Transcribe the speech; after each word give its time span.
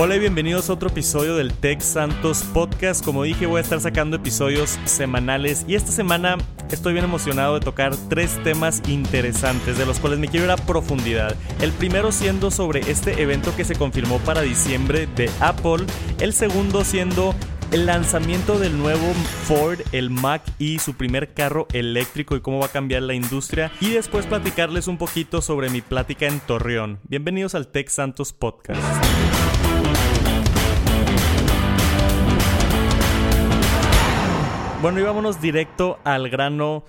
Hola 0.00 0.14
y 0.14 0.20
bienvenidos 0.20 0.70
a 0.70 0.74
otro 0.74 0.90
episodio 0.90 1.34
del 1.34 1.52
Tech 1.52 1.80
Santos 1.80 2.44
Podcast. 2.54 3.04
Como 3.04 3.24
dije, 3.24 3.46
voy 3.46 3.58
a 3.58 3.62
estar 3.62 3.80
sacando 3.80 4.14
episodios 4.14 4.78
semanales 4.84 5.64
y 5.66 5.74
esta 5.74 5.90
semana 5.90 6.36
estoy 6.70 6.92
bien 6.92 7.04
emocionado 7.04 7.54
de 7.54 7.60
tocar 7.60 7.96
tres 8.08 8.40
temas 8.44 8.80
interesantes 8.86 9.76
de 9.76 9.84
los 9.84 9.98
cuales 9.98 10.20
me 10.20 10.28
quiero 10.28 10.46
ir 10.46 10.52
a 10.52 10.56
profundidad. 10.56 11.34
El 11.60 11.72
primero 11.72 12.12
siendo 12.12 12.52
sobre 12.52 12.88
este 12.88 13.20
evento 13.20 13.56
que 13.56 13.64
se 13.64 13.74
confirmó 13.74 14.20
para 14.20 14.42
diciembre 14.42 15.08
de 15.16 15.28
Apple, 15.40 15.84
el 16.20 16.32
segundo 16.32 16.84
siendo 16.84 17.34
el 17.72 17.86
lanzamiento 17.86 18.60
del 18.60 18.78
nuevo 18.78 19.12
Ford, 19.46 19.80
el 19.90 20.10
Mac 20.10 20.42
y 20.60 20.78
su 20.78 20.94
primer 20.94 21.34
carro 21.34 21.66
eléctrico 21.72 22.36
y 22.36 22.40
cómo 22.40 22.60
va 22.60 22.66
a 22.66 22.70
cambiar 22.70 23.02
la 23.02 23.14
industria. 23.14 23.72
Y 23.80 23.90
después 23.90 24.26
platicarles 24.26 24.86
un 24.86 24.96
poquito 24.96 25.42
sobre 25.42 25.70
mi 25.70 25.80
plática 25.80 26.26
en 26.26 26.38
Torreón. 26.38 27.00
Bienvenidos 27.08 27.56
al 27.56 27.66
Tech 27.66 27.88
Santos 27.88 28.32
Podcast. 28.32 28.80
Bueno, 34.80 35.00
y 35.00 35.02
vámonos 35.02 35.40
directo 35.40 35.98
al 36.04 36.30
grano. 36.30 36.84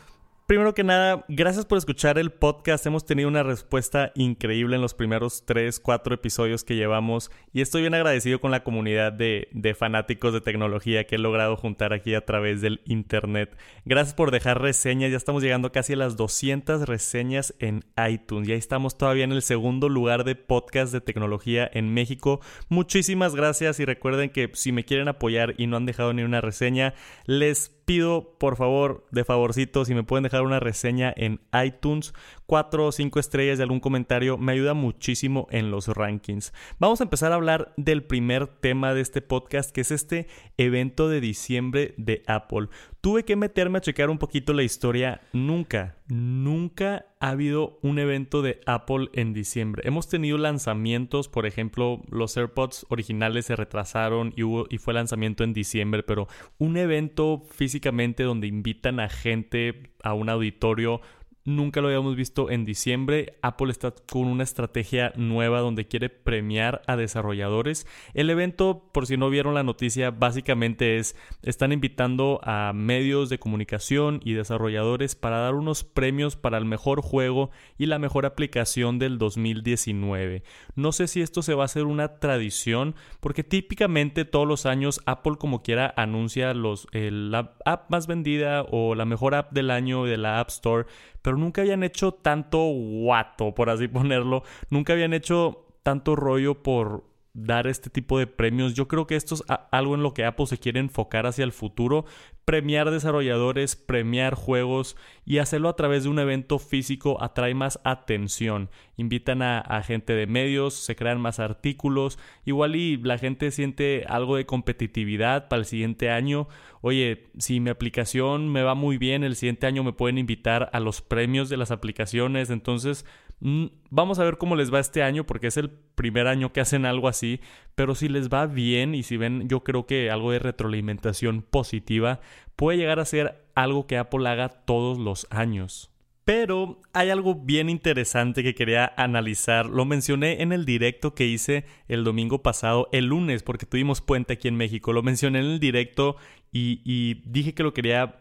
Primero 0.49 0.73
que 0.73 0.83
nada, 0.83 1.25
gracias 1.27 1.65
por 1.65 1.77
escuchar 1.77 2.17
el 2.17 2.31
podcast. 2.31 2.83
Hemos 2.85 3.05
tenido 3.05 3.29
una 3.29 3.43
respuesta 3.43 4.11
increíble 4.15 4.75
en 4.75 4.81
los 4.81 4.95
primeros 4.95 5.43
3, 5.45 5.79
4 5.79 6.15
episodios 6.15 6.63
que 6.63 6.75
llevamos 6.75 7.29
y 7.53 7.61
estoy 7.61 7.81
bien 7.81 7.93
agradecido 7.93 8.41
con 8.41 8.49
la 8.49 8.63
comunidad 8.63 9.13
de, 9.13 9.47
de, 9.51 9.75
fanáticos 9.75 10.33
de 10.33 10.41
tecnología 10.41 11.05
que 11.05 11.15
he 11.15 11.19
logrado 11.19 11.55
juntar 11.55 11.93
aquí 11.93 12.15
a 12.15 12.25
través 12.25 12.61
del 12.61 12.81
internet. 12.85 13.55
Gracias 13.85 14.15
por 14.15 14.31
dejar 14.31 14.59
reseñas. 14.59 15.11
Ya 15.11 15.17
estamos 15.17 15.43
llegando 15.43 15.71
casi 15.71 15.93
a 15.93 15.97
las 15.97 16.15
200 16.15 16.87
reseñas 16.87 17.53
en 17.59 17.85
iTunes. 18.09 18.47
Ya 18.47 18.55
estamos 18.55 18.97
todavía 18.97 19.25
en 19.25 19.33
el 19.33 19.43
segundo 19.43 19.87
lugar 19.87 20.23
de 20.23 20.33
podcast 20.33 20.91
de 20.91 21.01
tecnología 21.01 21.69
en 21.71 21.93
México. 21.93 22.39
Muchísimas 22.69 23.35
gracias 23.35 23.79
y 23.79 23.85
recuerden 23.85 24.31
que 24.31 24.49
si 24.53 24.71
me 24.71 24.83
quieren 24.83 25.09
apoyar 25.09 25.53
y 25.57 25.67
no 25.67 25.77
han 25.77 25.85
dejado 25.85 26.11
ni 26.11 26.23
una 26.23 26.41
reseña, 26.41 26.95
les 27.27 27.78
pido 27.89 28.35
por 28.37 28.55
favor, 28.55 29.07
de 29.09 29.23
favorcito, 29.23 29.83
si 29.83 29.95
me 29.95 30.03
pueden 30.03 30.21
dejar 30.21 30.43
una 30.43 30.59
reseña 30.59 31.11
en 31.17 31.41
iTunes, 31.65 32.13
cuatro 32.45 32.85
o 32.85 32.91
cinco 32.91 33.19
estrellas 33.19 33.57
de 33.57 33.63
algún 33.63 33.79
comentario, 33.79 34.37
me 34.37 34.51
ayuda 34.51 34.75
muchísimo 34.75 35.47
en 35.49 35.71
los 35.71 35.87
rankings. 35.87 36.53
Vamos 36.77 37.01
a 37.01 37.05
empezar 37.05 37.31
a 37.31 37.35
hablar 37.35 37.73
del 37.77 38.03
primer 38.03 38.45
tema 38.45 38.93
de 38.93 39.01
este 39.01 39.23
podcast, 39.23 39.71
que 39.71 39.81
es 39.81 39.89
este 39.89 40.27
evento 40.57 41.09
de 41.09 41.19
diciembre 41.19 41.95
de 41.97 42.21
Apple. 42.27 42.69
Tuve 43.01 43.23
que 43.23 43.37
meterme 43.37 43.77
a 43.77 43.81
checar 43.81 44.09
un 44.09 44.17
poquito 44.17 44.51
la 44.51 44.63
historia. 44.63 45.21
Nunca, 45.31 45.95
nunca 46.07 47.05
ha 47.21 47.29
habido 47.29 47.79
un 47.81 47.97
evento 47.97 48.41
de 48.41 48.59
Apple 48.65 49.07
en 49.13 49.33
diciembre. 49.33 49.83
Hemos 49.85 50.09
tenido 50.09 50.37
lanzamientos, 50.37 51.29
por 51.29 51.45
ejemplo, 51.45 52.01
los 52.09 52.35
AirPods 52.35 52.85
originales 52.89 53.45
se 53.45 53.55
retrasaron 53.55 54.33
y, 54.35 54.43
hubo, 54.43 54.65
y 54.69 54.79
fue 54.79 54.93
lanzamiento 54.93 55.45
en 55.45 55.53
diciembre, 55.53 56.03
pero 56.03 56.27
un 56.57 56.75
evento 56.75 57.41
físicamente 57.49 58.23
donde 58.23 58.47
invitan 58.47 58.99
a 58.99 59.07
gente 59.07 59.93
a 60.03 60.13
un 60.13 60.29
auditorio 60.29 60.99
Nunca 61.45 61.79
lo 61.81 61.87
habíamos 61.87 62.15
visto 62.15 62.51
en 62.51 62.65
diciembre. 62.65 63.37
Apple 63.41 63.71
está 63.71 63.93
con 64.11 64.27
una 64.27 64.43
estrategia 64.43 65.13
nueva 65.15 65.61
donde 65.61 65.87
quiere 65.87 66.09
premiar 66.09 66.81
a 66.85 66.97
desarrolladores. 66.97 67.87
El 68.13 68.29
evento, 68.29 68.89
por 68.93 69.07
si 69.07 69.15
no 69.15 69.29
vieron 69.29 69.53
la 69.53 69.63
noticia, 69.63 70.11
básicamente 70.11 70.97
es, 70.97 71.15
están 71.41 71.71
invitando 71.71 72.41
a 72.43 72.73
medios 72.73 73.29
de 73.29 73.39
comunicación 73.39 74.19
y 74.23 74.33
desarrolladores 74.33 75.15
para 75.15 75.39
dar 75.39 75.55
unos 75.55 75.83
premios 75.85 76.35
para 76.35 76.57
el 76.57 76.65
mejor 76.65 77.01
juego 77.01 77.51
y 77.77 77.85
la 77.85 77.99
mejor 77.99 78.25
aplicación 78.25 78.99
del 78.99 79.17
2019. 79.17 80.43
No 80.75 80.91
sé 80.91 81.07
si 81.07 81.21
esto 81.21 81.41
se 81.41 81.53
va 81.53 81.63
a 81.63 81.65
hacer 81.65 81.85
una 81.85 82.19
tradición, 82.19 82.95
porque 83.21 83.43
típicamente 83.43 84.25
todos 84.25 84.47
los 84.47 84.65
años 84.65 85.01
Apple 85.05 85.37
como 85.39 85.63
quiera 85.63 85.93
anuncia 85.95 86.53
los, 86.53 86.87
la 86.91 87.55
app 87.65 87.89
más 87.89 88.07
vendida 88.07 88.65
o 88.69 88.93
la 88.93 89.05
mejor 89.05 89.35
app 89.35 89.51
del 89.53 89.71
año 89.71 90.03
de 90.03 90.17
la 90.17 90.39
App 90.39 90.49
Store 90.49 90.85
pero 91.21 91.37
nunca 91.37 91.61
habían 91.61 91.83
hecho 91.83 92.11
tanto 92.11 92.59
guato, 92.59 93.53
por 93.53 93.69
así 93.69 93.87
ponerlo. 93.89 94.43
Nunca 94.69 94.93
habían 94.93 95.13
hecho 95.13 95.65
tanto 95.83 96.15
rollo 96.15 96.61
por 96.63 97.03
dar 97.33 97.67
este 97.67 97.89
tipo 97.89 98.19
de 98.19 98.27
premios. 98.27 98.73
Yo 98.73 98.87
creo 98.87 99.07
que 99.07 99.15
esto 99.15 99.35
es 99.35 99.43
algo 99.71 99.95
en 99.95 100.03
lo 100.03 100.13
que 100.13 100.25
Apple 100.25 100.47
se 100.47 100.57
quiere 100.57 100.79
enfocar 100.79 101.25
hacia 101.25 101.43
el 101.43 101.51
futuro, 101.51 102.05
premiar 102.43 102.89
desarrolladores, 102.89 103.75
premiar 103.75 104.33
juegos 104.33 104.97
y 105.25 105.37
hacerlo 105.37 105.69
a 105.69 105.75
través 105.75 106.03
de 106.03 106.09
un 106.09 106.19
evento 106.19 106.57
físico 106.57 107.21
atrae 107.21 107.53
más 107.53 107.79
atención. 107.83 108.69
Invitan 108.97 109.41
a, 109.41 109.83
gente 109.83 110.13
de 110.13 110.27
medios, 110.27 110.73
se 110.73 110.95
crean 110.95 111.21
más 111.21 111.39
artículos, 111.39 112.17
igual 112.45 112.75
y 112.75 112.97
la 112.97 113.17
gente 113.17 113.51
siente 113.51 114.05
algo 114.07 114.35
de 114.35 114.45
competitividad 114.45 115.47
para 115.47 115.59
el 115.59 115.65
siguiente 115.65 116.09
año. 116.09 116.47
Oye, 116.81 117.27
si 117.37 117.59
mi 117.59 117.69
aplicación 117.69 118.51
me 118.51 118.63
va 118.63 118.73
muy 118.73 118.97
bien, 118.97 119.23
el 119.23 119.35
siguiente 119.35 119.67
año 119.67 119.83
me 119.83 119.93
pueden 119.93 120.17
invitar 120.17 120.69
a 120.73 120.79
los 120.79 121.01
premios 121.01 121.49
de 121.49 121.57
las 121.57 121.71
aplicaciones, 121.71 122.49
entonces 122.49 123.05
vamos 123.41 124.19
a 124.19 124.23
ver 124.23 124.37
cómo 124.37 124.55
les 124.55 124.73
va 124.73 124.79
este 124.79 125.03
año 125.03 125.25
porque 125.25 125.47
es 125.47 125.57
el 125.57 125.69
primer 125.69 126.27
año 126.27 126.51
que 126.51 126.61
hacen 126.61 126.85
algo 126.85 127.07
así, 127.07 127.39
pero 127.75 127.95
si 127.95 128.09
les 128.09 128.29
va 128.29 128.45
bien 128.45 128.95
y 128.95 129.03
si 129.03 129.17
ven 129.17 129.47
yo 129.47 129.63
creo 129.63 129.85
que 129.85 130.11
algo 130.11 130.31
de 130.31 130.39
retroalimentación 130.39 131.41
positiva, 131.41 132.19
puede 132.55 132.77
llegar 132.77 132.99
a 132.99 133.05
ser 133.05 133.45
algo 133.55 133.87
que 133.87 133.97
Apple 133.97 134.27
haga 134.27 134.49
todos 134.49 134.97
los 134.97 135.27
años. 135.29 135.91
Pero 136.29 136.79
hay 136.93 137.09
algo 137.09 137.33
bien 137.33 137.71
interesante 137.71 138.43
que 138.43 138.53
quería 138.53 138.93
analizar. 138.97 139.65
Lo 139.65 139.85
mencioné 139.85 140.43
en 140.43 140.51
el 140.51 140.63
directo 140.63 141.15
que 141.15 141.25
hice 141.25 141.65
el 141.87 142.03
domingo 142.03 142.43
pasado, 142.43 142.87
el 142.91 143.05
lunes, 143.05 143.41
porque 143.41 143.65
tuvimos 143.65 144.01
puente 144.01 144.33
aquí 144.33 144.47
en 144.47 144.55
México. 144.55 144.93
Lo 144.93 145.01
mencioné 145.01 145.39
en 145.39 145.45
el 145.45 145.59
directo 145.59 146.17
y, 146.51 147.21
dije 147.25 147.55
que 147.55 147.63
lo 147.63 147.73
quería 147.73 148.17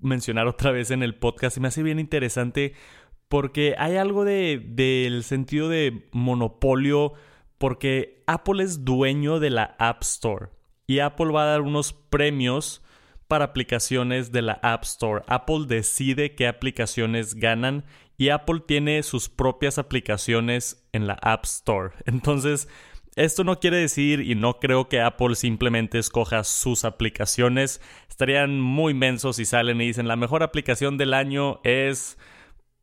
mencionar 0.00 0.46
otra 0.46 0.70
vez 0.70 0.92
en 0.92 1.02
el 1.02 1.16
podcast. 1.16 1.56
Y 1.56 1.60
me 1.60 1.66
hace 1.66 1.82
bien 1.82 1.98
interesante 1.98 2.74
porque 3.28 3.74
hay 3.78 3.96
algo 3.96 4.24
del 4.24 5.22
sentido 5.24 5.68
de 5.68 6.08
monopolio, 6.12 7.12
porque 7.58 8.22
Apple 8.26 8.62
es 8.62 8.84
dueño 8.84 9.40
de 9.40 9.50
la 9.50 9.76
App 9.78 10.02
Store 10.02 10.48
y 10.86 11.00
Apple 11.00 11.32
va 11.32 11.42
a 11.42 11.46
dar 11.46 11.60
unos 11.60 11.92
premios 11.92 12.82
para 13.28 13.46
aplicaciones 13.46 14.32
de 14.32 14.42
la 14.42 14.58
App 14.62 14.84
Store. 14.84 15.22
Apple 15.26 15.66
decide 15.66 16.34
qué 16.34 16.48
aplicaciones 16.48 17.34
ganan 17.34 17.84
y 18.16 18.30
Apple 18.30 18.62
tiene 18.66 19.02
sus 19.02 19.28
propias 19.28 19.78
aplicaciones 19.78 20.88
en 20.92 21.06
la 21.06 21.18
App 21.20 21.44
Store. 21.44 21.94
Entonces, 22.06 22.68
esto 23.16 23.44
no 23.44 23.60
quiere 23.60 23.76
decir, 23.76 24.20
y 24.20 24.34
no 24.34 24.60
creo 24.60 24.88
que 24.88 25.00
Apple 25.00 25.34
simplemente 25.34 25.98
escoja 25.98 26.42
sus 26.44 26.84
aplicaciones. 26.84 27.82
Estarían 28.08 28.60
muy 28.60 28.94
mensos 28.94 29.36
si 29.36 29.44
salen 29.44 29.80
y 29.80 29.86
dicen 29.86 30.08
la 30.08 30.16
mejor 30.16 30.42
aplicación 30.42 30.96
del 30.96 31.12
año 31.12 31.60
es 31.64 32.16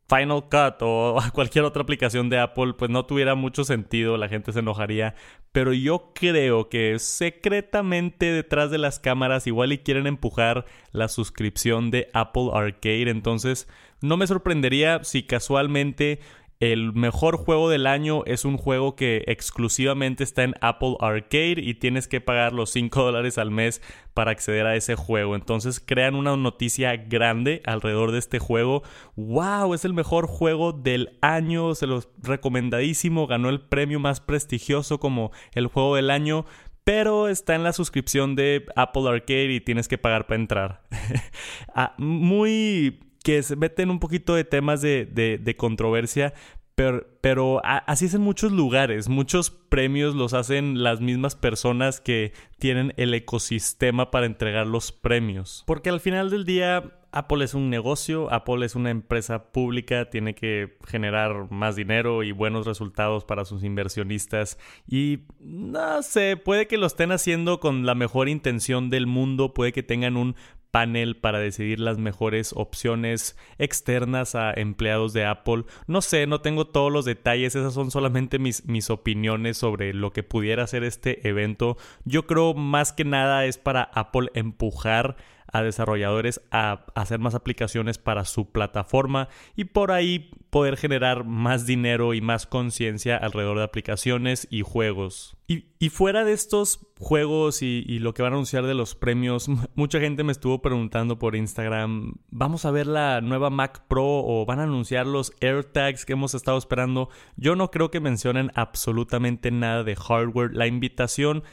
Final 0.08 0.44
Cut 0.48 0.76
o 0.82 1.18
cualquier 1.32 1.64
otra 1.64 1.82
aplicación 1.82 2.28
de 2.30 2.38
Apple, 2.38 2.74
pues 2.74 2.90
no 2.90 3.06
tuviera 3.06 3.34
mucho 3.34 3.64
sentido, 3.64 4.16
la 4.16 4.28
gente 4.28 4.52
se 4.52 4.60
enojaría. 4.60 5.14
Pero 5.52 5.72
yo 5.72 6.12
creo 6.14 6.68
que 6.68 6.98
secretamente 6.98 8.32
detrás 8.32 8.70
de 8.70 8.78
las 8.78 9.00
cámaras 9.00 9.46
igual 9.46 9.72
y 9.72 9.78
quieren 9.78 10.06
empujar 10.06 10.66
la 10.92 11.08
suscripción 11.08 11.90
de 11.90 12.08
Apple 12.12 12.50
Arcade. 12.52 13.10
Entonces 13.10 13.68
no 14.00 14.16
me 14.16 14.26
sorprendería 14.26 15.02
si 15.02 15.22
casualmente 15.22 16.20
el 16.58 16.94
mejor 16.94 17.36
juego 17.36 17.68
del 17.68 17.86
año 17.86 18.24
es 18.24 18.46
un 18.46 18.56
juego 18.56 18.96
que 18.96 19.24
exclusivamente 19.26 20.24
está 20.24 20.42
en 20.42 20.54
Apple 20.62 20.96
Arcade 21.00 21.56
y 21.58 21.74
tienes 21.74 22.08
que 22.08 22.22
pagar 22.22 22.54
los 22.54 22.70
5 22.70 23.02
dólares 23.02 23.36
al 23.36 23.50
mes 23.50 23.82
para 24.14 24.30
acceder 24.30 24.66
a 24.66 24.74
ese 24.74 24.94
juego. 24.94 25.36
Entonces 25.36 25.80
crean 25.84 26.14
una 26.14 26.34
noticia 26.36 26.96
grande 26.96 27.60
alrededor 27.66 28.12
de 28.12 28.18
este 28.18 28.38
juego. 28.38 28.82
¡Wow! 29.16 29.74
Es 29.74 29.84
el 29.84 29.92
mejor 29.92 30.26
juego 30.26 30.72
del 30.72 31.18
año. 31.20 31.74
Se 31.74 31.86
los 31.86 32.08
recomendadísimo. 32.22 33.26
Ganó 33.26 33.50
el 33.50 33.60
premio 33.60 34.00
más 34.00 34.20
prestigioso 34.20 34.98
como 34.98 35.32
el 35.52 35.66
juego 35.66 35.96
del 35.96 36.10
año 36.10 36.46
pero 36.84 37.26
está 37.26 37.56
en 37.56 37.64
la 37.64 37.72
suscripción 37.72 38.36
de 38.36 38.64
Apple 38.76 39.08
Arcade 39.08 39.52
y 39.52 39.60
tienes 39.60 39.88
que 39.88 39.98
pagar 39.98 40.28
para 40.28 40.40
entrar. 40.40 40.82
ah, 41.74 41.96
muy 41.98 43.00
que 43.26 43.42
se 43.42 43.56
meten 43.56 43.90
un 43.90 43.98
poquito 43.98 44.36
de 44.36 44.44
temas 44.44 44.80
de, 44.80 45.04
de, 45.04 45.56
controversia, 45.56 46.32
pero, 46.76 47.08
pero, 47.20 47.60
así 47.64 48.04
es 48.04 48.14
en 48.14 48.20
muchos 48.20 48.52
lugares. 48.52 49.08
Muchos 49.08 49.50
premios 49.50 50.14
los 50.14 50.32
hacen 50.32 50.84
las 50.84 51.00
mismas 51.00 51.34
personas 51.34 52.00
que 52.00 52.32
tienen 52.60 52.94
el 52.96 53.12
ecosistema 53.14 54.12
para 54.12 54.26
entregar 54.26 54.68
los 54.68 54.92
premios. 54.92 55.64
Porque 55.66 55.90
al 55.90 55.98
final 55.98 56.30
del 56.30 56.44
día, 56.44 57.00
Apple 57.10 57.44
es 57.44 57.54
un 57.54 57.68
negocio, 57.68 58.32
Apple 58.32 58.64
es 58.64 58.76
una 58.76 58.90
empresa 58.90 59.50
pública, 59.50 60.08
tiene 60.08 60.36
que 60.36 60.76
generar 60.86 61.50
más 61.50 61.74
dinero 61.74 62.22
y 62.22 62.30
buenos 62.30 62.64
resultados 62.64 63.24
para 63.24 63.44
sus 63.44 63.64
inversionistas. 63.64 64.56
Y 64.86 65.20
no 65.40 66.00
sé, 66.02 66.36
puede 66.36 66.68
que 66.68 66.78
lo 66.78 66.86
estén 66.86 67.10
haciendo 67.10 67.58
con 67.58 67.86
la 67.86 67.96
mejor 67.96 68.28
intención 68.28 68.88
del 68.88 69.08
mundo, 69.08 69.52
puede 69.52 69.72
que 69.72 69.82
tengan 69.82 70.16
un 70.16 70.36
panel 70.76 71.16
para 71.16 71.38
decidir 71.38 71.80
las 71.80 71.96
mejores 71.96 72.52
opciones 72.54 73.34
externas 73.56 74.34
a 74.34 74.52
empleados 74.52 75.14
de 75.14 75.24
Apple. 75.24 75.64
No 75.86 76.02
sé, 76.02 76.26
no 76.26 76.42
tengo 76.42 76.66
todos 76.66 76.92
los 76.92 77.06
detalles, 77.06 77.56
esas 77.56 77.72
son 77.72 77.90
solamente 77.90 78.38
mis, 78.38 78.66
mis 78.66 78.90
opiniones 78.90 79.56
sobre 79.56 79.94
lo 79.94 80.12
que 80.12 80.22
pudiera 80.22 80.66
ser 80.66 80.84
este 80.84 81.26
evento. 81.26 81.78
Yo 82.04 82.26
creo 82.26 82.52
más 82.52 82.92
que 82.92 83.06
nada 83.06 83.46
es 83.46 83.56
para 83.56 83.84
Apple 83.84 84.28
empujar 84.34 85.16
a 85.52 85.62
desarrolladores 85.62 86.40
a 86.50 86.86
hacer 86.94 87.18
más 87.18 87.34
aplicaciones 87.34 87.98
para 87.98 88.24
su 88.24 88.50
plataforma 88.50 89.28
y 89.54 89.64
por 89.64 89.92
ahí 89.92 90.30
poder 90.50 90.76
generar 90.76 91.24
más 91.24 91.66
dinero 91.66 92.14
y 92.14 92.20
más 92.20 92.46
conciencia 92.46 93.16
alrededor 93.16 93.58
de 93.58 93.64
aplicaciones 93.64 94.46
y 94.50 94.62
juegos. 94.62 95.36
Y, 95.48 95.90
fuera 95.90 96.24
de 96.24 96.32
estos 96.32 96.80
juegos 96.98 97.62
y, 97.62 97.84
y, 97.86 98.00
lo 98.00 98.14
que 98.14 98.22
van 98.22 98.32
a 98.32 98.36
anunciar 98.36 98.66
de 98.66 98.74
los 98.74 98.96
premios, 98.96 99.48
mucha 99.76 100.00
gente 100.00 100.24
me 100.24 100.32
estuvo 100.32 100.60
preguntando 100.60 101.18
por 101.18 101.36
Instagram, 101.36 102.14
¿vamos 102.30 102.64
a 102.64 102.72
ver 102.72 102.88
la 102.88 103.20
nueva 103.20 103.50
Mac 103.50 103.84
Pro 103.86 104.04
o 104.04 104.44
van 104.44 104.58
a 104.58 104.64
anunciar 104.64 105.06
los 105.06 105.32
AirTags 105.40 106.04
que 106.04 106.14
hemos 106.14 106.34
estado 106.34 106.58
esperando? 106.58 107.10
Yo 107.36 107.54
no 107.54 107.70
creo 107.70 107.92
que 107.92 108.00
mencionen 108.00 108.50
absolutamente 108.54 109.52
nada 109.52 109.84
de 109.84 109.94
hardware. 109.94 110.52
La 110.52 110.66
invitación 110.66 111.44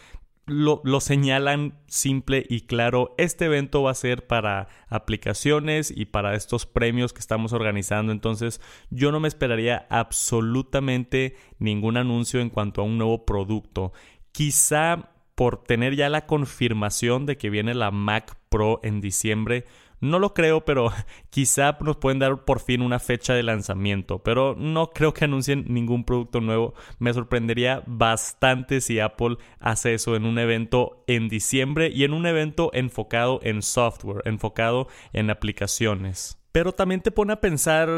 lo, 0.45 0.81
señalan 0.99 1.79
simple 1.87 2.45
y 2.49 2.61
claro. 2.61 3.15
Este 3.17 3.45
evento 3.45 3.83
va 3.83 3.91
a 3.91 3.95
ser 3.95 4.27
para 4.27 4.67
aplicaciones 4.89 5.91
y 5.95 6.05
para 6.05 6.35
estos 6.35 6.65
premios 6.65 7.13
que 7.13 7.19
estamos 7.19 7.53
organizando. 7.53 8.11
Entonces 8.11 8.61
yo 8.89 9.11
no 9.11 9.19
me 9.19 9.27
esperaría 9.27 9.87
absolutamente 9.89 11.35
ningún 11.59 11.97
anuncio 11.97 12.41
en 12.41 12.49
cuanto 12.49 12.81
a 12.81 12.85
un 12.85 12.97
nuevo 12.97 13.25
producto. 13.25 13.93
Quizá 14.31 15.11
por 15.35 15.63
tener 15.63 15.95
ya 15.95 16.09
la 16.09 16.25
confirmación 16.25 17.25
de 17.25 17.37
que 17.37 17.49
viene 17.49 17.73
la 17.73 17.91
Mac 17.91 18.37
Pro 18.49 18.79
en 18.83 19.01
diciembre, 19.01 19.65
no 20.03 20.19
lo 20.19 20.33
creo, 20.33 20.65
pero 20.65 20.91
quizá 21.29 21.77
nos 21.79 21.97
pueden 21.97 22.19
dar 22.19 22.45
por 22.45 22.59
fin 22.59 22.81
una 22.81 22.99
fecha 22.99 23.33
de 23.33 23.43
lanzamiento. 23.43 24.19
Pero 24.19 24.55
no 24.57 24.91
creo 24.91 25.13
que 25.13 25.25
anuncien 25.25 25.65
ningún 25.67 26.03
producto 26.03 26.41
nuevo. 26.41 26.73
Me 26.99 27.13
sorprendería 27.13 27.83
bastante 27.87 28.81
si 28.81 28.99
Apple 28.99 29.37
hace 29.59 29.93
eso 29.93 30.15
en 30.15 30.25
un 30.25 30.37
evento 30.39 31.03
en 31.07 31.29
diciembre 31.29 31.89
y 31.89 32.03
en 32.03 32.13
un 32.13 32.25
evento 32.25 32.69
enfocado 32.73 33.39
en 33.43 33.61
software, 33.61 34.21
enfocado 34.25 34.87
en 35.13 35.29
aplicaciones. 35.29 36.37
Pero 36.51 36.71
también 36.73 37.01
te 37.01 37.09
pone 37.09 37.33
a 37.33 37.41
pensar, 37.41 37.89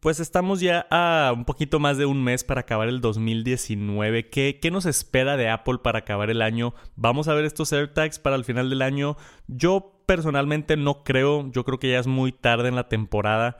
pues 0.00 0.18
estamos 0.18 0.60
ya 0.60 0.86
a 0.90 1.32
un 1.32 1.44
poquito 1.44 1.78
más 1.78 1.96
de 1.96 2.06
un 2.06 2.24
mes 2.24 2.42
para 2.42 2.62
acabar 2.62 2.88
el 2.88 3.00
2019. 3.00 4.30
¿Qué, 4.30 4.58
¿Qué, 4.60 4.70
nos 4.72 4.86
espera 4.86 5.36
de 5.36 5.48
Apple 5.48 5.78
para 5.82 6.00
acabar 6.00 6.28
el 6.28 6.42
año? 6.42 6.74
¿Vamos 6.96 7.28
a 7.28 7.34
ver 7.34 7.44
estos 7.44 7.72
AirTags 7.72 8.18
para 8.18 8.34
el 8.34 8.44
final 8.44 8.68
del 8.68 8.82
año? 8.82 9.16
Yo 9.46 9.99
personalmente 10.10 10.76
no 10.76 11.04
creo, 11.04 11.48
yo 11.52 11.64
creo 11.64 11.78
que 11.78 11.90
ya 11.92 12.00
es 12.00 12.08
muy 12.08 12.32
tarde 12.32 12.68
en 12.68 12.74
la 12.74 12.88
temporada. 12.88 13.58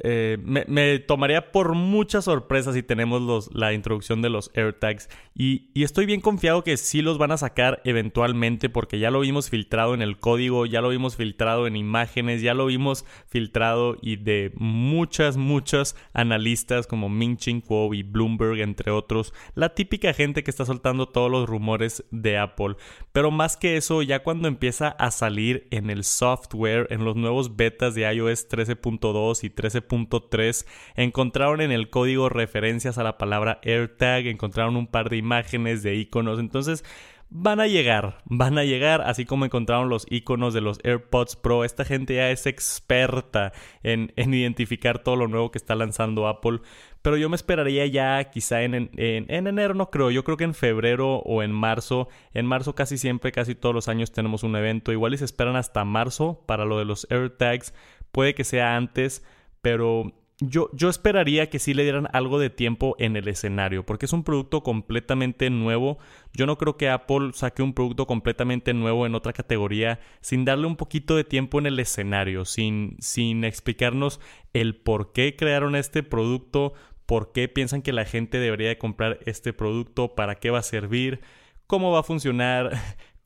Eh, 0.00 0.38
me, 0.42 0.98
tomaría 1.00 1.50
por 1.50 1.74
mucha 1.74 2.22
sorpresa 2.22 2.72
si 2.72 2.82
tenemos 2.82 3.20
los, 3.22 3.52
la 3.54 3.72
introducción 3.72 4.22
de 4.22 4.30
los 4.30 4.50
AirTags. 4.54 5.08
Y, 5.34 5.70
estoy 5.74 6.06
bien 6.06 6.20
confiado 6.20 6.64
que 6.64 6.76
sí 6.76 7.02
los 7.02 7.18
van 7.18 7.32
a 7.32 7.36
sacar 7.36 7.80
eventualmente 7.84 8.68
porque 8.68 8.98
ya 8.98 9.10
lo 9.10 9.20
vimos 9.20 9.50
filtrado 9.50 9.94
en 9.94 10.02
el 10.02 10.18
código, 10.18 10.66
ya 10.66 10.80
lo 10.80 10.90
vimos 10.90 11.16
filtrado 11.16 11.66
en 11.66 11.76
imágenes, 11.76 12.42
ya 12.42 12.54
lo 12.54 12.66
vimos 12.66 13.04
filtrado 13.26 13.96
y 14.02 14.16
de 14.16 14.52
muchas, 14.56 15.36
muchas 15.36 15.96
analistas 16.12 16.86
como 16.86 17.08
Ming 17.08 17.36
Ching 17.36 17.60
Kuo 17.60 17.94
y 17.94 18.02
Bloomberg, 18.02 18.60
entre 18.60 18.90
otros. 18.90 19.32
La 19.54 19.74
típica 19.74 20.12
gente 20.12 20.42
que 20.42 20.50
está 20.50 20.64
soltando 20.64 21.08
todos 21.08 21.30
los 21.30 21.48
rumores 21.48 22.04
de 22.10 22.38
Apple. 22.38 22.76
Pero 23.12 23.30
más 23.30 23.56
que 23.56 23.76
eso, 23.76 24.02
ya 24.02 24.22
cuando 24.22 24.48
empieza 24.48 24.88
a 24.88 25.10
salir 25.10 25.66
en 25.70 25.90
el 25.90 26.04
software, 26.04 26.86
en 26.90 27.04
los 27.04 27.16
nuevos 27.16 27.56
betas 27.56 27.94
de 27.94 28.12
iOS 28.12 28.48
13.2 28.48 29.44
y 29.44 29.50
13 29.50 29.87
3 29.88 30.66
encontraron 30.96 31.60
en 31.60 31.72
el 31.72 31.90
código 31.90 32.28
referencias 32.28 32.98
a 32.98 33.02
la 33.02 33.18
palabra 33.18 33.60
AirTag, 33.64 34.26
encontraron 34.26 34.76
un 34.76 34.86
par 34.86 35.10
de 35.10 35.16
imágenes 35.16 35.82
de 35.82 35.96
iconos, 35.96 36.38
entonces 36.38 36.84
van 37.30 37.60
a 37.60 37.66
llegar, 37.66 38.18
van 38.24 38.58
a 38.58 38.64
llegar, 38.64 39.02
así 39.02 39.24
como 39.24 39.44
encontraron 39.44 39.88
los 39.88 40.06
iconos 40.10 40.54
de 40.54 40.60
los 40.60 40.78
AirPods 40.82 41.36
Pro. 41.36 41.64
Esta 41.64 41.84
gente 41.84 42.14
ya 42.14 42.30
es 42.30 42.46
experta 42.46 43.52
en, 43.82 44.12
identificar 44.16 45.00
todo 45.00 45.16
lo 45.16 45.28
nuevo 45.28 45.50
que 45.50 45.58
está 45.58 45.74
lanzando 45.74 46.26
Apple. 46.26 46.60
Pero 47.02 47.16
yo 47.16 47.28
me 47.28 47.36
esperaría 47.36 47.86
ya 47.86 48.22
quizá 48.30 48.62
en, 48.62 48.74
en, 48.74 48.90
en, 48.96 49.46
enero, 49.46 49.74
no 49.74 49.90
creo, 49.90 50.10
yo 50.10 50.24
creo 50.24 50.36
que 50.36 50.44
en 50.44 50.54
febrero 50.54 51.16
o 51.18 51.42
en 51.42 51.52
marzo. 51.52 52.08
En 52.32 52.46
marzo 52.46 52.74
casi 52.74 52.98
siempre, 52.98 53.32
casi 53.32 53.54
todos 53.54 53.74
los 53.74 53.88
años 53.88 54.12
tenemos 54.12 54.42
un 54.42 54.56
evento. 54.56 54.92
Igual 54.92 55.14
y 55.14 55.18
se 55.18 55.24
esperan 55.24 55.56
hasta 55.56 55.84
marzo 55.84 56.42
para 56.46 56.64
lo 56.64 56.78
de 56.78 56.86
los 56.86 57.06
AirTags. 57.10 57.74
Puede 58.10 58.34
que 58.34 58.44
sea 58.44 58.76
antes, 58.76 59.24
pero 59.68 60.14
yo, 60.40 60.70
yo 60.72 60.88
esperaría 60.88 61.50
que 61.50 61.58
sí 61.58 61.74
le 61.74 61.82
dieran 61.82 62.08
algo 62.14 62.38
de 62.38 62.48
tiempo 62.48 62.96
en 62.98 63.16
el 63.16 63.28
escenario, 63.28 63.84
porque 63.84 64.06
es 64.06 64.14
un 64.14 64.24
producto 64.24 64.62
completamente 64.62 65.50
nuevo. 65.50 65.98
Yo 66.32 66.46
no 66.46 66.56
creo 66.56 66.78
que 66.78 66.88
Apple 66.88 67.32
saque 67.34 67.62
un 67.62 67.74
producto 67.74 68.06
completamente 68.06 68.72
nuevo 68.72 69.04
en 69.04 69.14
otra 69.14 69.34
categoría 69.34 70.00
sin 70.22 70.46
darle 70.46 70.66
un 70.66 70.76
poquito 70.76 71.16
de 71.16 71.24
tiempo 71.24 71.58
en 71.58 71.66
el 71.66 71.78
escenario, 71.78 72.46
sin, 72.46 72.96
sin 72.98 73.44
explicarnos 73.44 74.20
el 74.54 74.74
por 74.74 75.12
qué 75.12 75.36
crearon 75.36 75.76
este 75.76 76.02
producto, 76.02 76.72
por 77.04 77.32
qué 77.32 77.48
piensan 77.48 77.82
que 77.82 77.92
la 77.92 78.06
gente 78.06 78.38
debería 78.38 78.68
de 78.68 78.78
comprar 78.78 79.18
este 79.26 79.52
producto, 79.52 80.14
para 80.14 80.36
qué 80.36 80.48
va 80.48 80.60
a 80.60 80.62
servir, 80.62 81.20
cómo 81.66 81.92
va 81.92 82.00
a 82.00 82.04
funcionar, 82.04 82.70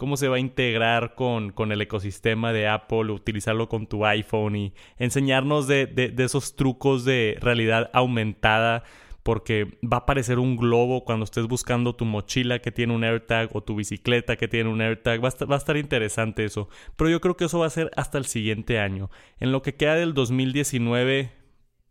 cómo 0.03 0.17
se 0.17 0.27
va 0.27 0.35
a 0.35 0.41
integrar 0.41 1.15
con, 1.15 1.53
con, 1.53 1.71
el 1.71 1.81
ecosistema 1.81 2.53
de 2.53 2.67
Apple, 2.67 3.13
utilizarlo 3.13 3.69
con 3.69 3.87
tu 3.87 4.05
iPhone 4.05 4.57
y 4.57 4.75
enseñarnos 4.99 5.69
de, 5.69 5.87
de, 5.87 6.25
esos 6.25 6.57
trucos 6.57 7.05
de 7.05 7.39
realidad 7.41 7.89
aumentada 7.93 8.83
porque 9.23 9.79
va 9.81 9.99
a 9.99 10.01
aparecer 10.01 10.41
un 10.41 10.57
globo 10.57 11.05
cuando 11.05 11.23
estés 11.23 11.47
buscando 11.47 11.95
tu 11.95 12.05
mochila 12.05 12.59
que 12.59 12.73
tiene 12.73 12.93
un 12.93 13.05
AirTag 13.05 13.55
o 13.55 13.63
tu 13.63 13.77
bicicleta 13.77 14.35
que 14.35 14.49
tiene 14.49 14.71
un 14.71 14.81
AirTag. 14.81 15.25
Va 15.25 15.29
va 15.49 15.55
a, 15.55 15.59
estar, 15.59 15.77
interesante 15.77 16.45
eso. 16.45 16.69
Pero 16.97 17.09
yo 17.09 17.21
creo 17.21 17.37
que 17.37 17.45
eso 17.45 17.61
va 17.61 17.67
a 17.67 17.71
ser 17.71 17.93
hasta 17.97 18.19
el 18.19 18.25
siguiente 18.25 18.81
año. 18.81 19.09
En 19.39 19.53
lo 19.53 19.63
que 19.63 19.77
queda 19.77 19.95
del 19.95 20.15
2019, 20.15 21.31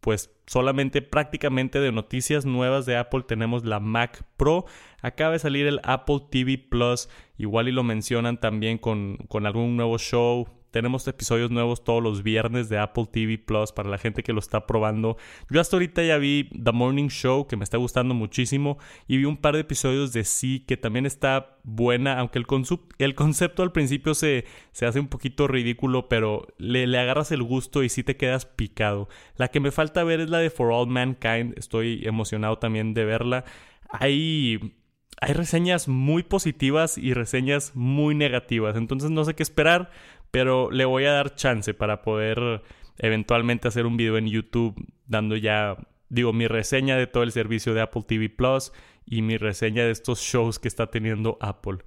pues 0.01 0.31
solamente 0.48 1.01
prácticamente 1.01 1.80
de 1.80 1.92
noticias 1.92 2.45
nuevas 2.45 2.86
de 2.86 2.98
Apple 2.98 3.24
tenemos 3.27 3.63
la 3.63 3.80
Mac 3.80 4.24
Pro. 4.36 4.65
Acaba 5.01 5.33
de 5.33 5.39
salir 5.39 5.68
el 5.68 5.80
Apple 5.83 6.24
TV 6.30 6.57
Plus, 6.57 7.07
igual 7.38 7.69
y 7.69 7.71
lo 7.71 7.83
mencionan 7.83 8.39
también 8.39 8.77
con, 8.77 9.18
con 9.30 9.45
algún 9.45 9.77
nuevo 9.77 9.98
show, 10.00 10.48
tenemos 10.71 11.07
episodios 11.07 11.51
nuevos 11.51 11.83
todos 11.83 12.01
los 12.01 12.23
viernes 12.23 12.69
de 12.69 12.80
Apple 12.80 13.07
TV 13.11 13.37
Plus 13.37 13.71
para 13.71 13.90
la 13.90 13.97
gente 13.97 14.23
que 14.23 14.33
lo 14.33 14.40
está 14.40 14.66
probando. 14.66 15.18
Yo 15.49 15.61
hasta 15.61 15.75
ahorita 15.75 16.01
ya 16.04 16.18
vi 16.18 16.49
The 16.51 16.71
Morning 16.71 17.09
Show, 17.09 17.47
que 17.47 17.57
me 17.57 17.63
está 17.63 17.78
gustando 17.78 18.13
muchísimo, 18.13 18.78
y 19.07 19.18
vi 19.18 19.25
un 19.25 19.37
par 19.37 19.56
de 19.56 19.61
episodios 19.61 20.13
de 20.13 20.23
Sí, 20.23 20.61
que 20.61 20.78
también 20.78 21.06
está 21.06 21.57
buena, 21.63 22.18
aunque 22.19 22.40
el, 22.40 22.45
el 22.97 23.16
concepto 23.16 23.63
al 23.63 23.71
principio 23.71 24.13
se, 24.13 24.45
se, 24.71 24.85
hace 24.85 24.99
un 24.99 25.07
poquito 25.07 25.47
ridículo, 25.47 26.07
pero 26.07 26.47
le, 26.57 26.87
le 26.87 26.99
agarras 26.99 27.31
el 27.31 27.44
gusto 27.44 27.83
y 27.83 27.90
sí 27.90 28.04
te 28.04 28.18
quedas 28.18 28.45
picado. 28.45 29.09
La 29.35 29.49
que 29.49 29.59
me 29.59 29.71
falta 29.71 30.04
ver 30.04 30.21
es 30.21 30.30
la 30.30 30.40
de 30.40 30.49
For 30.49 30.71
All 30.71 30.87
Mankind, 30.87 31.57
estoy 31.57 32.01
emocionado 32.06 32.57
también 32.57 32.94
de 32.94 33.06
verla. 33.06 33.44
Hay 33.90 34.73
hay 35.23 35.33
reseñas 35.33 35.87
muy 35.87 36.23
positivas 36.23 36.97
y 36.97 37.13
reseñas 37.13 37.73
muy 37.75 38.16
negativas. 38.16 38.75
Entonces 38.75 39.11
no 39.11 39.23
sé 39.23 39.35
qué 39.35 39.44
esperar 39.44 39.92
pero 40.31 40.71
le 40.71 40.85
voy 40.85 41.06
a 41.06 41.14
dar 41.14 41.35
chance 41.35 41.73
para 41.73 42.02
poder 42.02 42.64
eventualmente 42.97 43.68
hacer 43.68 43.85
un 43.85 43.97
video 43.97 44.18
en 44.18 44.28
YouTube 44.28 44.76
dando 45.06 45.35
ya, 45.35 45.78
digo, 46.09 46.33
mi 46.33 46.47
reseña 46.47 46.95
de 46.95 47.07
todo 47.07 47.23
el 47.23 47.31
servicio 47.31 47.73
de 47.73 47.81
Apple 47.81 48.04
TV 48.07 48.30
Plus 48.30 48.71
y 49.06 49.21
mi 49.21 49.38
reseña 49.38 49.83
de 49.83 49.92
estos 49.92 50.19
shows 50.21 50.59
que 50.59 50.68
está 50.68 50.88
teniendo 50.88 51.38
Apple. 51.42 51.80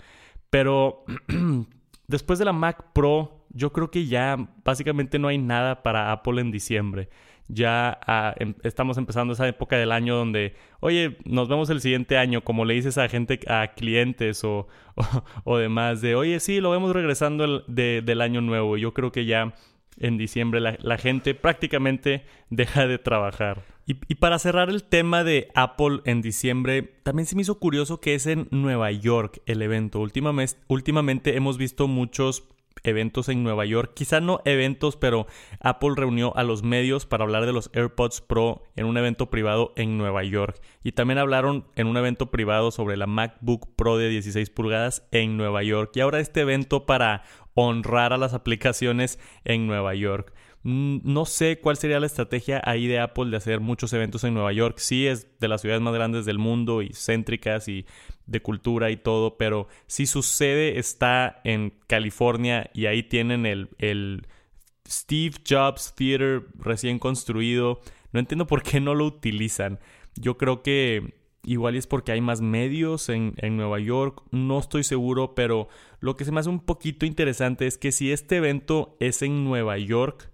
Pero 0.51 1.05
después 2.07 2.39
de 2.39 2.45
la 2.45 2.53
Mac 2.53 2.93
Pro, 2.93 3.47
yo 3.51 3.73
creo 3.73 3.91
que 3.91 4.07
ya 4.07 4.37
básicamente 4.65 5.19
no 5.19 5.29
hay 5.29 5.39
nada 5.39 5.83
para 5.83 6.13
Apple 6.13 6.41
en 6.41 6.51
diciembre 6.51 7.09
ya 7.49 7.99
ah, 8.07 8.35
em, 8.39 8.55
estamos 8.63 8.97
empezando 8.99 9.35
esa 9.35 9.47
época 9.47 9.77
del 9.77 9.93
año 9.93 10.17
donde, 10.17 10.55
oye, 10.81 11.19
nos 11.25 11.49
vemos 11.49 11.71
el 11.71 11.81
siguiente 11.81 12.17
año, 12.17 12.43
como 12.43 12.65
le 12.65 12.75
dices 12.75 12.99
a 12.99 13.09
gente, 13.09 13.41
a 13.49 13.75
clientes 13.75 14.45
o, 14.45 14.69
o, 15.45 15.59
demás, 15.59 16.01
de, 16.01 16.15
oye, 16.15 16.41
sí, 16.41 16.61
lo 16.61 16.71
vemos 16.71 16.93
regresando 16.93 17.65
del 17.67 18.21
año 18.21 18.41
nuevo. 18.41 18.77
Yo 18.77 18.95
creo 18.95 19.13
que 19.13 19.27
ya 19.27 19.55
en 19.97 20.19
diciembre 20.19 20.61
la, 20.61 20.99
gente 20.99 21.35
prácticamente 21.35 22.25
deja 22.51 22.87
de 22.87 22.99
trabajar. 22.99 23.63
Y, 23.87 23.97
y, 24.09 24.15
para 24.15 24.39
cerrar 24.39 24.71
el 24.71 24.83
tema 24.83 25.25
de 25.25 25.49
Apple 25.55 26.01
en 26.07 26.23
diciembre, 26.23 26.83
también 27.03 27.27
se 27.27 27.37
me 27.37 27.43
hizo 27.43 27.59
curioso 27.59 28.01
que 28.01 28.15
es 28.15 28.27
en 28.27 28.49
Nueva 28.51 28.91
York 28.91 29.43
el 29.45 29.61
evento. 29.61 30.01
Últimamente, 30.01 30.57
últimamente 30.69 31.37
hemos 31.37 31.59
visto 31.59 31.87
muchos 31.87 32.49
eventos 32.83 33.29
en 33.29 33.43
Nueva 33.43 33.65
York. 33.65 33.93
Quizá 33.95 34.21
no 34.21 34.41
eventos, 34.45 34.97
pero 34.97 35.27
Apple 35.61 35.93
reunió 35.97 36.37
a 36.37 36.43
los 36.43 36.63
medios 36.63 37.07
para 37.07 37.25
hablar 37.25 37.47
de 37.47 37.53
los 37.53 37.71
AirPods 37.73 38.21
Pro 38.21 38.63
en 38.77 38.87
un 38.87 38.97
evento 38.97 39.31
privado 39.31 39.73
en 39.77 39.97
Nueva 39.97 40.25
York. 40.25 40.61
Y 40.83 40.93
también 40.93 41.19
hablaron 41.19 41.67
en 41.77 41.87
un 41.87 41.97
evento 41.97 42.31
privado 42.31 42.71
sobre 42.71 42.97
la 42.97 43.07
MacBook 43.07 43.75
Pro 43.77 43.97
de 43.97 44.09
16 44.09 44.51
pulgadas 44.51 45.07
en 45.13 45.37
Nueva 45.37 45.63
York. 45.63 45.93
Y 45.95 46.01
ahora 46.01 46.21
este 46.21 46.41
evento 46.41 46.87
para 46.87 47.23
honrar 47.55 48.13
a 48.13 48.19
las 48.19 48.35
aplicaciones 48.35 49.19
en 49.45 49.67
Nueva 49.67 49.95
York. 49.95 50.33
Mm, 50.65 51.01
no 51.05 51.27
sé 51.27 51.61
cuál 51.61 51.77
sería 51.77 52.01
la 52.01 52.07
estrategia 52.07 52.61
ahí 52.65 52.87
de 52.87 52.99
Apple 52.99 53.31
de 53.31 53.37
hacer 53.37 53.61
muchos 53.61 53.93
eventos 53.93 54.25
en 54.25 54.33
Nueva 54.33 54.53
York. 54.53 54.79
Sí 54.79 55.07
es 55.07 55.39
de 55.39 55.49
las 55.49 55.61
ciudades 55.61 55.83
más 55.83 55.95
grandes 55.95 56.25
del 56.25 56.39
mundo 56.39 56.81
y 56.81 56.91
céntricas 56.95 57.69
y 57.69 57.85
de 58.27 58.41
cultura 58.41 58.91
y 58.91 58.97
todo, 58.97 59.37
pero 59.37 59.69
si 59.87 60.07
su 60.07 60.23
sede 60.23 60.79
está 60.79 61.41
en 61.45 61.75
California 61.87 62.71
y 62.75 62.87
ahí 62.87 63.03
tienen 63.03 63.47
el, 63.47 63.69
el 63.79 64.27
Steve 64.89 65.37
Jobs 65.49 65.95
Theater 65.95 66.47
recién 66.59 66.99
construido, 66.99 67.81
no 68.13 68.21
entiendo 68.21 68.47
por 68.47 68.63
qué 68.63 68.81
no 68.81 68.95
lo 68.95 69.07
utilizan. 69.07 69.79
Yo 70.15 70.39
creo 70.39 70.63
que 70.63 71.15
igual 71.45 71.77
es 71.77 71.87
porque 71.87 72.13
hay 72.13 72.21
más 72.21 72.41
medios 72.41 73.09
en, 73.09 73.35
en, 73.39 73.57
Nueva 73.57 73.79
York, 73.79 74.23
no 74.31 74.59
estoy 74.59 74.85
seguro, 74.85 75.35
pero 75.35 75.69
lo 76.01 76.17
que 76.17 76.25
se 76.25 76.33
me 76.33 76.41
hace 76.41 76.49
un 76.49 76.61
poquito 76.61 77.05
interesante 77.07 77.67
es 77.67 77.77
que 77.77 77.93
si 77.93 78.13
este 78.13 78.37
evento 78.37 78.97
es 79.01 79.23
en 79.23 79.45
Nueva 79.45 79.77
York, 79.79 80.31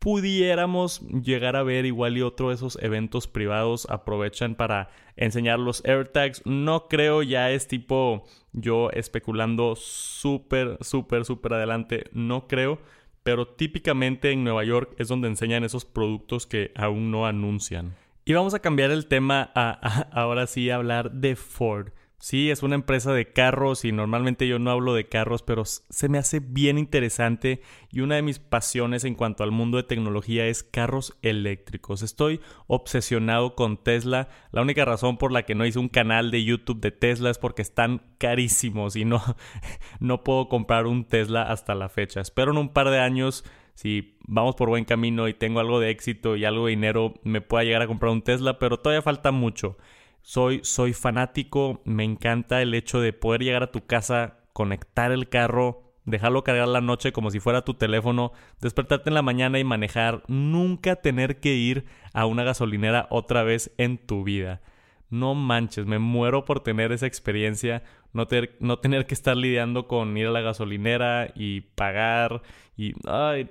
pudiéramos 0.00 1.02
llegar 1.02 1.56
a 1.56 1.62
ver 1.62 1.84
igual 1.84 2.16
y 2.16 2.22
otro 2.22 2.48
de 2.48 2.56
esos 2.56 2.78
eventos 2.82 3.28
privados 3.28 3.86
aprovechan 3.90 4.54
para 4.56 4.90
enseñar 5.16 5.60
los 5.60 5.84
AirTags. 5.84 6.42
No 6.46 6.88
creo, 6.88 7.22
ya 7.22 7.50
es 7.50 7.68
tipo 7.68 8.24
yo 8.52 8.90
especulando 8.90 9.76
súper, 9.76 10.78
súper, 10.80 11.24
súper 11.24 11.52
adelante, 11.52 12.04
no 12.12 12.48
creo. 12.48 12.80
Pero 13.22 13.46
típicamente 13.46 14.32
en 14.32 14.42
Nueva 14.42 14.64
York 14.64 14.94
es 14.98 15.08
donde 15.08 15.28
enseñan 15.28 15.62
esos 15.62 15.84
productos 15.84 16.46
que 16.46 16.72
aún 16.74 17.10
no 17.10 17.26
anuncian. 17.26 17.94
Y 18.24 18.32
vamos 18.32 18.54
a 18.54 18.60
cambiar 18.60 18.90
el 18.90 19.06
tema 19.06 19.50
a, 19.54 20.08
ahora 20.12 20.46
sí 20.46 20.70
hablar 20.70 21.12
de 21.12 21.36
Ford. 21.36 21.90
Sí, 22.22 22.50
es 22.50 22.62
una 22.62 22.74
empresa 22.74 23.14
de 23.14 23.32
carros 23.32 23.86
y 23.86 23.92
normalmente 23.92 24.46
yo 24.46 24.58
no 24.58 24.70
hablo 24.70 24.92
de 24.92 25.08
carros, 25.08 25.42
pero 25.42 25.64
se 25.64 26.08
me 26.10 26.18
hace 26.18 26.40
bien 26.40 26.76
interesante 26.76 27.62
y 27.90 28.00
una 28.00 28.16
de 28.16 28.22
mis 28.22 28.38
pasiones 28.38 29.04
en 29.04 29.14
cuanto 29.14 29.42
al 29.42 29.52
mundo 29.52 29.78
de 29.78 29.84
tecnología 29.84 30.46
es 30.46 30.62
carros 30.62 31.16
eléctricos. 31.22 32.02
Estoy 32.02 32.42
obsesionado 32.66 33.54
con 33.54 33.82
Tesla. 33.82 34.28
La 34.52 34.60
única 34.60 34.84
razón 34.84 35.16
por 35.16 35.32
la 35.32 35.44
que 35.44 35.54
no 35.54 35.64
hice 35.64 35.78
un 35.78 35.88
canal 35.88 36.30
de 36.30 36.44
YouTube 36.44 36.82
de 36.82 36.90
Tesla 36.90 37.30
es 37.30 37.38
porque 37.38 37.62
están 37.62 38.02
carísimos 38.18 38.96
y 38.96 39.06
no, 39.06 39.22
no 39.98 40.22
puedo 40.22 40.50
comprar 40.50 40.86
un 40.86 41.06
Tesla 41.06 41.44
hasta 41.44 41.74
la 41.74 41.88
fecha. 41.88 42.20
Espero 42.20 42.52
en 42.52 42.58
un 42.58 42.68
par 42.68 42.90
de 42.90 43.00
años 43.00 43.46
si 43.72 44.18
vamos 44.28 44.56
por 44.56 44.68
buen 44.68 44.84
camino 44.84 45.26
y 45.26 45.32
tengo 45.32 45.58
algo 45.58 45.80
de 45.80 45.88
éxito 45.88 46.36
y 46.36 46.44
algo 46.44 46.66
de 46.66 46.72
dinero, 46.72 47.14
me 47.24 47.40
pueda 47.40 47.64
llegar 47.64 47.80
a 47.80 47.86
comprar 47.86 48.12
un 48.12 48.20
Tesla, 48.20 48.58
pero 48.58 48.78
todavía 48.78 49.00
falta 49.00 49.30
mucho. 49.30 49.78
Soy, 50.22 50.60
soy 50.62 50.92
fanático, 50.92 51.80
me 51.84 52.04
encanta 52.04 52.62
el 52.62 52.74
hecho 52.74 53.00
de 53.00 53.12
poder 53.12 53.42
llegar 53.42 53.62
a 53.62 53.72
tu 53.72 53.86
casa, 53.86 54.38
conectar 54.52 55.12
el 55.12 55.28
carro, 55.28 55.94
dejarlo 56.04 56.44
cargar 56.44 56.68
la 56.68 56.80
noche 56.80 57.12
como 57.12 57.30
si 57.30 57.40
fuera 57.40 57.64
tu 57.64 57.74
teléfono, 57.74 58.32
despertarte 58.60 59.10
en 59.10 59.14
la 59.14 59.22
mañana 59.22 59.58
y 59.58 59.64
manejar, 59.64 60.22
nunca 60.28 60.96
tener 60.96 61.40
que 61.40 61.54
ir 61.54 61.84
a 62.12 62.26
una 62.26 62.44
gasolinera 62.44 63.06
otra 63.10 63.42
vez 63.42 63.72
en 63.78 63.98
tu 63.98 64.24
vida. 64.24 64.60
No 65.08 65.34
manches, 65.34 65.86
me 65.86 65.98
muero 65.98 66.44
por 66.44 66.60
tener 66.60 66.92
esa 66.92 67.06
experiencia, 67.06 67.82
no, 68.12 68.28
no 68.60 68.78
tener 68.78 69.06
que 69.06 69.14
estar 69.14 69.36
lidiando 69.36 69.88
con 69.88 70.16
ir 70.16 70.28
a 70.28 70.30
la 70.30 70.40
gasolinera 70.40 71.32
y 71.34 71.62
pagar 71.62 72.42
y... 72.76 72.92
Ay, 73.06 73.48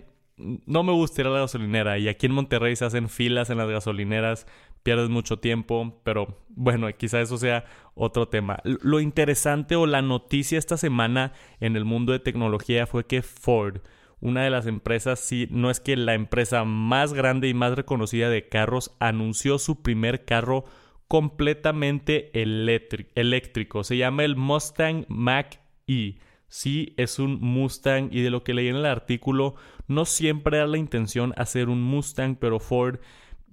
no 0.65 0.83
me 0.83 0.93
gusta 0.93 1.19
ir 1.19 1.27
a 1.27 1.31
la 1.31 1.41
gasolinera 1.41 1.97
y 1.97 2.07
aquí 2.07 2.25
en 2.25 2.31
Monterrey 2.31 2.73
se 2.75 2.85
hacen 2.85 3.09
filas 3.09 3.49
en 3.49 3.57
las 3.57 3.69
gasolineras 3.69 4.47
pierdes 4.83 5.09
mucho 5.09 5.39
tiempo, 5.39 6.01
pero 6.03 6.38
bueno, 6.50 6.88
quizá 6.98 7.21
eso 7.21 7.38
sea 7.38 7.65
otro 7.95 8.27
tema. 8.27 8.59
Lo 8.63 9.00
interesante 9.00 9.75
o 9.75 9.86
la 9.86 10.01
noticia 10.01 10.57
esta 10.57 10.77
semana 10.77 11.33
en 11.59 11.75
el 11.75 11.86
mundo 11.86 12.12
de 12.12 12.19
tecnología 12.19 12.88
fue 12.88 13.05
que 13.05 13.21
Ford, 13.21 13.81
una 14.21 14.43
de 14.43 14.50
las 14.50 14.67
empresas, 14.67 15.19
si 15.19 15.48
no 15.51 15.69
es 15.69 15.79
que 15.79 15.95
la 15.95 16.13
empresa 16.13 16.63
más 16.63 17.13
grande 17.13 17.48
y 17.48 17.53
más 17.53 17.75
reconocida 17.75 18.29
de 18.29 18.50
carros, 18.50 18.95
anunció 19.00 19.59
su 19.59 19.81
primer 19.81 20.25
carro 20.25 20.65
completamente 21.07 22.31
eléctrico. 22.33 23.83
Se 23.83 23.98
llama 23.98 24.24
el 24.24 24.36
Mustang 24.36 25.05
Mach 25.07 25.55
E. 25.88 26.17
Sí, 26.48 26.93
es 26.98 27.19
un 27.19 27.39
Mustang 27.41 28.09
y 28.12 28.21
de 28.21 28.29
lo 28.29 28.43
que 28.43 28.53
leí 28.53 28.67
en 28.67 28.75
el 28.75 28.86
artículo, 28.86 29.55
no 29.88 30.05
siempre 30.05 30.57
era 30.57 30.67
la 30.67 30.77
intención 30.77 31.33
hacer 31.38 31.69
un 31.69 31.81
Mustang, 31.81 32.36
pero 32.36 32.59
Ford 32.59 33.00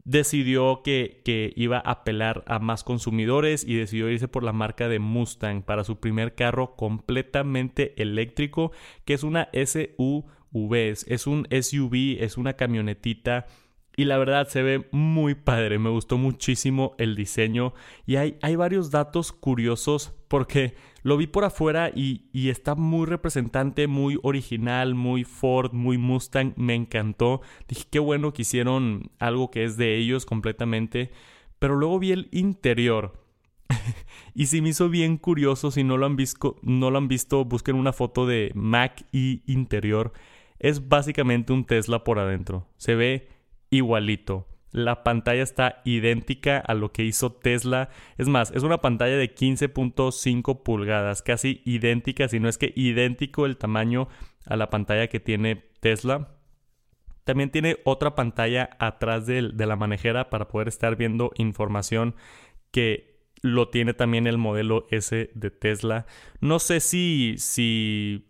decidió 0.07 0.83
que, 0.83 1.21
que, 1.25 1.53
iba 1.57 1.79
a 1.79 1.91
apelar 1.91 2.45
a 2.47 2.61
más 2.61 2.85
consumidores 2.85 3.65
y 3.65 3.75
decidió 3.75 4.09
irse 4.09 4.29
por 4.29 4.45
la 4.45 4.53
marca 4.53 4.89
de 4.89 5.01
Mustang 5.01 5.63
para 5.63 5.85
su 5.85 5.99
primer 5.99 6.35
carro 6.35 6.77
completamente 6.77 8.01
eléctrico, 8.01 8.71
que 9.05 9.15
es 9.15 9.25
una 9.25 9.49
SUV, 9.53 10.73
es 11.07 11.27
un 11.27 11.49
SUV, 11.51 12.23
es 12.23 12.39
una 12.39 12.55
camionetita 12.55 13.47
y 13.97 14.05
la 14.05 14.19
verdad 14.19 14.47
se 14.47 14.63
ve 14.63 14.87
muy 14.93 15.35
padre, 15.35 15.79
me 15.79 15.89
gustó 15.89 16.19
muchísimo 16.19 16.95
el 16.99 17.17
diseño 17.17 17.73
y 18.05 18.17
hay, 18.17 18.37
hay 18.43 18.55
varios 18.55 18.91
datos 18.91 19.33
curiosos 19.33 20.15
porque 20.29 20.75
lo 21.03 21.17
vi 21.17 21.27
por 21.27 21.45
afuera 21.45 21.91
y, 21.95 22.27
y, 22.33 22.51
está 22.51 22.75
muy 22.75 23.07
representante, 23.07 23.87
muy 23.87 24.19
original, 24.23 24.95
muy 24.95 25.25
Ford, 25.25 25.73
muy 25.73 25.99
Mustang, 25.99 26.53
me 26.57 26.75
encantó. 26.75 27.41
Dije, 27.69 27.85
qué 27.89 28.01
bueno 28.01 28.33
que 28.33 28.43
hicieron 28.43 29.11
algo 29.21 29.51
que 29.51 29.65
es 29.65 29.77
de 29.77 29.97
ellos 29.97 30.27
completamente, 30.27 31.13
pero 31.61 31.77
luego 31.77 32.01
vi 32.01 32.11
el 32.11 32.29
interior. 32.33 33.23
y 34.35 34.47
si 34.47 34.61
me 34.61 34.71
hizo 34.71 34.89
bien 34.89 35.17
curioso, 35.17 35.71
si 35.71 35.85
no 35.85 35.97
lo 35.97 36.07
han 36.07 36.17
visto, 36.17 36.57
no 36.63 36.91
lo 36.91 36.99
han 36.99 37.09
visto, 37.09 37.45
busquen 37.45 37.77
una 37.77 37.93
foto 37.93 38.27
de 38.27 38.51
Mac 38.55 39.07
y 39.13 39.43
interior. 39.47 40.13
Es 40.59 40.89
básicamente 40.89 41.53
un 41.53 41.65
Tesla 41.65 42.03
por 42.03 42.19
adentro. 42.19 42.67
Se 42.79 42.97
ve 42.97 43.36
igualito. 43.71 44.47
La 44.73 45.05
pantalla 45.05 45.43
está 45.43 45.81
idéntica 45.85 46.59
a 46.59 46.75
lo 46.75 46.93
que 46.93 47.05
hizo 47.05 47.33
Tesla. 47.33 47.89
Es 48.19 48.29
más, 48.29 48.51
es 48.51 48.63
una 48.63 48.79
pantalla 48.83 49.17
de 49.17 49.35
15.5 49.35 50.63
pulgadas, 50.63 51.23
casi 51.23 51.63
idéntica, 51.65 52.29
si 52.29 52.41
no 52.41 52.49
es 52.49 52.59
que 52.59 52.73
idéntico 52.77 53.47
el 53.47 53.57
tamaño 53.57 54.09
a 54.45 54.57
la 54.57 54.69
pantalla 54.69 55.07
que 55.07 55.21
tiene 55.21 55.65
Tesla. 55.81 56.37
También 57.25 57.51
tiene 57.51 57.79
otra 57.85 58.15
pantalla 58.15 58.71
atrás 58.79 59.27
de, 59.27 59.51
de 59.53 59.67
la 59.67 59.77
manejera 59.77 60.31
para 60.31 60.49
poder 60.49 60.69
estar 60.69 60.97
viendo 60.97 61.33
información 61.37 62.15
que 62.71 63.17
lo 63.43 63.69
tiene 63.69 63.95
también 63.95 64.27
el 64.27 64.39
modelo 64.39 64.87
S 64.91 65.31
de 65.35 65.51
Tesla. 65.51 66.07
No 66.41 66.59
sé 66.59 66.81
si, 66.81 67.37
si, 67.39 68.29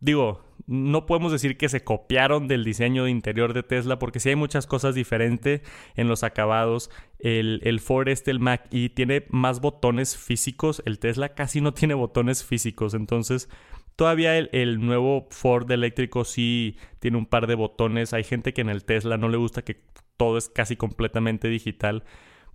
digo, 0.00 0.45
no 0.66 1.06
podemos 1.06 1.30
decir 1.30 1.56
que 1.56 1.68
se 1.68 1.84
copiaron 1.84 2.48
del 2.48 2.64
diseño 2.64 3.04
de 3.04 3.10
interior 3.10 3.52
de 3.52 3.62
Tesla 3.62 3.98
porque 3.98 4.18
sí 4.18 4.30
hay 4.30 4.36
muchas 4.36 4.66
cosas 4.66 4.94
diferentes 4.94 5.62
en 5.94 6.08
los 6.08 6.24
acabados. 6.24 6.90
El, 7.18 7.60
el 7.62 7.80
Ford 7.80 8.08
este, 8.08 8.30
el 8.32 8.40
Mac 8.40 8.66
y 8.70 8.88
tiene 8.88 9.26
más 9.28 9.60
botones 9.60 10.16
físicos. 10.16 10.82
El 10.84 10.98
Tesla 10.98 11.34
casi 11.34 11.60
no 11.60 11.72
tiene 11.72 11.94
botones 11.94 12.44
físicos. 12.44 12.94
Entonces 12.94 13.48
todavía 13.94 14.36
el, 14.36 14.50
el 14.52 14.84
nuevo 14.84 15.28
Ford 15.30 15.70
eléctrico 15.70 16.24
sí 16.24 16.76
tiene 16.98 17.16
un 17.16 17.26
par 17.26 17.46
de 17.46 17.54
botones. 17.54 18.12
Hay 18.12 18.24
gente 18.24 18.52
que 18.52 18.62
en 18.62 18.68
el 18.68 18.84
Tesla 18.84 19.16
no 19.18 19.28
le 19.28 19.36
gusta 19.36 19.62
que 19.62 19.80
todo 20.16 20.36
es 20.36 20.48
casi 20.48 20.74
completamente 20.76 21.48
digital. 21.48 22.02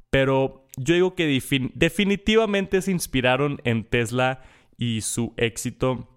Pero 0.10 0.66
yo 0.76 0.94
digo 0.94 1.16
que 1.16 1.42
definitivamente 1.74 2.82
se 2.82 2.92
inspiraron 2.92 3.62
en 3.64 3.86
Tesla 3.86 4.42
y 4.78 5.02
su 5.02 5.34
éxito 5.38 6.11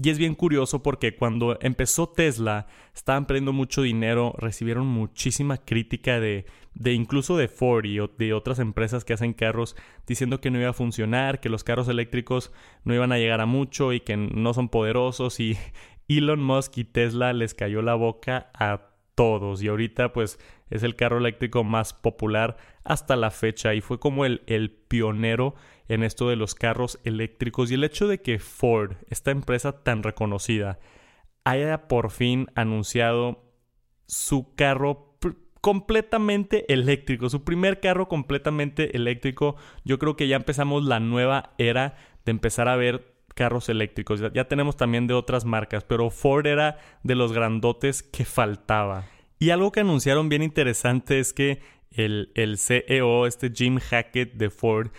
y 0.00 0.10
es 0.10 0.18
bien 0.18 0.34
curioso 0.34 0.82
porque 0.82 1.16
cuando 1.16 1.58
empezó 1.62 2.08
Tesla, 2.08 2.66
estaban 2.94 3.26
perdiendo 3.26 3.54
mucho 3.54 3.80
dinero, 3.80 4.34
recibieron 4.36 4.86
muchísima 4.86 5.56
crítica 5.56 6.20
de, 6.20 6.44
de 6.74 6.92
incluso 6.92 7.36
de 7.38 7.48
Ford 7.48 7.86
y 7.86 7.98
de 8.18 8.34
otras 8.34 8.58
empresas 8.58 9.04
que 9.04 9.14
hacen 9.14 9.32
carros 9.32 9.74
diciendo 10.06 10.40
que 10.40 10.50
no 10.50 10.60
iba 10.60 10.70
a 10.70 10.74
funcionar, 10.74 11.40
que 11.40 11.48
los 11.48 11.64
carros 11.64 11.88
eléctricos 11.88 12.52
no 12.84 12.94
iban 12.94 13.10
a 13.10 13.18
llegar 13.18 13.40
a 13.40 13.46
mucho 13.46 13.94
y 13.94 14.00
que 14.00 14.16
no 14.18 14.52
son 14.52 14.68
poderosos 14.68 15.40
y 15.40 15.56
Elon 16.08 16.42
Musk 16.42 16.76
y 16.76 16.84
Tesla 16.84 17.32
les 17.32 17.54
cayó 17.54 17.80
la 17.80 17.94
boca 17.94 18.50
a 18.52 18.90
todos. 19.14 19.62
Y 19.62 19.68
ahorita 19.68 20.12
pues 20.12 20.38
es 20.68 20.82
el 20.82 20.94
carro 20.94 21.18
eléctrico 21.18 21.64
más 21.64 21.94
popular 21.94 22.58
hasta 22.84 23.16
la 23.16 23.30
fecha 23.30 23.74
y 23.74 23.80
fue 23.80 23.98
como 23.98 24.26
el, 24.26 24.42
el 24.46 24.70
pionero 24.70 25.54
en 25.88 26.02
esto 26.02 26.28
de 26.28 26.36
los 26.36 26.54
carros 26.54 26.98
eléctricos 27.04 27.70
y 27.70 27.74
el 27.74 27.84
hecho 27.84 28.08
de 28.08 28.20
que 28.20 28.38
Ford, 28.38 28.96
esta 29.08 29.30
empresa 29.30 29.82
tan 29.82 30.02
reconocida, 30.02 30.78
haya 31.44 31.88
por 31.88 32.10
fin 32.10 32.48
anunciado 32.54 33.44
su 34.06 34.54
carro 34.54 35.16
completamente 35.60 36.72
eléctrico, 36.72 37.28
su 37.28 37.42
primer 37.42 37.80
carro 37.80 38.08
completamente 38.08 38.96
eléctrico, 38.96 39.56
yo 39.84 39.98
creo 39.98 40.16
que 40.16 40.28
ya 40.28 40.36
empezamos 40.36 40.84
la 40.84 41.00
nueva 41.00 41.54
era 41.58 41.96
de 42.24 42.30
empezar 42.30 42.68
a 42.68 42.76
ver 42.76 43.16
carros 43.34 43.68
eléctricos. 43.68 44.20
Ya, 44.32 44.48
tenemos 44.48 44.76
también 44.76 45.06
de 45.06 45.14
otras 45.14 45.44
marcas, 45.44 45.84
pero 45.84 46.10
Ford 46.10 46.46
era 46.46 46.78
de 47.02 47.14
los 47.14 47.32
grandotes 47.32 48.02
que 48.02 48.24
faltaba. 48.24 49.06
Y 49.38 49.50
algo 49.50 49.72
que 49.72 49.80
anunciaron 49.80 50.28
bien 50.28 50.42
interesante 50.42 51.18
es 51.20 51.32
que 51.32 51.60
el, 51.90 52.30
el 52.34 52.58
CEO, 52.58 53.26
este 53.26 53.52
Jim 53.54 53.78
Hackett 53.78 54.34
de 54.34 54.50
Ford, 54.50 54.90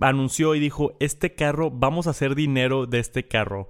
anunció 0.00 0.54
y 0.54 0.60
dijo, 0.60 0.96
este 1.00 1.34
carro, 1.34 1.70
vamos 1.70 2.06
a 2.06 2.10
hacer 2.10 2.34
dinero 2.34 2.86
de 2.86 2.98
este 2.98 3.26
carro. 3.26 3.68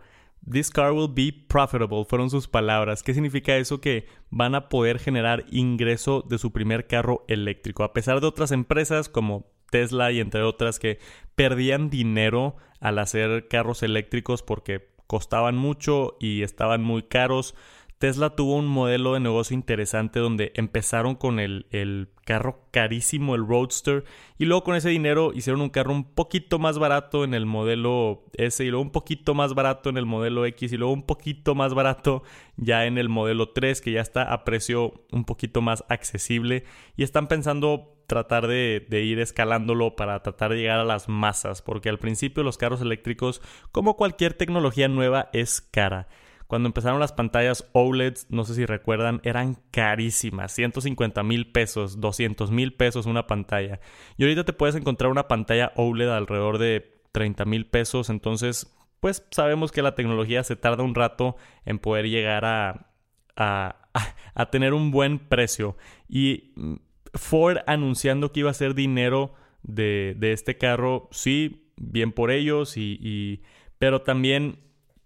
This 0.49 0.71
car 0.71 0.93
will 0.93 1.13
be 1.13 1.33
profitable, 1.49 2.05
fueron 2.05 2.31
sus 2.31 2.47
palabras. 2.47 3.03
¿Qué 3.03 3.15
significa 3.15 3.57
eso? 3.57 3.81
Que 3.81 4.07
van 4.31 4.55
a 4.55 4.69
poder 4.69 5.01
generar 5.01 5.45
ingreso 5.51 6.23
de 6.23 6.39
su 6.39 6.53
primer 6.53 6.87
carro 6.87 7.25
eléctrico. 7.27 7.83
A 7.83 7.93
pesar 7.93 8.21
de 8.21 8.29
otras 8.29 8.53
empresas 8.53 9.09
como 9.09 9.47
Tesla 9.71 10.13
y 10.13 10.21
entre 10.21 10.43
otras 10.43 10.79
que 10.79 11.01
perdían 11.35 11.91
dinero 11.91 12.57
al 12.81 12.99
hacer 12.99 13.49
carros 13.49 13.83
eléctricos 13.83 14.43
porque 14.43 14.89
costaban 15.07 15.57
mucho 15.57 16.17
y 16.21 16.43
estaban 16.43 16.83
muy 16.83 17.03
caros. 17.03 17.55
Tesla 17.99 18.37
tuvo 18.37 18.57
un 18.57 18.67
modelo 18.67 19.15
de 19.15 19.21
negocio 19.21 19.55
interesante 19.55 20.21
donde 20.21 20.53
empezaron 20.55 21.15
con 21.15 21.41
el, 21.41 22.09
carro 22.27 22.67
carísimo, 22.71 23.35
el 23.35 23.47
Roadster, 23.47 24.05
y 24.37 24.45
luego 24.45 24.65
con 24.65 24.75
ese 24.75 24.91
dinero 24.91 25.33
hicieron 25.33 25.63
un 25.63 25.71
carro 25.71 25.93
un 25.93 26.05
poquito 26.05 26.59
más 26.59 26.79
barato 26.79 27.25
en 27.25 27.33
el 27.33 27.47
modelo 27.47 28.25
S 28.35 28.63
y 28.63 28.69
luego 28.69 28.83
un 28.83 28.91
poquito 28.91 29.33
más 29.33 29.55
barato 29.55 29.89
en 29.89 29.97
el 29.97 30.05
modelo 30.05 30.45
X 30.45 30.73
y 30.73 30.77
luego 30.77 30.93
un 30.93 31.05
poquito 31.05 31.55
más 31.55 31.73
barato 31.73 32.23
ya 32.57 32.85
en 32.85 32.99
el 32.99 33.09
modelo 33.09 33.51
3 33.51 33.81
que 33.81 33.93
ya 33.93 34.01
está 34.01 34.31
a 34.33 34.45
precio 34.45 35.07
un 35.13 35.25
poquito 35.25 35.63
más 35.63 35.85
accesible 35.89 36.65
y 36.97 37.05
están 37.05 37.29
pensando 37.29 37.95
tratar 38.07 38.47
de, 38.47 38.87
de, 38.91 39.03
ir 39.05 39.21
escalándolo 39.21 39.97
para 39.97 40.23
tratar 40.23 40.51
de 40.51 40.59
llegar 40.59 40.81
a 40.81 40.85
las 40.85 41.09
masas, 41.09 41.63
porque 41.63 41.89
al 41.89 41.99
principio 41.99 42.43
los 42.43 42.59
carros 42.59 42.81
eléctricos, 42.81 43.41
como 43.73 43.97
cualquier 43.97 44.35
tecnología 44.35 44.87
nueva, 44.87 45.29
es 45.33 45.61
cara. 45.61 46.09
Cuando 46.47 46.69
empezaron 46.69 47.01
las 47.01 47.13
pantallas 47.13 47.69
OLEDs, 47.73 48.27
no 48.31 48.45
sé 48.45 48.55
si 48.55 48.67
recuerdan, 48.67 49.21
eran 49.25 49.59
carísimas. 49.71 50.53
150 50.53 51.23
mil 51.23 51.51
pesos, 51.51 52.01
200 52.01 52.51
mil 52.51 52.75
pesos 52.75 53.07
una 53.07 53.27
pantalla. 53.27 53.81
Y 54.17 54.23
ahorita 54.23 54.45
te 54.45 54.53
puedes 54.53 54.77
encontrar 54.77 55.11
una 55.11 55.29
pantalla 55.29 55.73
OLED 55.77 56.09
alrededor 56.09 56.59
de 56.59 57.01
30 57.13 57.45
mil 57.47 57.67
pesos. 57.67 58.11
Entonces, 58.11 58.77
pues 59.01 59.27
sabemos 59.31 59.73
que 59.73 59.83
la 59.83 59.95
tecnología 59.95 60.45
se 60.45 60.57
tarda 60.57 60.85
un 60.85 60.95
rato 60.95 61.37
en 61.65 61.79
poder 61.79 62.09
llegar 62.09 62.45
a, 62.45 62.93
a, 63.37 63.89
a 64.35 64.51
tener 64.51 64.73
un 64.73 64.91
buen 64.91 65.19
precio. 65.19 65.77
Y 66.09 66.53
mm, 66.57 66.75
Ford 67.15 67.59
anunciando 67.67 68.33
que 68.33 68.41
iba 68.41 68.51
a 68.51 68.53
hacer 68.53 68.75
dinero 68.75 69.35
de, 69.63 70.15
de 70.17 70.33
este 70.33 70.59
carro, 70.59 71.09
sí, 71.11 71.73
bien 71.77 72.13
por 72.13 72.31
ellos, 72.31 72.77
y, 72.77 72.99
y 73.01 73.43
pero 73.79 74.03
también 74.03 74.59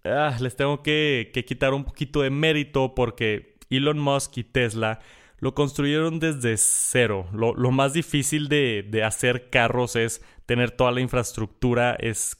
ah, 0.04 0.36
les 0.40 0.56
tengo 0.56 0.82
que, 0.82 1.32
quitar 1.46 1.74
un 1.74 1.84
poquito 1.84 2.22
de 2.22 2.30
mérito 2.30 2.94
porque 2.94 3.56
Elon 3.70 3.98
Musk 3.98 4.38
y 4.38 4.44
Tesla 4.44 5.00
lo 5.38 5.54
construyeron 5.54 6.20
desde 6.20 6.56
cero. 6.56 7.28
Lo, 7.32 7.70
más 7.70 7.92
difícil 7.92 8.48
de, 8.48 8.86
de, 8.88 9.04
hacer 9.04 9.48
carros 9.50 9.96
es 9.96 10.22
tener 10.46 10.70
toda 10.70 10.92
la 10.92 11.00
infraestructura, 11.00 11.96
es 11.98 12.36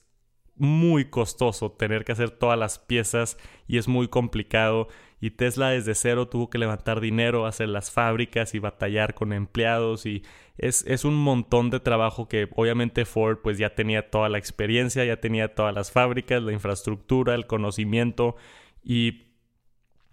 muy 0.57 1.07
costoso 1.07 1.73
tener 1.73 2.05
que 2.05 2.13
hacer 2.13 2.31
todas 2.31 2.59
las 2.59 2.79
piezas 2.79 3.39
y 3.67 3.79
es 3.79 3.89
muy 3.89 4.09
complicado. 4.09 4.89
Y 5.19 5.31
Tesla 5.31 5.71
desde 5.71 5.95
cero 5.95 6.29
tuvo 6.29 6.51
que 6.51 6.59
levantar 6.59 7.01
dinero, 7.01 7.47
hacer 7.47 7.69
las 7.69 7.91
fábricas 7.91 8.55
y 8.55 8.59
batallar 8.59 9.15
con 9.15 9.33
empleados 9.33 10.05
y 10.07 10.23
es, 10.61 10.85
es, 10.87 11.05
un 11.05 11.15
montón 11.15 11.71
de 11.71 11.81
trabajo 11.81 12.29
que 12.29 12.49
obviamente 12.55 13.05
Ford 13.05 13.39
pues 13.43 13.59
ya 13.59 13.75
tenía 13.75 14.11
toda 14.11 14.29
la 14.29 14.39
experiencia, 14.39 15.05
ya 15.05 15.21
tenía 15.21 15.55
todas 15.55 15.75
las 15.75 15.91
fábricas, 15.91 16.43
la 16.43 16.53
infraestructura, 16.53 17.35
el 17.35 17.47
conocimiento 17.47 18.37
y 18.83 19.27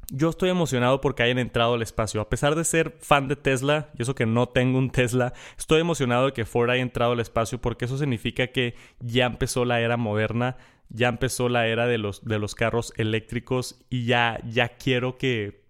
yo 0.10 0.30
estoy 0.30 0.50
emocionado 0.50 1.02
porque 1.02 1.24
hayan 1.24 1.38
entrado 1.38 1.74
al 1.74 1.82
espacio. 1.82 2.22
A 2.22 2.30
pesar 2.30 2.56
de 2.56 2.64
ser 2.64 2.96
fan 3.02 3.28
de 3.28 3.36
Tesla, 3.36 3.90
y 3.98 4.04
eso 4.04 4.16
que 4.16 4.26
no 4.26 4.48
tengo 4.48 4.78
un 4.78 4.90
Tesla, 4.90 5.34
estoy 5.58 5.82
emocionado 5.82 6.28
de 6.28 6.34
que 6.34 6.46
Ford 6.46 6.70
haya 6.70 6.82
entrado 6.82 7.12
al 7.12 7.20
espacio 7.20 7.60
porque 7.60 7.86
eso 7.86 7.98
significa 7.98 8.48
que 8.48 8.76
ya 9.00 9.26
empezó 9.26 9.66
la 9.66 9.82
era 9.82 9.98
moderna 9.98 10.56
ya 10.90 11.10
empezó 11.10 11.50
la 11.50 11.68
era 11.68 11.88
de 11.88 11.98
los, 11.98 12.24
de 12.24 12.40
los 12.40 12.56
carros 12.56 12.94
eléctricos 12.98 13.80
y 13.90 14.06
ya, 14.06 14.40
ya 14.48 14.70
quiero 14.70 15.18
que 15.18 15.67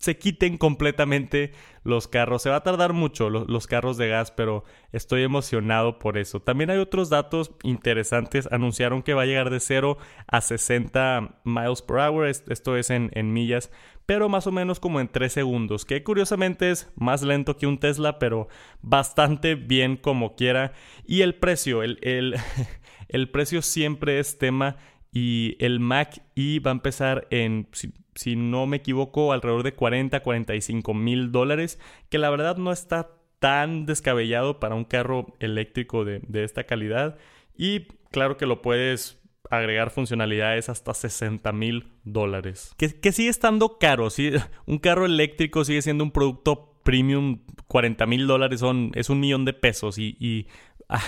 se 0.00 0.16
quiten 0.16 0.56
completamente 0.56 1.52
los 1.84 2.08
carros. 2.08 2.40
Se 2.40 2.48
va 2.48 2.56
a 2.56 2.62
tardar 2.62 2.94
mucho 2.94 3.28
los, 3.28 3.66
carros 3.66 3.98
de 3.98 4.08
gas, 4.08 4.30
pero 4.30 4.64
estoy 4.92 5.22
emocionado 5.22 5.98
por 5.98 6.16
eso. 6.16 6.40
También 6.40 6.70
hay 6.70 6.78
otros 6.78 7.10
datos 7.10 7.52
interesantes. 7.62 8.48
Anunciaron 8.50 9.02
que 9.02 9.12
va 9.12 9.22
a 9.22 9.26
llegar 9.26 9.50
de 9.50 9.60
0 9.60 9.98
a 10.26 10.40
60 10.40 11.42
miles 11.44 11.82
per 11.82 11.98
hour. 11.98 12.26
Esto 12.26 12.78
es 12.78 12.88
en, 12.88 13.32
millas, 13.34 13.70
pero 14.06 14.30
más 14.30 14.46
o 14.46 14.52
menos 14.52 14.80
como 14.80 15.00
en 15.00 15.08
3 15.08 15.30
segundos, 15.30 15.84
que 15.84 16.02
curiosamente 16.02 16.70
es 16.70 16.90
más 16.96 17.20
lento 17.20 17.58
que 17.58 17.66
un 17.66 17.78
Tesla, 17.78 18.18
pero 18.18 18.48
bastante 18.80 19.54
bien 19.54 19.98
como 19.98 20.34
quiera. 20.34 20.72
Y 21.04 21.20
el 21.20 21.34
precio, 21.34 21.82
el, 21.82 21.98
el 22.00 22.36
El 23.10 23.28
precio 23.28 23.60
siempre 23.60 24.20
es 24.20 24.38
tema 24.38 24.76
y 25.12 25.56
el 25.58 25.80
Mac 25.80 26.22
E 26.36 26.60
va 26.60 26.70
a 26.70 26.72
empezar 26.72 27.26
en, 27.30 27.68
si, 28.14 28.36
no 28.36 28.66
me 28.66 28.78
equivoco, 28.78 29.32
alrededor 29.32 29.62
de 29.62 29.74
40, 29.74 30.20
45 30.20 30.94
mil 30.94 31.32
dólares, 31.32 31.78
que 32.08 32.18
la 32.18 32.30
verdad 32.30 32.56
no 32.56 32.72
está 32.72 33.10
tan 33.38 33.86
descabellado 33.86 34.60
para 34.60 34.74
un 34.74 34.84
carro 34.84 35.34
eléctrico 35.40 36.04
de, 36.04 36.22
esta 36.44 36.64
calidad. 36.64 37.16
Y 37.56 37.86
claro 38.10 38.36
que 38.36 38.46
lo 38.46 38.62
puedes 38.62 39.18
agregar 39.50 39.90
funcionalidades 39.90 40.68
hasta 40.68 40.94
60 40.94 41.50
mil 41.52 41.88
dólares. 42.04 42.74
Que, 42.76 43.12
sigue 43.12 43.30
estando 43.30 43.78
caro, 43.78 44.10
¿sí? 44.10 44.32
un 44.66 44.78
carro 44.78 45.06
eléctrico 45.06 45.64
sigue 45.64 45.82
siendo 45.82 46.04
un 46.04 46.12
producto 46.12 46.78
premium, 46.84 47.40
40 47.66 48.06
mil 48.06 48.26
dólares 48.26 48.60
son, 48.60 48.92
es 48.94 49.10
un 49.10 49.20
millón 49.20 49.44
de 49.44 49.52
pesos 49.52 49.98
y 49.98 50.46
Ah, 50.92 51.00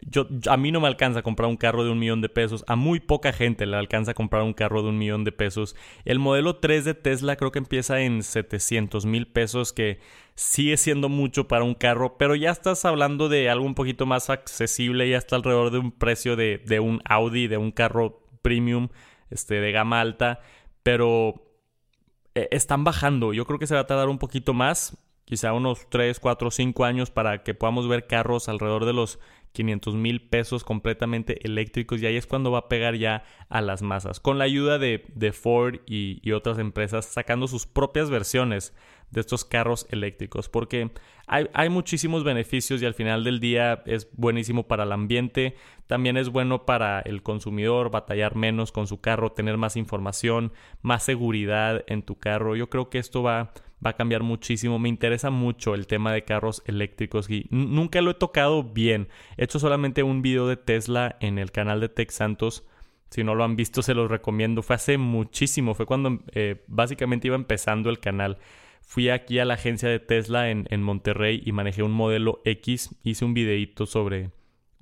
yo, 0.00 0.26
a 0.48 0.56
mí 0.56 0.72
no 0.72 0.80
me 0.80 0.88
alcanza 0.88 1.18
a 1.18 1.22
comprar 1.22 1.48
un 1.50 1.58
carro 1.58 1.84
de 1.84 1.90
un 1.90 1.98
millón 1.98 2.22
de 2.22 2.30
pesos. 2.30 2.64
A 2.68 2.74
muy 2.74 3.00
poca 3.00 3.34
gente 3.34 3.66
le 3.66 3.76
alcanza 3.76 4.12
a 4.12 4.14
comprar 4.14 4.42
un 4.42 4.54
carro 4.54 4.82
de 4.82 4.88
un 4.88 4.96
millón 4.96 5.24
de 5.24 5.32
pesos. 5.32 5.76
El 6.06 6.18
modelo 6.18 6.56
3 6.56 6.86
de 6.86 6.94
Tesla 6.94 7.36
creo 7.36 7.52
que 7.52 7.58
empieza 7.58 8.00
en 8.00 8.22
700 8.22 9.04
mil 9.04 9.26
pesos, 9.26 9.74
que 9.74 10.00
sigue 10.34 10.78
siendo 10.78 11.10
mucho 11.10 11.48
para 11.48 11.64
un 11.64 11.74
carro, 11.74 12.16
pero 12.16 12.34
ya 12.34 12.50
estás 12.50 12.86
hablando 12.86 13.28
de 13.28 13.50
algo 13.50 13.66
un 13.66 13.74
poquito 13.74 14.06
más 14.06 14.30
accesible, 14.30 15.08
ya 15.08 15.18
está 15.18 15.36
alrededor 15.36 15.70
de 15.70 15.78
un 15.78 15.92
precio 15.92 16.34
de, 16.34 16.62
de 16.64 16.80
un 16.80 17.02
Audi, 17.04 17.46
de 17.46 17.58
un 17.58 17.72
carro 17.72 18.22
premium, 18.40 18.88
este, 19.30 19.60
de 19.60 19.72
gama 19.72 20.00
alta, 20.00 20.40
pero 20.82 21.46
eh, 22.34 22.48
están 22.52 22.84
bajando. 22.84 23.34
Yo 23.34 23.44
creo 23.44 23.58
que 23.58 23.66
se 23.66 23.74
va 23.74 23.80
a 23.80 23.86
tardar 23.86 24.08
un 24.08 24.18
poquito 24.18 24.54
más 24.54 24.96
quizá 25.26 25.52
unos 25.52 25.90
3, 25.90 26.18
4, 26.18 26.50
5 26.50 26.84
años 26.84 27.10
para 27.10 27.42
que 27.42 27.52
podamos 27.52 27.86
ver 27.86 28.06
carros 28.06 28.48
alrededor 28.48 28.86
de 28.86 28.94
los 28.94 29.18
500 29.52 29.94
mil 29.94 30.20
pesos 30.20 30.64
completamente 30.64 31.44
eléctricos 31.46 32.00
y 32.00 32.06
ahí 32.06 32.16
es 32.16 32.26
cuando 32.26 32.50
va 32.50 32.58
a 32.58 32.68
pegar 32.68 32.94
ya 32.94 33.24
a 33.48 33.62
las 33.62 33.82
masas. 33.82 34.20
Con 34.20 34.38
la 34.38 34.44
ayuda 34.44 34.78
de, 34.78 35.32
Ford 35.32 35.80
y, 35.86 36.20
y, 36.22 36.32
otras 36.32 36.58
empresas 36.58 37.06
sacando 37.06 37.48
sus 37.48 37.66
propias 37.66 38.10
versiones 38.10 38.74
de 39.10 39.20
estos 39.20 39.44
carros 39.44 39.86
eléctricos 39.90 40.48
porque 40.48 40.90
hay, 41.26 41.48
hay, 41.54 41.70
muchísimos 41.70 42.22
beneficios 42.22 42.82
y 42.82 42.86
al 42.86 42.94
final 42.94 43.24
del 43.24 43.40
día 43.40 43.82
es 43.86 44.08
buenísimo 44.12 44.68
para 44.68 44.82
el 44.82 44.92
ambiente, 44.92 45.56
también 45.86 46.16
es 46.16 46.28
bueno 46.28 46.66
para 46.66 47.00
el 47.00 47.22
consumidor 47.22 47.90
batallar 47.90 48.36
menos 48.36 48.72
con 48.72 48.86
su 48.86 49.00
carro, 49.00 49.32
tener 49.32 49.56
más 49.56 49.76
información, 49.76 50.52
más 50.82 51.02
seguridad 51.02 51.82
en 51.86 52.02
tu 52.02 52.18
carro. 52.18 52.56
Yo 52.56 52.68
creo 52.68 52.90
que 52.90 52.98
esto 52.98 53.22
va 53.22 53.52
va 53.84 53.90
a 53.90 53.96
cambiar 53.96 54.22
muchísimo. 54.22 54.78
Me 54.78 54.88
interesa 54.88 55.30
mucho 55.30 55.74
el 55.74 55.86
tema 55.86 56.12
de 56.12 56.24
carros 56.24 56.62
eléctricos 56.66 57.28
y 57.30 57.46
nunca 57.50 58.00
lo 58.00 58.10
he 58.10 58.14
tocado 58.14 58.62
bien. 58.62 59.08
He 59.36 59.44
hecho 59.44 59.58
solamente 59.58 60.02
un 60.02 60.22
video 60.22 60.48
de 60.48 60.56
Tesla 60.56 61.16
en 61.20 61.38
el 61.38 61.50
canal 61.52 61.80
de 61.80 61.88
Tech 61.88 62.10
Santos. 62.10 62.66
Si 63.10 63.22
no 63.22 63.34
lo 63.34 63.44
han 63.44 63.56
visto, 63.56 63.82
se 63.82 63.94
los 63.94 64.10
recomiendo. 64.10 64.62
Fue 64.62 64.76
hace 64.76 64.98
muchísimo, 64.98 65.74
fue 65.74 65.86
cuando 65.86 66.20
eh, 66.32 66.64
básicamente 66.66 67.28
iba 67.28 67.36
empezando 67.36 67.90
el 67.90 68.00
canal. 68.00 68.38
Fui 68.82 69.08
aquí 69.08 69.38
a 69.38 69.44
la 69.44 69.54
agencia 69.54 69.88
de 69.88 69.98
Tesla 69.98 70.50
en, 70.50 70.66
en 70.70 70.82
Monterrey 70.82 71.42
y 71.44 71.52
manejé 71.52 71.82
un 71.82 71.92
modelo 71.92 72.40
X. 72.44 72.94
Hice 73.02 73.24
un 73.24 73.34
videito 73.34 73.84
sobre, 73.84 74.30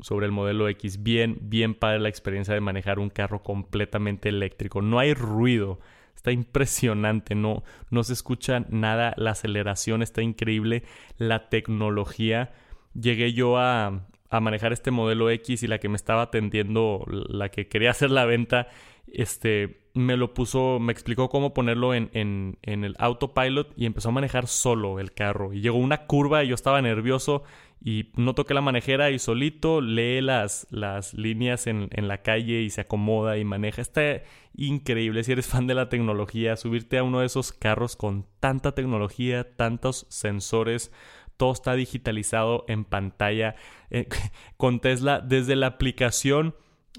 sobre 0.00 0.26
el 0.26 0.32
modelo 0.32 0.68
X. 0.68 1.02
Bien, 1.02 1.38
bien 1.40 1.74
para 1.74 1.98
la 1.98 2.08
experiencia 2.08 2.54
de 2.54 2.60
manejar 2.60 2.98
un 2.98 3.08
carro 3.10 3.42
completamente 3.42 4.28
eléctrico. 4.28 4.82
No 4.82 4.98
hay 4.98 5.14
ruido. 5.14 5.80
Está 6.24 6.32
impresionante, 6.32 7.34
no, 7.34 7.64
no 7.90 8.02
se 8.02 8.14
escucha 8.14 8.64
nada, 8.70 9.12
la 9.18 9.32
aceleración 9.32 10.00
está 10.00 10.22
increíble, 10.22 10.82
la 11.18 11.50
tecnología. 11.50 12.54
Llegué 12.98 13.34
yo 13.34 13.58
a, 13.58 14.06
a 14.30 14.40
manejar 14.40 14.72
este 14.72 14.90
modelo 14.90 15.28
X 15.28 15.62
y 15.62 15.66
la 15.66 15.80
que 15.80 15.90
me 15.90 15.96
estaba 15.96 16.22
atendiendo, 16.22 17.04
la 17.08 17.50
que 17.50 17.68
quería 17.68 17.90
hacer 17.90 18.10
la 18.10 18.24
venta, 18.24 18.68
este, 19.12 19.84
me 19.92 20.16
lo 20.16 20.32
puso, 20.32 20.78
me 20.80 20.92
explicó 20.92 21.28
cómo 21.28 21.52
ponerlo 21.52 21.92
en, 21.92 22.08
en, 22.14 22.56
en, 22.62 22.84
el 22.84 22.96
autopilot 22.98 23.74
y 23.76 23.84
empezó 23.84 24.08
a 24.08 24.12
manejar 24.12 24.46
solo 24.46 25.00
el 25.00 25.12
carro. 25.12 25.52
Y 25.52 25.60
llegó 25.60 25.76
una 25.76 26.06
curva 26.06 26.42
y 26.42 26.48
yo 26.48 26.54
estaba 26.54 26.80
nervioso 26.80 27.42
y 27.86 28.10
no 28.16 28.34
toqué 28.34 28.54
la 28.54 28.62
manejera 28.62 29.10
y 29.10 29.18
solito 29.18 29.82
lee 29.82 30.22
las, 30.22 30.66
las 30.70 31.12
líneas 31.12 31.66
en, 31.66 31.90
en, 31.92 32.08
la 32.08 32.22
calle 32.22 32.62
y 32.62 32.70
se 32.70 32.80
acomoda 32.80 33.36
y 33.36 33.44
maneja. 33.44 33.82
Está 33.82 34.22
increíble 34.56 35.22
si 35.22 35.32
eres 35.32 35.46
fan 35.46 35.66
de 35.66 35.74
la 35.74 35.90
tecnología, 35.90 36.56
subirte 36.56 36.96
a 36.96 37.02
uno 37.02 37.20
de 37.20 37.26
esos 37.26 37.52
carros 37.52 37.94
con 37.94 38.26
tanta 38.40 38.72
tecnología, 38.72 39.54
tantos 39.54 40.06
sensores. 40.08 40.92
Todo 41.36 41.52
está 41.52 41.74
digitalizado 41.74 42.64
en 42.68 42.86
pantalla. 42.86 43.54
Eh, 43.90 44.08
con 44.56 44.80
Tesla, 44.80 45.20
desde 45.20 45.54
la 45.54 45.66
aplicación 45.66 46.54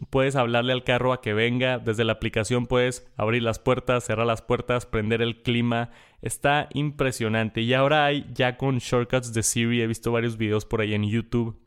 puedes 0.10 0.36
hablarle 0.36 0.74
al 0.74 0.84
carro 0.84 1.14
a 1.14 1.22
que 1.22 1.34
venga, 1.34 1.80
desde 1.80 2.04
la 2.04 2.14
aplicación 2.14 2.68
puedes 2.68 3.12
abrir 3.18 3.44
las 3.44 3.60
puertas, 3.60 4.04
cerrar 4.06 4.28
las 4.28 4.42
puertas, 4.42 4.86
prender 4.86 5.22
el 5.22 5.42
clima, 5.42 5.92
está 6.22 6.70
impresionante 6.74 7.62
y 7.62 7.74
ahora 7.74 8.06
hay 8.06 8.26
ya 8.34 8.58
con 8.58 8.80
shortcuts 8.80 9.34
de 9.34 9.44
Siri, 9.44 9.82
he 9.82 9.88
visto 9.88 10.12
varios 10.12 10.38
videos 10.38 10.66
por 10.66 10.82
ahí 10.82 10.94
en 10.94 11.10
YouTube 11.10 11.60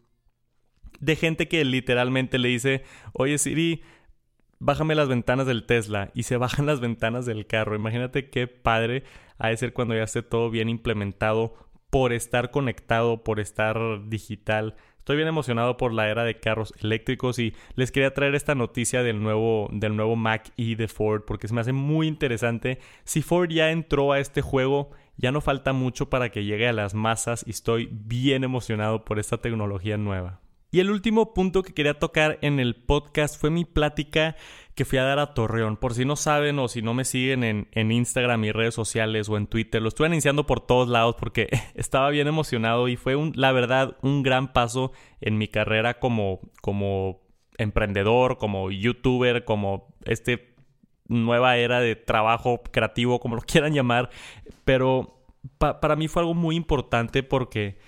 de 1.01 1.17
gente 1.17 1.49
que 1.49 1.65
literalmente 1.65 2.39
le 2.39 2.49
dice, 2.49 2.83
oye 3.13 3.39
Siri, 3.39 3.83
bájame 4.59 4.95
las 4.95 5.09
ventanas 5.09 5.47
del 5.47 5.65
Tesla 5.65 6.11
y 6.15 6.25
se 6.25 6.37
bajan 6.39 6.67
las 6.67 6.81
ventanas 6.81 7.27
del 7.27 7.47
carro. 7.47 7.77
Imagínate 7.77 8.31
qué 8.31 8.47
padre 8.47 9.05
ha 9.39 9.49
de 9.49 9.57
ser 9.57 9.73
cuando 9.73 9.95
ya 9.95 10.03
esté 10.03 10.23
todo 10.23 10.51
bien 10.51 10.69
implementado 10.69 11.55
por 11.91 12.13
estar 12.13 12.51
conectado, 12.51 13.25
por 13.25 13.41
estar 13.41 14.09
digital. 14.09 14.77
Estoy 15.09 15.17
bien 15.17 15.29
emocionado 15.29 15.79
por 15.79 15.95
la 15.95 16.11
era 16.11 16.23
de 16.23 16.39
carros 16.39 16.75
eléctricos 16.83 17.39
y 17.39 17.55
les 17.77 17.91
quería 17.91 18.13
traer 18.13 18.35
esta 18.35 18.55
noticia 18.55 19.03
del 19.03 19.23
nuevo, 19.23 19.71
del 19.73 19.97
nuevo 19.97 20.17
Mac 20.17 20.53
E 20.59 20.77
de 20.77 20.87
Ford 20.87 21.23
porque 21.27 21.49
se 21.49 21.55
me 21.55 21.63
hace 21.63 21.73
muy 21.73 22.07
interesante. 22.07 22.79
Si 23.05 23.23
Ford 23.23 23.49
ya 23.49 23.71
entró 23.71 24.13
a 24.13 24.19
este 24.19 24.43
juego, 24.43 24.91
ya 25.17 25.33
no 25.33 25.41
falta 25.41 25.73
mucho 25.73 26.11
para 26.11 26.29
que 26.31 26.45
llegue 26.45 26.69
a 26.69 26.75
las 26.75 26.93
masas 26.93 27.43
y 27.47 27.53
estoy 27.53 27.89
bien 27.91 28.45
emocionado 28.45 29.07
por 29.07 29.19
esta 29.19 29.39
tecnología 29.39 29.97
nueva. 29.97 30.41
Y 30.71 30.81
el 30.81 30.91
último 30.91 31.33
punto 31.33 31.63
que 31.63 31.73
quería 31.73 31.99
tocar 31.99 32.39
en 32.43 32.61
el 32.61 32.75
podcast 32.75 33.41
fue 33.41 33.49
mi 33.49 33.65
plática 33.65 34.37
que 34.75 34.85
fui 34.85 34.99
a 34.99 35.05
dar 35.05 35.19
a 35.19 35.33
Torreón. 35.33 35.79
Por 35.79 35.95
si 35.95 36.05
no 36.05 36.15
saben 36.15 36.59
o 36.59 36.69
si 36.69 36.83
no 36.83 36.93
me 36.93 37.07
siguen 37.07 37.43
en, 37.43 37.69
en 37.73 37.91
Instagram 37.91 38.45
y 38.45 38.53
redes 38.53 38.75
sociales 38.75 39.31
o 39.31 39.39
en 39.39 39.47
Twitter, 39.47 39.81
lo 39.81 39.89
estuve 39.89 40.09
anunciando 40.09 40.45
por 40.45 40.61
todos 40.61 40.89
lados 40.89 41.17
porque 41.19 41.49
estaba 41.75 42.11
bien 42.11 42.29
emocionado 42.29 42.89
y 42.89 42.97
fue 42.97 43.17
la 43.35 43.53
verdad 43.53 43.97
un 44.03 44.23
gran 44.23 44.53
paso 44.53 44.93
en 45.23 45.39
mi 45.39 45.49
carrera 45.49 45.99
como, 45.99 46.41
como 46.61 47.23
emprendedor, 47.57 48.37
como 48.37 48.71
youtuber, 48.71 49.45
como 49.47 49.95
este 50.05 50.55
nueva 51.07 51.57
era 51.57 51.81
de 51.81 51.97
trabajo 51.97 52.61
creativo, 52.71 53.21
como 53.21 53.37
lo 53.37 53.43
quieran 53.47 53.73
llamar. 53.73 54.11
Pero 54.67 55.25
para 55.59 55.97
mí 55.97 56.09
fue 56.09 56.21
algo 56.21 56.35
muy 56.35 56.57
importante 56.57 57.23
porque 57.23 57.79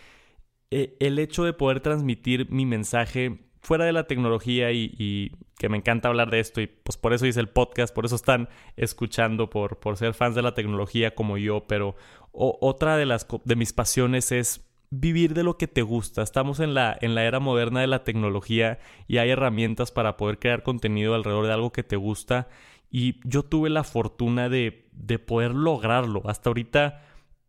eh, 0.70 0.96
el 1.00 1.18
hecho 1.18 1.44
de 1.44 1.52
poder 1.52 1.80
transmitir 1.80 2.50
mi 2.50 2.66
mensaje 2.66 3.40
fuera 3.60 3.84
de 3.84 3.92
la 3.92 4.06
tecnología 4.06 4.72
y, 4.72 5.32
que 5.58 5.68
me 5.68 5.76
encanta 5.76 6.08
hablar 6.08 6.30
de 6.30 6.40
esto 6.40 6.62
y 6.62 6.66
pues 6.66 6.96
por 6.96 7.12
eso 7.12 7.26
hice 7.26 7.38
el 7.38 7.50
podcast, 7.50 7.94
por 7.94 8.06
eso 8.06 8.16
están 8.16 8.48
escuchando, 8.76 9.50
por, 9.50 9.78
por 9.78 9.98
ser 9.98 10.14
fans 10.14 10.34
de 10.34 10.40
la 10.40 10.54
tecnología 10.54 11.14
como 11.14 11.36
yo, 11.36 11.66
pero 11.66 11.96
otra 12.32 12.96
de, 12.96 13.04
las, 13.04 13.26
de 13.44 13.56
mis 13.56 13.74
pasiones 13.74 14.32
es 14.32 14.66
vivir 14.88 15.34
de 15.34 15.44
lo 15.44 15.58
que 15.58 15.68
te 15.68 15.82
gusta. 15.82 16.22
Estamos 16.22 16.60
en 16.60 16.72
la, 16.72 16.96
en 17.00 17.14
la 17.14 17.24
era 17.24 17.40
moderna 17.40 17.82
de 17.82 17.88
la 17.88 18.04
tecnología 18.04 18.78
y 19.06 19.18
hay 19.18 19.30
herramientas 19.30 19.92
para 19.92 20.16
poder 20.16 20.38
crear 20.38 20.62
contenido 20.62 21.14
alrededor 21.14 21.46
de 21.46 21.52
algo 21.52 21.72
que 21.72 21.82
te 21.82 21.96
gusta 21.96 22.48
y 22.90 23.20
yo 23.28 23.42
tuve 23.42 23.68
la 23.68 23.84
fortuna 23.84 24.48
de, 24.48 24.88
de 24.92 25.18
poder 25.18 25.54
lograrlo. 25.54 26.22
Hasta 26.24 26.48
ahorita, 26.48 27.02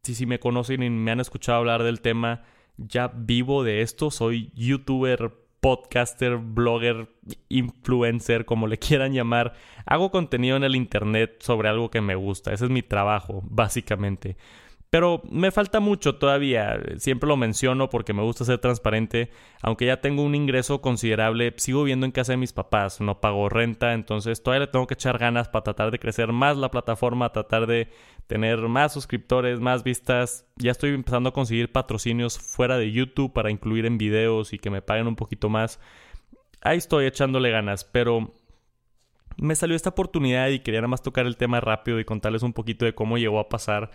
si, 0.04 0.16
si 0.16 0.26
me 0.26 0.40
conocen 0.40 0.84
y 0.84 0.90
me 0.90 1.12
han 1.12 1.22
escuchado 1.22 1.60
hablar 1.60 1.84
del 1.84 2.02
tema, 2.02 2.44
ya 2.88 3.12
vivo 3.14 3.64
de 3.64 3.82
esto, 3.82 4.12
soy 4.12 4.52
youtuber, 4.56 5.34
podcaster, 5.60 6.38
blogger, 6.38 7.08
influencer, 7.50 8.46
como 8.46 8.68
le 8.68 8.78
quieran 8.80 9.14
llamar. 9.14 9.54
Hago 9.86 10.12
contenido 10.12 10.58
en 10.58 10.64
el 10.64 10.76
internet 10.76 11.38
sobre 11.40 11.70
algo 11.70 11.90
que 11.92 12.02
me 12.02 12.16
gusta, 12.16 12.54
ese 12.54 12.66
es 12.66 12.72
mi 12.72 12.82
trabajo, 12.82 13.42
básicamente. 13.46 14.38
Pero 14.92 15.22
me 15.32 15.52
falta 15.52 15.80
mucho 15.80 16.16
todavía, 16.16 16.78
siempre 16.98 17.30
lo 17.30 17.38
menciono 17.38 17.90
porque 17.90 18.12
me 18.12 18.24
gusta 18.24 18.44
ser 18.44 18.58
transparente, 18.58 19.32
aunque 19.62 19.86
ya 19.86 20.02
tengo 20.02 20.22
un 20.22 20.36
ingreso 20.36 20.82
considerable, 20.82 21.54
sigo 21.56 21.84
viviendo 21.84 22.06
en 22.06 22.12
casa 22.12 22.34
de 22.34 22.38
mis 22.38 22.52
papás, 22.52 23.00
no 23.00 23.22
pago 23.22 23.48
renta, 23.48 23.94
entonces 23.94 24.44
todavía 24.44 24.66
le 24.66 24.72
tengo 24.72 24.88
que 24.88 24.96
echar 24.96 25.18
ganas 25.18 25.48
para 25.48 25.64
tratar 25.64 25.92
de 25.92 26.00
crecer 26.00 26.34
más 26.34 26.58
la 26.58 26.72
plataforma, 26.72 27.32
tratar 27.32 27.68
de 27.68 27.88
tener 28.28 28.60
más 28.68 28.92
suscriptores, 28.92 29.62
más 29.62 29.86
vistas. 29.86 30.46
Ya 30.58 30.72
estoy 30.72 30.90
empezando 30.90 31.30
a 31.30 31.34
conseguir 31.34 31.72
patrocinios 31.72 32.38
fuera 32.38 32.78
de 32.78 32.92
YouTube 32.92 33.32
para 33.32 33.50
incluir 33.50 33.86
en 33.86 33.98
videos 33.98 34.52
y 34.52 34.60
que 34.60 34.70
me 34.70 34.82
paguen 34.82 35.08
un 35.08 35.16
poquito 35.16 35.48
más. 35.48 35.80
Ahí 36.62 36.78
estoy 36.78 37.06
echándole 37.06 37.50
ganas, 37.50 37.86
pero 37.86 38.34
me 39.38 39.56
salió 39.56 39.78
esta 39.78 39.92
oportunidad 39.92 40.50
y 40.50 40.60
quería 40.60 40.82
nada 40.82 40.90
más 40.90 41.02
tocar 41.02 41.28
el 41.28 41.38
tema 41.38 41.62
rápido 41.62 41.98
y 41.98 42.04
contarles 42.04 42.44
un 42.44 42.52
poquito 42.52 42.84
de 42.84 42.94
cómo 42.94 43.18
llegó 43.18 43.40
a 43.40 43.48
pasar 43.48 43.90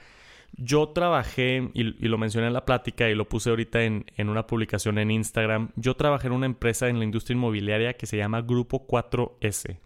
yo 0.56 0.88
trabajé, 0.88 1.70
y, 1.74 1.82
lo 1.82 2.18
mencioné 2.18 2.46
en 2.46 2.52
la 2.52 2.64
plática 2.64 3.08
y 3.08 3.14
lo 3.14 3.28
puse 3.28 3.50
ahorita 3.50 3.82
en, 3.82 4.04
una 4.18 4.46
publicación 4.46 4.98
en 4.98 5.10
Instagram, 5.10 5.70
yo 5.76 5.94
trabajé 5.94 6.28
en 6.28 6.32
una 6.32 6.46
empresa 6.46 6.88
en 6.88 6.98
la 6.98 7.04
industria 7.04 7.34
inmobiliaria 7.34 7.94
que 7.94 8.06
se 8.06 8.16
llama 8.16 8.42
Grupo 8.42 8.86
4S. 8.86 9.78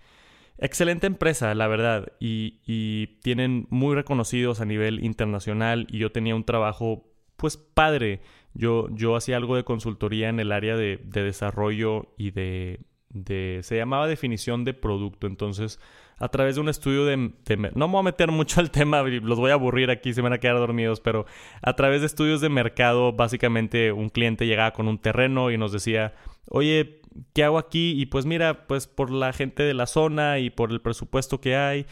Excelente 0.59 1.07
empresa, 1.07 1.55
la 1.55 1.68
verdad, 1.68 2.12
y, 2.20 3.07
tienen 3.23 3.66
muy 3.70 3.94
reconocidos 3.94 4.61
a 4.61 4.64
nivel 4.64 5.05
internacional 5.05 5.87
y 5.90 5.99
yo 5.99 6.12
tenía 6.12 6.35
un 6.35 6.44
trabajo 6.44 7.05
pues 7.37 7.57
padre. 7.57 8.20
Yo, 8.53 8.88
yo 8.90 9.16
hacía 9.16 9.37
algo 9.37 9.57
de 9.57 9.64
consultoría 9.64 10.29
en 10.29 10.40
el 10.40 10.53
área 10.53 10.77
de, 10.77 10.99
desarrollo 10.99 12.12
y 12.18 12.33
de, 12.33 12.81
de... 13.09 13.61
se 13.62 13.77
llamaba 13.77 14.07
definición 14.07 14.64
de 14.64 14.75
producto, 14.75 15.27
entonces 15.27 15.81
a 16.21 16.29
través 16.29 16.55
de 16.55 16.61
un 16.61 16.69
estudio 16.69 17.07
de, 17.07 17.17
no 17.17 17.89
me 17.89 17.93
voy 17.93 18.01
a 18.01 18.03
meter 18.03 18.31
mucho 18.31 18.61
al 18.61 18.71
tema, 18.71 19.03
los 19.03 19.39
voy 19.39 19.51
a 19.51 19.55
aburrir 19.55 19.91
aquí, 19.91 20.13
se 20.13 20.21
van 20.21 20.35
a 20.35 20.39
quedar 20.39 20.59
dormidos, 20.59 21.01
pero 21.01 21.25
a 21.63 21.75
través 21.75 22.01
de 22.03 22.07
estudios 22.07 22.43
de 22.43 22.51
mercado, 22.51 23.15
básicamente 23.15 23.91
un 23.91 24.11
cliente 24.11 24.47
llegaba 24.47 24.73
con 24.73 24.87
un 24.87 24.99
terreno 24.99 25.51
y 25.51 25.57
nos 25.57 25.73
decía, 25.73 26.15
oye, 26.47 27.01
¿qué 27.33 27.43
hago 27.43 27.57
aquí? 27.57 28.01
Y 28.01 28.07
pues 28.07 28.27
mira, 28.27 28.67
pues 28.67 28.87
por 28.87 29.11
la 29.11 29.33
gente 29.33 29.63
de 29.63 29.73
la 29.73 29.87
zona 29.87 30.39
y 30.39 30.51
por 30.51 30.71
el 30.73 30.83
presupuesto 30.83 31.41
que 31.41 31.57
hay 31.57 31.87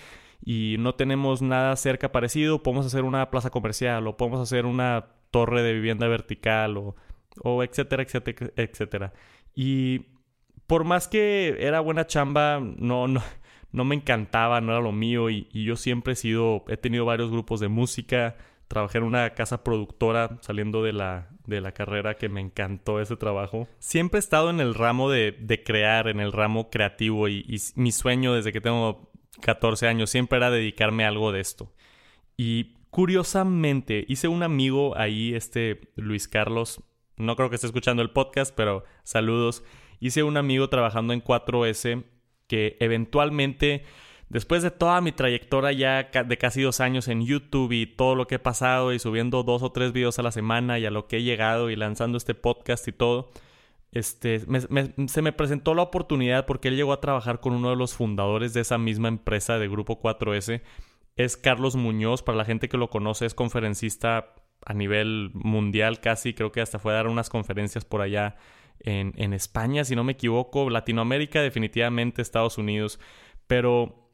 y 0.45 0.77
no 0.79 0.95
tenemos 0.95 1.41
nada 1.41 1.75
cerca 1.77 2.13
parecido, 2.13 2.63
podemos 2.63 2.85
hacer 2.85 3.05
una 3.05 3.31
plaza 3.31 3.49
comercial 3.49 4.07
o 4.07 4.19
podemos 4.19 4.41
hacer 4.41 4.67
una 4.67 5.07
torre 5.31 5.63
de 5.63 5.73
vivienda 5.73 6.07
vertical 6.07 6.77
o, 6.77 6.97
o 7.43 7.63
etcétera, 7.63 8.03
etcétera, 8.03 8.53
etcétera. 8.57 9.13
Y 9.55 10.07
por 10.67 10.85
más 10.85 11.09
que 11.09 11.57
era 11.61 11.81
buena 11.81 12.07
chamba, 12.07 12.61
no, 12.61 13.09
no, 13.09 13.23
no 13.73 13.85
me 13.85 13.95
encantaba, 13.95 14.61
no 14.61 14.73
era 14.73 14.81
lo 14.81 14.93
mío 14.93 15.31
y, 15.31 15.49
yo 15.53 15.77
siempre 15.77 16.15
he 16.15 16.17
sido, 16.17 16.65
he 16.69 16.77
tenido 16.77 17.05
varios 17.05 17.31
grupos 17.31 17.61
de 17.61 17.69
música, 17.69 18.37
trabajé 18.67 18.99
en 18.99 19.05
una 19.05 19.31
casa 19.31 19.65
productora 19.65 20.39
saliendo 20.41 20.83
de 20.83 20.93
la, 20.93 21.31
de 21.47 21.61
la 21.61 21.73
carrera 21.73 22.17
que 22.17 22.29
me 22.29 22.41
encantó 22.41 23.01
ese 23.01 23.17
trabajo. 23.17 23.69
Siempre 23.79 24.19
he 24.19 24.21
estado 24.21 24.51
en 24.51 24.61
el 24.61 24.75
ramo 24.75 25.11
de, 25.11 25.33
de 25.33 25.63
crear, 25.63 26.09
en 26.09 26.21
el 26.21 26.33
ramo 26.33 26.71
creativo 26.71 27.29
y, 27.29 27.45
y, 27.49 27.59
mi 27.77 27.93
sueño 27.93 28.35
desde 28.35 28.53
que 28.53 28.61
tengo 28.61 29.11
14 29.41 29.87
años 29.87 30.11
siempre 30.11 30.39
era 30.39 30.51
dedicarme 30.51 31.05
a 31.05 31.09
algo 31.09 31.33
de 31.33 31.41
esto. 31.41 31.73
Y 32.37 32.75
curiosamente 32.91 34.05
hice 34.09 34.29
un 34.29 34.43
amigo 34.43 34.97
ahí, 34.97 35.35
este 35.35 35.93
Luis 35.97 36.29
Carlos, 36.29 36.83
no 37.19 37.35
creo 37.37 37.51
que 37.51 37.57
esté 37.57 37.67
escuchando 37.67 38.01
el 38.01 38.11
podcast, 38.11 38.55
pero 38.55 38.85
saludos. 39.03 39.65
Hice 40.01 40.23
un 40.23 40.37
amigo 40.37 40.69
trabajando 40.69 41.13
en 41.13 41.23
4S 41.23 42.05
que 42.49 42.77
eventualmente, 42.81 43.85
después 44.29 44.63
de 44.63 44.73
toda 44.73 45.01
mi 45.01 45.13
trayectoria 45.13 45.73
ya 45.73 46.25
de 46.25 46.39
casi 46.39 46.63
dos 46.63 46.81
años 46.81 47.07
en 47.07 47.25
YouTube 47.25 47.73
y 47.73 47.87
todo 47.87 48.17
lo 48.17 48.27
que 48.27 48.37
he 48.37 48.41
pasado 48.41 48.93
y 48.93 48.99
subiendo 48.99 49.45
dos 49.45 49.63
o 49.63 49.71
tres 49.71 49.93
videos 49.93 50.19
a 50.19 50.23
la 50.23 50.33
semana 50.33 50.79
y 50.79 50.87
a 50.87 50.91
lo 50.91 51.07
que 51.07 51.19
he 51.19 51.23
llegado 51.23 51.71
y 51.71 51.77
lanzando 51.77 52.19
este 52.19 52.35
podcast 52.35 52.89
y 52.89 52.93
todo, 52.93 53.31
este, 53.93 54.41
se 55.07 55.23
me 55.23 55.33
presentó 55.33 55.75
la 55.75 55.83
oportunidad 55.83 56.47
porque 56.47 56.69
él 56.69 56.77
llegó 56.77 56.93
a 56.93 57.01
trabajar 57.01 57.41
con 57.41 57.55
uno 57.55 57.71
de 57.71 57.77
los 57.77 57.95
fundadores 57.95 58.53
de 58.53 58.61
esa 58.61 58.79
misma 58.79 59.09
empresa 59.09 59.59
de 59.59 59.69
Grupo 59.69 60.01
4S. 60.01 60.63
Es 61.17 61.37
Carlos 61.37 61.77
Muñoz, 61.77 62.23
para 62.23 62.39
la 62.39 62.45
gente 62.45 62.69
que 62.69 62.77
lo 62.77 62.91
conoce, 62.91 63.27
es 63.27 63.35
conferencista 63.35 64.35
a 64.65 64.75
nivel 64.75 65.31
mundial 65.35 66.01
casi, 66.01 66.35
creo 66.35 66.53
que 66.53 66.61
hasta 66.61 66.79
fue 66.79 66.93
a 66.93 66.97
dar 66.97 67.07
unas 67.07 67.31
conferencias 67.31 67.85
por 67.85 68.03
allá 68.03 68.37
en, 68.81 69.33
España, 69.33 69.85
si 69.85 69.97
no 69.97 70.05
me 70.05 70.13
equivoco, 70.13 70.71
Latinoamérica 70.71 71.43
definitivamente, 71.43 72.23
Estados 72.23 72.59
Unidos, 72.59 73.01
pero 73.47 74.11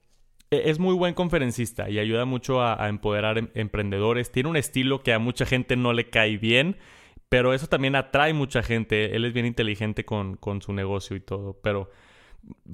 e, 0.51 0.71
es 0.71 0.79
muy 0.79 0.95
buen 0.95 1.15
conferencista 1.15 1.91
y 1.91 1.99
ayuda 1.99 2.25
mucho 2.25 2.63
a, 2.63 2.89
empoderar 2.89 3.39
em, 3.39 3.49
emprendedores. 3.55 4.33
Tiene 4.33 4.49
un 4.49 4.57
estilo 4.57 5.03
que 5.03 5.13
a 5.13 5.19
mucha 5.19 5.47
gente 5.47 5.77
no 5.77 5.93
le 5.93 6.11
cae 6.11 6.39
bien, 6.39 6.77
pero 7.29 7.55
eso 7.55 7.67
también 7.67 7.97
atrae 7.97 8.33
mucha 8.33 8.63
gente. 8.63 9.17
Él 9.17 9.25
es 9.25 9.33
bien 9.33 9.47
inteligente 9.47 10.05
con, 10.05 10.39
su 10.61 10.73
negocio 10.73 11.17
y 11.17 11.21
todo. 11.21 11.61
Pero 11.63 11.91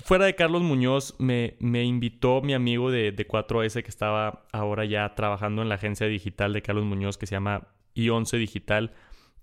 fuera 0.05 0.27
de 0.27 0.35
Carlos 0.35 0.63
Muñoz, 0.63 1.15
me, 1.19 1.57
me 1.61 1.85
invitó 1.85 2.41
mi 2.43 2.55
amigo 2.55 2.91
de, 2.91 3.13
de 3.13 3.29
4S 3.29 3.83
que 3.83 3.91
estaba 3.91 4.47
ahora 4.53 4.85
ya 4.85 5.15
trabajando 5.15 5.63
en 5.63 5.69
la 5.69 5.77
agencia 5.77 6.07
digital 6.07 6.53
de 6.53 6.63
Carlos 6.63 6.85
Muñoz 6.85 7.19
que 7.19 7.27
se 7.27 7.35
llama 7.37 7.69
I11 7.95 8.39
Digital 8.39 8.93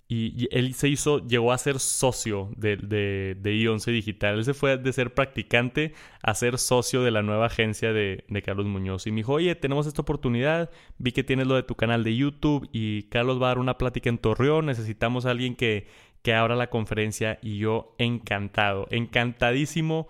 y, 0.10 0.48
él 0.52 0.74
se 0.74 0.88
hizo, 0.88 1.26
llegó 1.28 1.52
a 1.52 1.58
ser 1.58 1.80
socio 1.80 2.50
de, 2.56 2.78
de, 2.78 3.36
de 3.40 3.54
I11 3.54 3.92
Digital. 3.92 4.38
Él 4.38 4.46
se 4.46 4.54
fue 4.54 4.78
de 4.78 4.94
ser 4.94 5.14
practicante 5.14 5.94
a 6.22 6.34
ser 6.34 6.58
socio 6.58 7.04
de 7.04 7.12
la 7.12 7.22
nueva 7.22 7.48
agencia 7.48 7.92
de, 7.92 8.24
de, 8.28 8.42
Carlos 8.42 8.68
Muñoz. 8.68 9.06
Y 9.08 9.12
me 9.12 9.18
dijo, 9.18 9.34
oye, 9.34 9.56
tenemos 9.56 9.86
esta 9.88 10.02
oportunidad, 10.02 10.70
vi 10.98 11.12
que 11.12 11.24
tienes 11.24 11.48
lo 11.48 11.56
de 11.56 11.64
tu 11.64 11.76
canal 11.76 12.04
de 12.04 12.16
YouTube 12.16 12.70
y 12.72 13.04
Carlos 13.04 13.42
va 13.42 13.48
a 13.48 13.50
dar 13.50 13.60
una 13.60 13.78
plática 13.78 14.10
en 14.10 14.18
Torreón, 14.18 14.66
necesitamos 14.68 15.26
a 15.26 15.32
alguien 15.32 15.56
que, 15.56 15.88
que 16.22 16.34
abra 16.34 16.56
la 16.56 16.70
conferencia 16.70 17.40
y 17.42 17.58
yo 17.58 17.96
encantado, 17.98 18.88
encantadísimo 18.92 20.08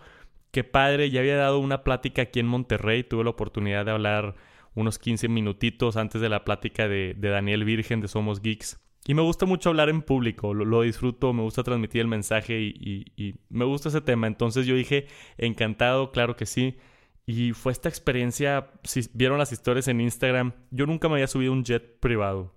qué 0.52 0.64
padre, 0.64 1.10
ya 1.10 1.20
había 1.20 1.38
dado 1.38 1.60
una 1.60 1.84
plática 1.84 2.24
aquí 2.24 2.40
en 2.40 2.48
Monterrey, 2.48 3.04
tuve 3.04 3.24
la 3.24 3.30
oportunidad 3.30 3.86
de 3.86 3.92
hablar 3.92 4.36
unos 4.74 5.00
15 5.00 5.28
minutitos 5.28 5.98
antes 5.98 6.22
de 6.22 6.30
la 6.30 6.44
plática 6.44 6.88
de, 6.88 7.16
Daniel 7.16 7.64
Virgen 7.64 8.02
de 8.02 8.08
Somos 8.08 8.42
Geeks. 8.42 8.80
Y 9.10 9.14
me 9.14 9.22
gusta 9.22 9.46
mucho 9.46 9.70
hablar 9.70 9.88
en 9.88 10.02
público, 10.02 10.54
lo, 10.54 10.82
disfruto, 10.82 11.32
me 11.32 11.42
gusta 11.42 11.64
transmitir 11.64 12.02
el 12.02 12.08
mensaje 12.08 12.60
y, 12.60 13.36
me 13.48 13.64
gusta 13.64 13.88
ese 13.88 14.02
tema. 14.02 14.28
Entonces 14.28 14.66
yo 14.66 14.76
dije, 14.76 15.08
encantado, 15.38 16.12
claro 16.12 16.36
que 16.36 16.46
sí. 16.46 16.78
Y 17.26 17.54
fue 17.54 17.72
esta 17.72 17.88
experiencia, 17.88 18.70
si 18.84 19.08
vieron 19.14 19.38
las 19.38 19.54
historias 19.54 19.88
en 19.88 20.02
Instagram, 20.02 20.52
yo 20.72 20.86
nunca 20.88 21.08
me 21.08 21.16
había 21.16 21.28
subido 21.28 21.54
un 21.54 21.64
jet 21.64 22.02
privado. 22.02 22.54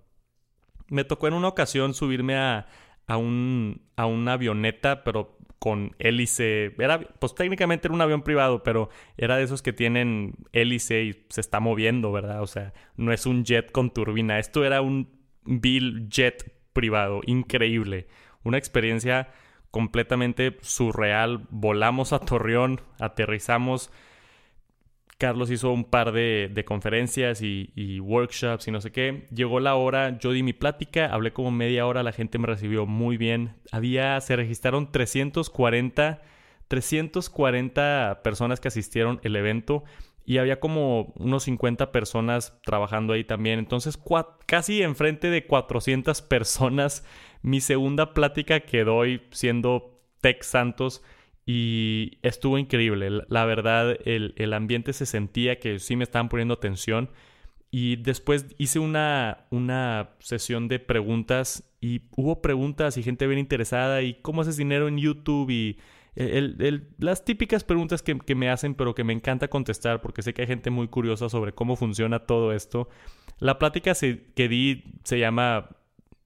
Me 0.89 1.05
tocó 1.05 1.29
en 1.29 1.35
una 1.35 1.47
ocasión 1.47 1.93
subirme 1.93 2.35
a, 2.35 2.67
a, 3.07 3.15
un, 3.15 3.83
a 3.95 4.05
una 4.05 4.33
avioneta, 4.33 5.05
pero 5.05 5.37
con 5.57 5.95
hélice. 5.99 6.75
Era, 6.79 6.99
pues 6.99 7.33
técnicamente 7.33 7.87
era 7.87 7.95
un 7.95 8.01
avión 8.01 8.23
privado, 8.23 8.61
pero 8.61 8.89
era 9.15 9.37
de 9.37 9.43
esos 9.43 9.61
que 9.61 9.71
tienen 9.71 10.33
hélice 10.51 11.03
y 11.03 11.25
se 11.29 11.39
está 11.39 11.61
moviendo, 11.61 12.11
¿verdad? 12.11 12.41
O 12.41 12.47
sea, 12.47 12.73
no 12.97 13.13
es 13.13 13.25
un 13.25 13.45
jet 13.45 13.71
con 13.71 13.93
turbina. 13.93 14.37
Esto 14.37 14.65
era 14.65 14.81
un 14.81 15.20
Bill 15.45 16.07
jet 16.09 16.53
privado. 16.73 17.21
Increíble. 17.25 18.07
Una 18.43 18.57
experiencia 18.57 19.29
completamente 19.71 20.57
surreal. 20.61 21.47
Volamos 21.49 22.13
a 22.13 22.19
Torreón, 22.19 22.81
aterrizamos 22.99 23.91
Carlos 25.21 25.51
hizo 25.51 25.71
un 25.71 25.83
par 25.83 26.13
de, 26.13 26.63
conferencias 26.65 27.43
y, 27.43 27.99
workshops 27.99 28.67
y 28.67 28.71
no 28.71 28.81
sé 28.81 28.91
qué. 28.91 29.27
Llegó 29.31 29.59
la 29.59 29.75
hora, 29.75 30.17
yo 30.17 30.31
di 30.31 30.41
mi 30.41 30.53
plática, 30.53 31.05
hablé 31.13 31.31
como 31.31 31.51
media 31.51 31.85
hora, 31.85 32.01
la 32.01 32.11
gente 32.11 32.39
me 32.39 32.47
recibió 32.47 32.87
muy 32.87 33.17
bien. 33.17 33.53
Había, 33.71 34.19
se 34.19 34.35
registraron 34.35 34.91
340, 34.91 36.23
340 36.67 38.21
personas 38.23 38.59
que 38.59 38.69
asistieron 38.69 39.19
el 39.21 39.35
evento 39.35 39.83
y 40.25 40.37
había 40.37 40.59
como 40.59 41.13
unos 41.17 41.43
50 41.43 41.91
personas 41.91 42.59
trabajando 42.63 43.13
ahí 43.13 43.23
también. 43.23 43.59
Entonces, 43.59 43.99
casi 44.45 44.83
enfrente 44.83 45.29
de 45.29 45.45
400 45.45 46.21
personas, 46.21 47.05
mi 47.41 47.61
segunda 47.61 48.13
plática 48.13 48.61
que 48.61 48.83
doy 48.83 49.21
siendo 49.31 49.99
Tech 50.21 50.43
Santos 50.43 51.03
y 51.45 52.19
estuvo 52.21 52.57
increíble. 52.57 53.23
La 53.27 53.45
verdad, 53.45 53.97
el, 54.05 54.53
ambiente 54.53 54.93
se 54.93 55.05
sentía 55.05 55.59
que 55.59 55.79
sí 55.79 55.95
me 55.95 56.03
estaban 56.03 56.29
poniendo 56.29 56.53
atención. 56.53 57.09
Y 57.71 57.95
después 57.97 58.47
hice 58.57 58.79
una, 58.79 59.47
una 59.49 60.11
sesión 60.19 60.67
de 60.67 60.79
preguntas 60.79 61.63
y 61.79 62.01
hubo 62.15 62.41
preguntas 62.41 62.97
y 62.97 63.03
gente 63.03 63.27
bien 63.27 63.39
interesada 63.39 64.01
y 64.01 64.15
cómo 64.15 64.41
haces 64.41 64.57
dinero 64.57 64.87
en 64.89 64.97
YouTube 64.97 65.49
y 65.49 65.77
las 66.15 67.23
típicas 67.23 67.63
preguntas 67.63 68.03
que, 68.03 68.35
me 68.35 68.49
hacen 68.49 68.75
pero 68.75 68.93
que 68.93 69.03
me 69.03 69.13
encanta 69.13 69.49
contestar 69.49 70.01
porque 70.01 70.21
sé 70.21 70.33
que 70.33 70.41
hay 70.41 70.47
gente 70.47 70.69
muy 70.69 70.87
curiosa 70.87 71.29
sobre 71.29 71.53
cómo 71.53 71.75
funciona 71.75 72.19
todo 72.19 72.53
esto. 72.53 72.89
La 73.39 73.57
plática 73.57 73.93
que 73.93 74.47
di 74.49 74.83
se 75.03 75.19
llama, 75.19 75.69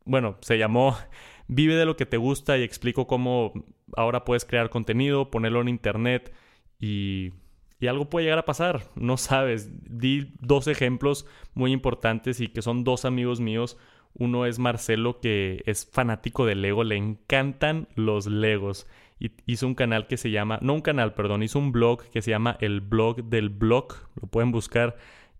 bueno, 0.05 0.37
se 0.41 0.57
llamó 0.57 0.95
Vive 1.47 1.75
de 1.75 1.85
lo 1.85 1.95
que 1.95 2.07
te 2.07 2.17
gusta 2.17 2.57
y 2.57 2.63
explico 2.63 3.05
cómo 3.05 3.53
ahora 3.95 4.25
puedes 4.25 4.45
crear 4.45 4.71
contenido, 4.71 5.29
ponerlo 5.29 5.61
en 5.61 5.67
internet 5.67 6.33
y, 6.79 7.33
y 7.79 7.85
algo 7.85 8.09
puede 8.09 8.25
llegar 8.25 8.39
a 8.39 8.45
pasar. 8.45 8.81
No 8.95 9.17
sabes. 9.17 9.69
Di 9.83 10.33
dos 10.39 10.67
ejemplos 10.67 11.27
muy 11.53 11.71
importantes 11.71 12.39
y 12.39 12.47
que 12.47 12.63
son 12.63 12.83
dos 12.83 13.05
amigos 13.05 13.39
míos. 13.39 13.77
Uno 14.17 14.45
es 14.45 14.59
Marcelo, 14.59 15.19
que 15.19 15.61
es 15.65 15.85
fanático 15.85 16.45
de 16.45 16.55
Lego, 16.55 16.83
le 16.83 16.95
encantan 16.95 17.89
los 17.95 18.27
Legos. 18.27 18.87
Hizo 19.45 19.67
un 19.67 19.75
canal 19.75 20.07
que 20.07 20.17
se 20.17 20.29
llama, 20.29 20.59
no 20.61 20.73
un 20.73 20.81
canal, 20.81 21.13
perdón, 21.13 21.41
hizo 21.41 21.57
un 21.57 21.71
blog 21.71 22.03
que 22.09 22.21
se 22.21 22.31
llama 22.31 22.57
El 22.59 22.81
Blog 22.81 23.23
del 23.23 23.49
Blog, 23.49 23.95
lo 24.21 24.27
pueden 24.27 24.51
buscar, 24.51 24.97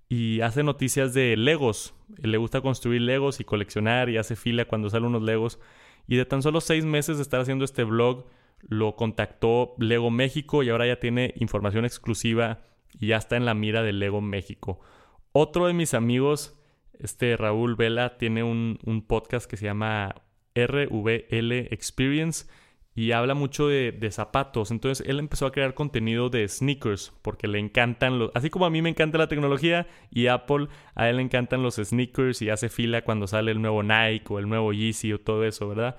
y 0.08 0.42
hace 0.42 0.64
noticias 0.64 1.14
de 1.14 1.36
Legos. 1.36 1.94
Le 2.18 2.38
gusta 2.38 2.62
construir 2.62 3.02
Legos 3.02 3.40
y 3.40 3.44
coleccionar 3.44 4.10
y 4.10 4.18
hace 4.18 4.36
fila 4.36 4.66
cuando 4.66 4.90
salen 4.90 5.08
unos 5.08 5.24
Legos. 5.24 5.60
Y 6.08 6.16
de 6.16 6.26
tan 6.26 6.42
solo 6.42 6.62
seis 6.62 6.86
meses 6.86 7.18
de 7.18 7.24
estar 7.24 7.42
haciendo 7.42 7.66
este 7.66 7.84
blog, 7.84 8.26
lo 8.62 8.96
contactó 8.96 9.76
Lego 9.80 10.12
México 10.12 10.64
y 10.64 10.70
ahora 10.70 10.88
ya 10.88 11.00
tiene 11.00 11.34
información 11.38 11.86
exclusiva 11.86 12.62
y 13.00 13.08
ya 13.08 13.18
está 13.18 13.36
en 13.36 13.46
la 13.46 13.54
mira 13.54 13.84
de 13.84 13.94
Lego 13.94 14.22
México. 14.22 14.80
Otro 15.32 15.68
de 15.68 15.74
mis 15.74 15.94
amigos, 15.94 16.60
este 17.00 17.36
Raúl 17.36 17.76
Vela, 17.76 18.18
tiene 18.18 18.44
un, 18.44 18.80
un 18.86 19.02
podcast 19.06 19.50
que 19.50 19.58
se 19.58 19.66
llama 19.66 20.16
RVL 20.56 21.52
Experience 21.74 22.48
y 22.96 23.12
habla 23.12 23.34
mucho 23.34 23.68
de, 23.68 23.92
de, 23.92 24.10
zapatos. 24.10 24.72
Entonces 24.72 25.06
él 25.06 25.20
empezó 25.20 25.46
a 25.46 25.52
crear 25.52 25.74
contenido 25.74 26.30
de 26.30 26.48
sneakers 26.48 27.14
porque 27.22 27.50
le 27.50 27.60
encantan 27.60 28.18
los... 28.18 28.32
Así 28.34 28.50
como 28.50 28.66
a 28.66 28.70
mí 28.70 28.82
me 28.82 28.90
encanta 28.90 29.18
la 29.18 29.28
tecnología 29.28 29.86
y 30.10 30.28
Apple, 30.28 30.70
a 30.96 31.10
él 31.10 31.18
le 31.18 31.24
encantan 31.24 31.62
los 31.62 31.76
sneakers 31.76 32.42
y 32.42 32.50
hace 32.50 32.70
fila 32.70 33.04
cuando 33.04 33.28
sale 33.28 33.52
el 33.52 33.62
nuevo 33.62 33.84
Nike 33.84 34.26
o 34.30 34.40
el 34.40 34.48
nuevo 34.48 34.72
Yeezy 34.72 35.12
o 35.12 35.20
todo 35.20 35.44
eso, 35.44 35.68
¿verdad? 35.68 35.98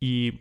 Y 0.00 0.40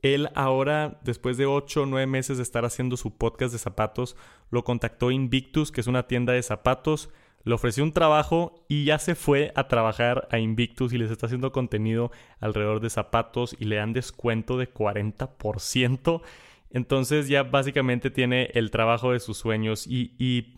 él 0.00 0.30
ahora, 0.34 0.98
después 1.04 1.36
de 1.36 1.44
8 1.44 1.82
o 1.82 1.86
9 1.86 2.06
meses 2.06 2.38
de 2.38 2.42
estar 2.42 2.64
haciendo 2.64 2.96
su 2.96 3.18
podcast 3.18 3.52
de 3.52 3.58
zapatos, 3.58 4.16
lo 4.50 4.64
contactó 4.64 5.10
Invictus, 5.10 5.72
que 5.72 5.82
es 5.82 5.88
una 5.88 6.06
tienda 6.06 6.32
de 6.32 6.42
zapatos 6.42 7.10
le 7.44 7.54
ofreció 7.54 7.82
un 7.82 7.92
trabajo 7.92 8.64
y 8.68 8.84
ya 8.84 8.98
se 8.98 9.14
fue 9.14 9.52
a 9.54 9.66
trabajar 9.68 10.28
a 10.30 10.38
Invictus 10.38 10.92
y 10.92 10.98
les 10.98 11.10
está 11.10 11.26
haciendo 11.26 11.52
contenido 11.52 12.10
alrededor 12.38 12.80
de 12.80 12.90
zapatos 12.90 13.56
y 13.58 13.64
le 13.64 13.76
dan 13.76 13.92
descuento 13.92 14.58
de 14.58 14.72
40%. 14.72 16.22
Entonces 16.70 17.28
ya 17.28 17.42
básicamente 17.42 18.10
tiene 18.10 18.50
el 18.54 18.70
trabajo 18.70 19.12
de 19.12 19.20
sus 19.20 19.38
sueños 19.38 19.86
y, 19.86 20.56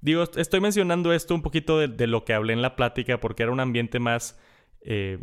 digo, 0.00 0.24
estoy 0.36 0.60
mencionando 0.60 1.12
esto 1.12 1.34
un 1.34 1.42
poquito 1.42 1.78
de, 1.78 2.06
lo 2.06 2.24
que 2.24 2.34
hablé 2.34 2.54
en 2.54 2.62
la 2.62 2.76
plática 2.76 3.20
porque 3.20 3.42
era 3.42 3.52
un 3.52 3.60
ambiente 3.60 3.98
más... 4.00 4.38
Eh, 4.84 5.18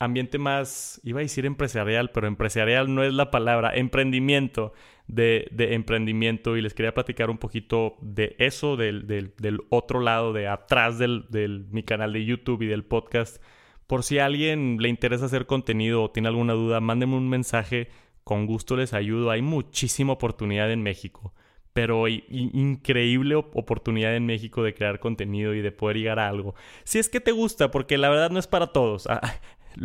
ambiente 0.00 0.38
más, 0.38 1.00
iba 1.02 1.18
a 1.18 1.22
decir 1.22 1.44
empresarial, 1.44 2.10
pero 2.12 2.28
empresarial 2.28 2.94
no 2.94 3.02
es 3.02 3.12
la 3.12 3.32
palabra, 3.32 3.74
emprendimiento 3.74 4.72
de, 5.08 5.48
emprendimiento 5.74 6.56
y 6.56 6.62
les 6.62 6.74
quería 6.74 6.94
platicar 6.94 7.30
un 7.30 7.38
poquito 7.38 7.96
de 8.00 8.36
eso, 8.38 8.76
del, 8.76 9.32
otro 9.70 10.00
lado, 10.00 10.32
de 10.32 10.46
atrás 10.46 10.98
del, 10.98 11.66
mi 11.70 11.82
canal 11.82 12.12
de 12.12 12.24
YouTube 12.24 12.62
y 12.62 12.66
del 12.66 12.84
podcast. 12.84 13.42
Por 13.86 14.04
si 14.04 14.18
a 14.18 14.26
alguien 14.26 14.76
le 14.80 14.90
interesa 14.90 15.24
hacer 15.24 15.46
contenido 15.46 16.02
o 16.04 16.10
tiene 16.10 16.28
alguna 16.28 16.52
duda, 16.52 16.80
mándenme 16.80 17.16
un 17.16 17.28
mensaje, 17.28 17.88
con 18.22 18.46
gusto 18.46 18.76
les 18.76 18.92
ayudo. 18.92 19.30
Hay 19.30 19.40
muchísima 19.40 20.12
oportunidad 20.12 20.70
en 20.70 20.82
México, 20.82 21.32
pero 21.72 22.04
hay 22.04 22.24
increíble 22.28 23.34
oportunidad 23.34 24.14
en 24.14 24.26
México 24.26 24.62
de 24.62 24.74
crear 24.74 25.00
contenido 25.00 25.54
y 25.54 25.62
de 25.62 25.72
poder 25.72 25.96
llegar 25.96 26.18
a 26.18 26.28
algo. 26.28 26.54
Si 26.84 26.98
es 26.98 27.08
que 27.08 27.20
te 27.20 27.32
gusta, 27.32 27.70
porque 27.70 27.96
la 27.96 28.10
verdad 28.10 28.30
no 28.30 28.38
es 28.38 28.46
para 28.46 28.68
todos. 28.68 29.06
Ah, 29.06 29.22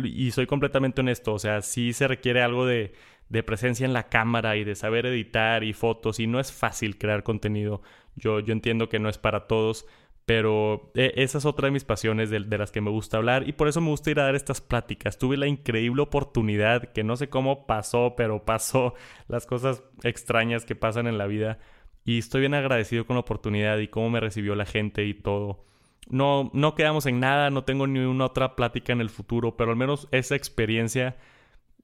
y 0.02 0.30
soy 0.32 0.46
completamente 0.46 1.00
honesto, 1.00 1.32
o 1.34 1.38
sea, 1.38 1.62
sí 1.62 1.92
se 1.92 2.08
requiere 2.08 2.42
algo 2.42 2.66
de 2.66 2.92
de 3.28 3.42
presencia 3.42 3.84
en 3.84 3.92
la 3.92 4.08
cámara 4.08 4.56
y 4.56 4.64
de 4.64 4.74
saber 4.74 5.06
editar 5.06 5.64
y 5.64 5.72
fotos 5.72 6.20
y 6.20 6.26
no 6.26 6.40
es 6.40 6.52
fácil 6.52 6.98
crear 6.98 7.22
contenido. 7.22 7.82
Yo, 8.16 8.40
yo 8.40 8.52
entiendo 8.52 8.88
que 8.88 8.98
no 8.98 9.08
es 9.08 9.18
para 9.18 9.46
todos, 9.46 9.86
pero 10.26 10.90
eh, 10.94 11.12
esa 11.16 11.38
es 11.38 11.44
otra 11.44 11.66
de 11.66 11.72
mis 11.72 11.84
pasiones 11.84 12.30
de, 12.30 12.40
las 12.40 12.72
que 12.72 12.80
me 12.80 12.90
gusta 12.90 13.18
hablar 13.18 13.46
y 13.48 13.52
por 13.52 13.68
eso 13.68 13.80
me 13.80 13.88
gusta 13.88 14.10
ir 14.10 14.20
a 14.20 14.24
dar 14.24 14.34
estas 14.34 14.60
pláticas. 14.60 15.18
Tuve 15.18 15.36
la 15.36 15.46
increíble 15.46 16.02
oportunidad, 16.02 16.92
que 16.92 17.04
no 17.04 17.16
sé 17.16 17.28
cómo 17.28 17.66
pasó, 17.66 18.14
pero 18.16 18.44
pasó 18.44 18.94
las 19.28 19.46
cosas 19.46 19.82
extrañas 20.02 20.64
que 20.64 20.76
pasan 20.76 21.06
en 21.06 21.18
la 21.18 21.26
vida 21.26 21.58
y 22.04 22.18
estoy 22.18 22.40
bien 22.40 22.54
agradecido 22.54 23.06
con 23.06 23.16
la 23.16 23.20
oportunidad 23.20 23.78
y 23.78 23.88
cómo 23.88 24.10
me 24.10 24.20
recibió 24.20 24.54
la 24.54 24.66
gente 24.66 25.04
y 25.04 25.14
todo. 25.14 25.64
No, 26.08 26.50
no 26.52 26.74
quedamos 26.74 27.06
en 27.06 27.20
nada, 27.20 27.50
no 27.50 27.64
tengo 27.64 27.86
ni 27.86 28.00
una 28.00 28.26
otra 28.26 28.56
plática 28.56 28.92
en 28.92 29.00
el 29.00 29.10
futuro, 29.10 29.56
pero 29.56 29.70
al 29.70 29.76
menos 29.76 30.08
esa 30.10 30.36
experiencia 30.36 31.16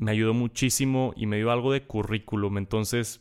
me 0.00 0.12
ayudó 0.12 0.32
muchísimo 0.32 1.12
y 1.14 1.26
me 1.26 1.36
dio 1.36 1.52
algo 1.52 1.72
de 1.72 1.82
currículum. 1.84 2.56
Entonces, 2.56 3.20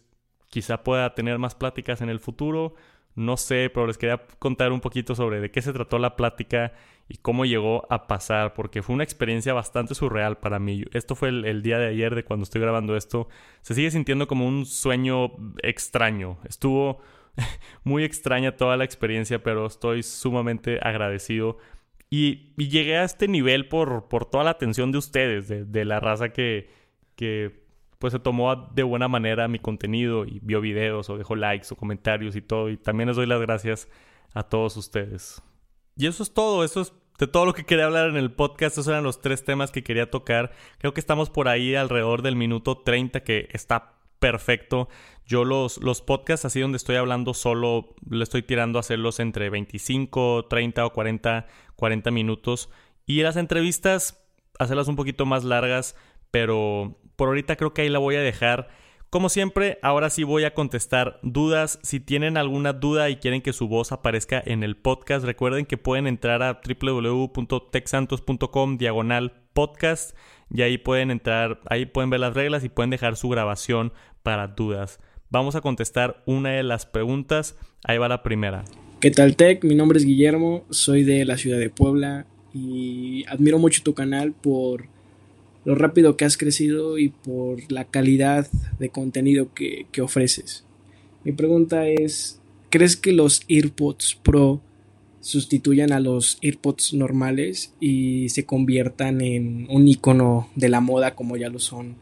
quizá 0.50 0.82
pueda 0.82 1.14
tener 1.14 1.38
más 1.38 1.54
pláticas 1.54 2.02
en 2.02 2.10
el 2.10 2.22
futuro. 2.22 2.74
No 3.16 3.36
sé, 3.36 3.70
pero 3.74 3.86
les 3.86 3.98
quería 3.98 4.26
contar 4.40 4.72
un 4.72 4.80
poquito 4.80 5.14
sobre 5.14 5.42
de 5.42 5.52
qué 5.52 5.62
se 5.62 5.74
trató 5.74 6.00
la 6.00 6.16
plática 6.16 6.72
y 7.10 7.18
cómo 7.18 7.44
llegó 7.44 7.86
a 7.92 8.08
pasar, 8.08 8.54
porque 8.54 8.82
fue 8.82 8.96
una 8.96 9.04
experiencia 9.04 9.54
bastante 9.54 9.94
surreal 9.94 10.38
para 10.38 10.58
mí. 10.58 10.86
Esto 10.94 11.16
fue 11.16 11.30
el, 11.30 11.62
día 11.64 11.80
de 11.80 11.88
ayer 11.88 12.16
de 12.16 12.24
cuando 12.24 12.46
estoy 12.46 12.62
grabando 12.62 12.96
esto. 12.96 13.28
Se 13.62 13.74
sigue 13.74 13.92
sintiendo 13.92 14.28
como 14.28 14.48
un 14.48 14.66
sueño 14.66 15.32
extraño. 15.62 16.38
Estuvo 16.48 17.02
muy 17.84 18.06
extraña 18.06 18.56
toda 18.56 18.78
la 18.78 18.86
experiencia, 18.86 19.44
pero 19.44 19.66
estoy 19.66 20.02
sumamente 20.02 20.80
agradecido 20.82 21.58
y, 22.10 22.54
llegué 22.58 22.98
a 22.98 23.04
este 23.04 23.28
nivel 23.28 23.68
por, 23.68 24.08
por 24.08 24.26
toda 24.26 24.44
la 24.44 24.52
atención 24.52 24.92
de 24.92 24.98
ustedes, 24.98 25.48
de, 25.48 25.86
la 25.86 26.00
raza 26.00 26.30
que, 26.30 26.70
que 27.16 27.64
pues 28.00 28.14
se 28.14 28.20
tomó 28.20 28.56
de 28.56 28.84
buena 28.84 29.08
manera 29.08 29.48
mi 29.48 29.60
contenido 29.60 30.26
y 30.26 30.40
vio 30.42 30.62
videos 30.62 31.10
o 31.10 31.18
dejó 31.18 31.36
likes 31.36 31.68
o 31.72 31.76
comentarios 31.76 32.36
y 32.36 32.42
todo. 32.42 32.70
Y 32.70 32.78
también 32.78 33.08
les 33.08 33.16
doy 33.16 33.28
las 33.28 33.42
gracias 33.42 33.88
a 34.34 34.44
todos 34.44 34.76
ustedes. 34.78 35.42
Y 35.96 36.08
eso 36.08 36.24
es 36.24 36.34
todo, 36.34 36.64
eso 36.64 36.82
es 36.82 36.94
de 37.20 37.28
todo 37.28 37.46
lo 37.46 37.54
que 37.54 37.66
quería 37.66 37.86
hablar 37.86 38.10
en 38.10 38.18
el 38.18 38.32
podcast. 38.32 38.74
Esos 38.74 38.88
eran 38.88 39.04
los 39.04 39.22
tres 39.22 39.44
temas 39.44 39.72
que 39.72 39.84
quería 39.84 40.10
tocar. 40.10 40.52
Creo 40.80 40.94
que 40.94 41.02
estamos 41.02 41.30
por 41.30 41.48
ahí 41.48 41.76
alrededor 41.76 42.22
del 42.22 42.36
minuto 42.36 42.78
30 42.78 43.20
que 43.24 43.50
está 43.52 43.99
perfecto. 44.20 44.90
Yo 45.26 45.46
los, 45.46 45.78
los 45.78 46.02
podcasts 46.02 46.46
así 46.46 46.60
donde 46.60 46.78
estoy 46.78 46.96
hablando 46.96 47.34
solo, 47.34 47.96
le 48.10 48.24
estoy 48.24 48.42
tirando 48.42 48.80
a 48.80 48.82
hacerlos 48.82 49.20
entre 49.20 49.50
25, 49.50 50.48
30 50.50 50.86
o 50.86 50.94
40, 50.94 51.48
40 51.76 52.12
minutos. 52.12 52.70
Y 53.06 53.22
las 53.22 53.38
entrevistas, 53.38 54.24
hacerlas 54.58 54.88
un 54.88 54.96
poquito 54.96 55.26
más 55.26 55.44
largas, 55.44 55.96
pero 56.32 57.00
por 57.16 57.28
ahorita 57.28 57.56
creo 57.56 57.74
que 57.74 57.84
ahí 57.84 57.90
la 57.90 58.00
voy 58.00 58.16
a 58.16 58.22
dejar. 58.22 58.70
Como 59.10 59.30
siempre, 59.30 59.80
ahora 59.82 60.12
sí 60.12 60.24
voy 60.24 60.44
a 60.44 60.54
contestar 60.54 61.20
dudas. 61.24 61.80
Si 61.82 62.00
tienen 62.00 62.38
alguna 62.38 62.74
duda 62.74 63.10
y 63.10 63.16
quieren 63.16 63.42
que 63.42 63.54
su 63.54 63.68
voz 63.68 63.92
aparezca 63.92 64.40
en 64.46 64.64
el 64.64 64.78
podcast, 64.78 65.26
recuerden 65.26 65.66
que 65.66 65.78
pueden 65.78 66.06
entrar 66.06 66.44
a 66.44 66.62
www.texantos.com 66.64 68.78
diagonal 68.78 69.34
podcast 69.54 70.16
y 70.52 70.62
ahí 70.62 70.78
pueden 70.78 71.10
entrar, 71.12 71.60
ahí 71.70 71.86
pueden 71.86 72.10
ver 72.10 72.20
las 72.20 72.36
reglas 72.36 72.64
y 72.64 72.70
pueden 72.70 72.92
dejar 72.92 73.16
su 73.16 73.30
grabación 73.30 73.94
para 74.24 74.48
dudas. 74.48 75.00
Vamos 75.30 75.56
a 75.56 75.62
contestar 75.62 76.24
una 76.26 76.52
de 76.52 76.64
las 76.64 76.86
preguntas. 76.86 77.56
Ahí 77.84 77.98
va 77.98 78.08
la 78.08 78.24
primera. 78.24 78.66
¿Qué 79.00 79.12
tal, 79.12 79.36
Tech? 79.36 79.64
Mi 79.64 79.76
nombre 79.76 79.98
es 79.98 80.06
Guillermo, 80.06 80.66
soy 80.72 81.04
de 81.04 81.24
la 81.24 81.38
ciudad 81.38 81.58
de 81.58 81.70
Puebla 81.70 82.26
y 82.54 83.26
admiro 83.28 83.60
mucho 83.60 83.84
tu 83.84 83.94
canal 83.94 84.34
por 84.34 84.88
lo 85.66 85.76
rápido 85.76 86.18
que 86.18 86.26
has 86.26 86.36
crecido 86.36 86.98
y 86.98 87.10
por 87.10 87.72
la 87.72 87.86
calidad 87.86 88.48
de 88.80 88.90
contenido 88.90 89.54
que, 89.54 89.86
ofreces. 90.02 90.66
Mi 91.24 91.32
pregunta 91.32 91.88
es, 91.88 92.42
¿crees 92.70 92.98
que 92.98 93.14
los 93.14 93.44
AirPods 93.48 94.20
Pro 94.22 94.62
sustituyan 95.22 95.92
a 95.92 96.00
los 96.00 96.38
AirPods 96.42 96.94
normales 96.94 97.74
y 97.80 98.30
se 98.30 98.46
conviertan 98.46 99.22
en 99.22 99.68
un 99.70 99.88
icono 99.88 100.50
de 100.56 100.70
la 100.70 100.80
moda 100.80 101.16
como 101.16 101.38
ya 101.38 101.50
lo 101.50 101.60
son 101.60 101.96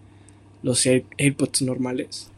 los 0.67 0.85
AirPods 0.85 1.63
normales? 1.63 2.31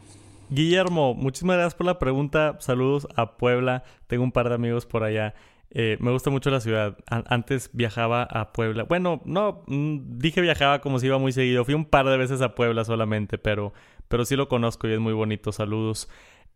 Guillermo, 0.48 1.14
muchísimas 1.14 1.56
gracias 1.56 1.74
por 1.74 1.86
la 1.86 1.98
pregunta. 1.98 2.56
Saludos 2.60 3.06
a 3.14 3.36
Puebla. 3.36 3.84
Tengo 4.06 4.24
un 4.24 4.32
par 4.32 4.48
de 4.48 4.54
amigos 4.54 4.86
por 4.86 5.04
allá. 5.04 5.34
Eh, 5.72 5.96
me 6.00 6.10
gusta 6.10 6.30
mucho 6.30 6.50
la 6.50 6.60
ciudad. 6.60 6.96
antes 7.08 7.70
viajaba 7.72 8.24
a 8.24 8.52
Puebla. 8.52 8.84
Bueno, 8.84 9.20
no, 9.24 9.62
mm, 9.66 10.18
dije 10.18 10.40
viajaba 10.40 10.80
como 10.80 10.98
si 10.98 11.06
iba 11.06 11.18
muy 11.18 11.32
seguido. 11.32 11.64
Fui 11.64 11.74
un 11.74 11.84
par 11.84 12.06
de 12.06 12.16
veces 12.16 12.40
a 12.42 12.54
Puebla 12.54 12.84
solamente, 12.84 13.38
pero, 13.38 13.72
pero 14.08 14.24
sí 14.24 14.34
lo 14.34 14.48
conozco 14.48 14.88
y 14.88 14.92
es 14.92 14.98
muy 14.98 15.12
bonito. 15.12 15.52
Saludos. 15.52 16.08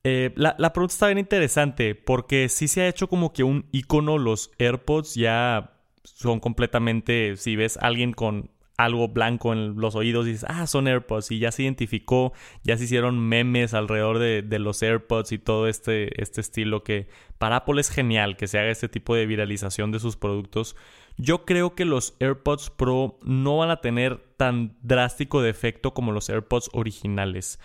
Eh, 0.03 0.33
la, 0.35 0.57
la, 0.59 0.73
pregunta 0.73 0.93
está 0.93 1.07
bien 1.07 1.19
interesante 1.19 1.95
porque 1.95 2.49
sí 2.49 2.69
se 2.69 2.83
ha 2.83 2.89
hecho 2.89 3.09
como 3.09 3.33
que 3.33 3.45
un 3.45 3.67
icono. 3.71 4.19
Los 4.19 4.51
AirPods 4.59 5.15
ya 5.15 5.73
son 6.03 6.41
completamente. 6.41 7.37
Si 7.37 7.55
ves 7.55 7.77
a 7.77 7.87
alguien 7.87 8.13
con 8.13 8.51
algo 8.77 9.09
blanco 9.09 9.53
en 9.53 9.77
los 9.77 9.95
oídos 9.95 10.27
y 10.27 10.33
dices, 10.33 10.47
ah, 10.49 10.67
son 10.67 10.89
AirPods 10.89 11.31
y 11.31 11.39
ya 11.39 11.53
se 11.53 11.63
identificó, 11.63 12.33
ya 12.63 12.77
se 12.77 12.85
hicieron 12.85 13.19
memes 13.19 13.75
alrededor 13.75 14.19
de, 14.19 14.43
de, 14.43 14.59
los 14.59 14.83
AirPods 14.83 15.33
y 15.33 15.39
todo 15.39 15.69
este, 15.69 16.21
este 16.21 16.41
estilo 16.41 16.83
que 16.83 17.09
para 17.39 17.57
Apple 17.57 17.81
es 17.81 17.91
genial 17.91 18.37
que 18.37 18.47
se 18.49 18.59
haga 18.59 18.71
este 18.71 18.89
tipo 18.89 19.15
de 19.15 19.27
viralización 19.27 19.93
de 19.93 20.01
sus 20.01 20.17
productos. 20.17 20.77
Yo 21.17 21.45
creo 21.45 21.75
que 21.75 21.85
los 21.85 22.17
AirPods 22.19 22.71
Pro 22.71 23.19
no 23.23 23.59
van 23.59 23.71
a 23.71 23.81
tener 23.81 24.19
tan 24.37 24.77
drástico 24.83 25.43
de 25.43 25.51
efecto 25.51 25.95
como 25.95 26.11
los 26.11 26.29
AirPods 26.29 26.71
originales. 26.73 27.61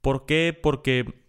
¿Por 0.00 0.26
qué? 0.26 0.56
Porque 0.60 1.21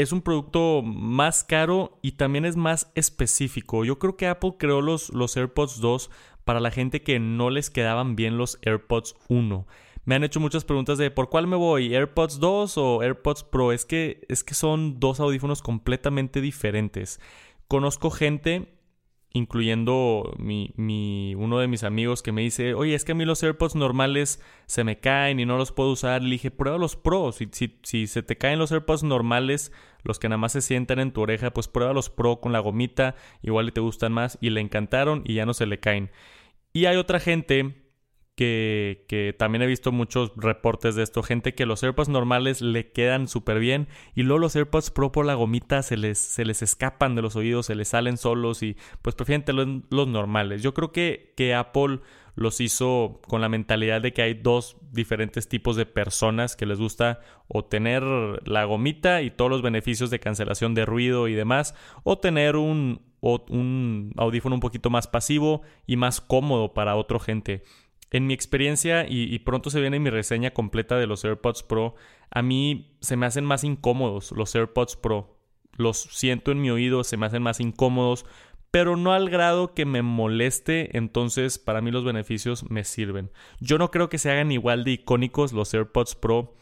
es 0.00 0.12
un 0.12 0.22
producto 0.22 0.82
más 0.82 1.44
caro 1.44 1.98
y 2.02 2.12
también 2.12 2.44
es 2.44 2.56
más 2.56 2.90
específico. 2.94 3.84
Yo 3.84 3.98
creo 3.98 4.16
que 4.16 4.26
Apple 4.26 4.54
creó 4.58 4.80
los, 4.80 5.10
los 5.10 5.36
AirPods 5.36 5.80
2 5.80 6.10
para 6.44 6.60
la 6.60 6.70
gente 6.70 7.02
que 7.02 7.18
no 7.18 7.50
les 7.50 7.70
quedaban 7.70 8.16
bien 8.16 8.38
los 8.38 8.58
AirPods 8.62 9.16
1. 9.28 9.66
Me 10.04 10.14
han 10.14 10.24
hecho 10.24 10.40
muchas 10.40 10.64
preguntas 10.64 10.98
de 10.98 11.10
¿por 11.10 11.28
cuál 11.28 11.46
me 11.46 11.56
voy? 11.56 11.94
¿AirPods 11.94 12.40
2 12.40 12.78
o 12.78 13.02
AirPods 13.02 13.44
Pro? 13.44 13.72
Es 13.72 13.84
que, 13.84 14.24
es 14.28 14.42
que 14.42 14.54
son 14.54 14.98
dos 14.98 15.20
audífonos 15.20 15.62
completamente 15.62 16.40
diferentes. 16.40 17.20
Conozco 17.68 18.10
gente 18.10 18.79
incluyendo 19.32 20.34
mi, 20.38 20.72
mi, 20.76 21.34
uno 21.36 21.58
de 21.58 21.68
mis 21.68 21.84
amigos 21.84 22.22
que 22.22 22.32
me 22.32 22.42
dice, 22.42 22.74
oye, 22.74 22.94
es 22.94 23.04
que 23.04 23.12
a 23.12 23.14
mí 23.14 23.24
los 23.24 23.42
AirPods 23.42 23.76
normales 23.76 24.42
se 24.66 24.82
me 24.82 24.98
caen 24.98 25.38
y 25.38 25.46
no 25.46 25.56
los 25.56 25.72
puedo 25.72 25.90
usar. 25.90 26.22
Le 26.22 26.30
dije, 26.30 26.50
prueba 26.50 26.78
los 26.78 26.96
Pro. 26.96 27.30
Si, 27.32 27.48
si, 27.52 27.78
si 27.82 28.06
se 28.06 28.22
te 28.22 28.36
caen 28.36 28.58
los 28.58 28.72
AirPods 28.72 29.04
normales, 29.04 29.72
los 30.02 30.18
que 30.18 30.28
nada 30.28 30.38
más 30.38 30.52
se 30.52 30.60
sientan 30.60 30.98
en 30.98 31.12
tu 31.12 31.20
oreja, 31.20 31.52
pues 31.52 31.68
prueba 31.68 31.92
los 31.92 32.10
Pro 32.10 32.40
con 32.40 32.52
la 32.52 32.58
gomita, 32.58 33.14
igual 33.42 33.68
y 33.68 33.72
te 33.72 33.80
gustan 33.80 34.12
más. 34.12 34.36
Y 34.40 34.50
le 34.50 34.60
encantaron 34.60 35.22
y 35.24 35.34
ya 35.34 35.46
no 35.46 35.54
se 35.54 35.66
le 35.66 35.78
caen. 35.78 36.10
Y 36.72 36.86
hay 36.86 36.96
otra 36.96 37.20
gente 37.20 37.89
que, 38.40 39.34
también 39.38 39.60
he 39.60 39.66
visto 39.66 39.92
muchos 39.92 40.32
reportes 40.34 40.94
de 40.94 41.02
esto, 41.02 41.22
gente 41.22 41.54
que 41.54 41.66
los 41.66 41.82
AirPods 41.82 42.08
normales 42.08 42.62
le 42.62 42.90
quedan 42.90 43.28
súper 43.28 43.58
bien 43.58 43.88
y 44.14 44.22
luego 44.22 44.38
los 44.38 44.56
AirPods 44.56 44.90
Pro 44.90 45.10
la 45.22 45.34
gomita 45.34 45.82
se 45.82 45.98
les, 45.98 46.18
se 46.18 46.46
les 46.46 46.62
escapan 46.62 47.14
de 47.14 47.20
los 47.20 47.36
oídos, 47.36 47.66
se 47.66 47.74
les 47.74 47.88
salen 47.88 48.16
solos 48.16 48.62
y 48.62 48.78
pues 49.02 49.14
prefieren 49.14 49.44
tener 49.44 49.82
los 49.90 50.08
normales. 50.08 50.62
Yo 50.62 50.72
creo 50.72 50.90
que, 50.90 51.34
que 51.36 51.54
Apple 51.54 52.00
los 52.34 52.62
hizo 52.62 53.20
con 53.28 53.42
la 53.42 53.50
mentalidad 53.50 54.00
de 54.00 54.14
que 54.14 54.22
hay 54.22 54.34
dos 54.34 54.78
diferentes 54.90 55.46
tipos 55.46 55.76
de 55.76 55.84
personas 55.84 56.56
que 56.56 56.64
les 56.64 56.78
gusta 56.78 57.20
o 57.46 57.66
tener 57.66 58.02
la 58.46 58.64
gomita 58.64 59.20
y 59.20 59.30
todos 59.30 59.50
los 59.50 59.60
beneficios 59.60 60.08
de 60.08 60.20
cancelación 60.20 60.72
de 60.74 60.86
ruido 60.86 61.28
y 61.28 61.34
demás, 61.34 61.74
o 62.04 62.16
tener 62.18 62.56
un, 62.56 63.02
un 63.20 64.12
audífono 64.16 64.54
un 64.54 64.60
poquito 64.60 64.88
más 64.88 65.08
pasivo 65.08 65.60
y 65.86 65.96
más 65.96 66.22
cómodo 66.22 66.72
para 66.72 66.96
otra 66.96 67.20
gente. 67.20 67.64
En 68.10 68.26
mi 68.26 68.34
experiencia, 68.34 69.06
y, 69.08 69.38
pronto 69.40 69.70
se 69.70 69.80
viene 69.80 70.00
mi 70.00 70.10
reseña 70.10 70.50
completa 70.50 70.98
de 70.98 71.06
los 71.06 71.24
AirPods 71.24 71.62
Pro, 71.62 71.94
a 72.30 72.42
mí 72.42 72.96
se 73.00 73.16
me 73.16 73.26
hacen 73.26 73.44
más 73.44 73.62
incómodos 73.62 74.32
los 74.32 74.54
AirPods 74.54 74.96
Pro. 74.96 75.38
Los 75.76 75.98
siento 76.10 76.50
en 76.50 76.60
mi 76.60 76.70
oído, 76.70 77.04
se 77.04 77.16
me 77.16 77.26
hacen 77.26 77.42
más 77.42 77.60
incómodos, 77.60 78.26
pero 78.72 78.96
no 78.96 79.12
al 79.12 79.30
grado 79.30 79.74
que 79.74 79.84
me 79.84 80.02
moleste, 80.02 80.96
entonces 80.96 81.60
para 81.60 81.80
mí 81.80 81.92
los 81.92 82.04
beneficios 82.04 82.68
me 82.68 82.82
sirven. 82.82 83.30
Yo 83.60 83.78
no 83.78 83.92
creo 83.92 84.08
que 84.08 84.18
se 84.18 84.30
hagan 84.30 84.50
igual 84.50 84.82
de 84.82 84.92
icónicos 84.92 85.52
los 85.52 85.72
AirPods 85.72 86.16
Pro, 86.16 86.54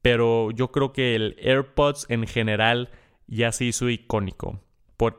pero 0.00 0.52
yo 0.52 0.72
creo 0.72 0.94
que 0.94 1.14
el 1.14 1.36
AirPods 1.42 2.06
en 2.08 2.26
general 2.26 2.88
ya 3.26 3.52
se 3.52 3.66
hizo 3.66 3.90
icónico. 3.90 4.60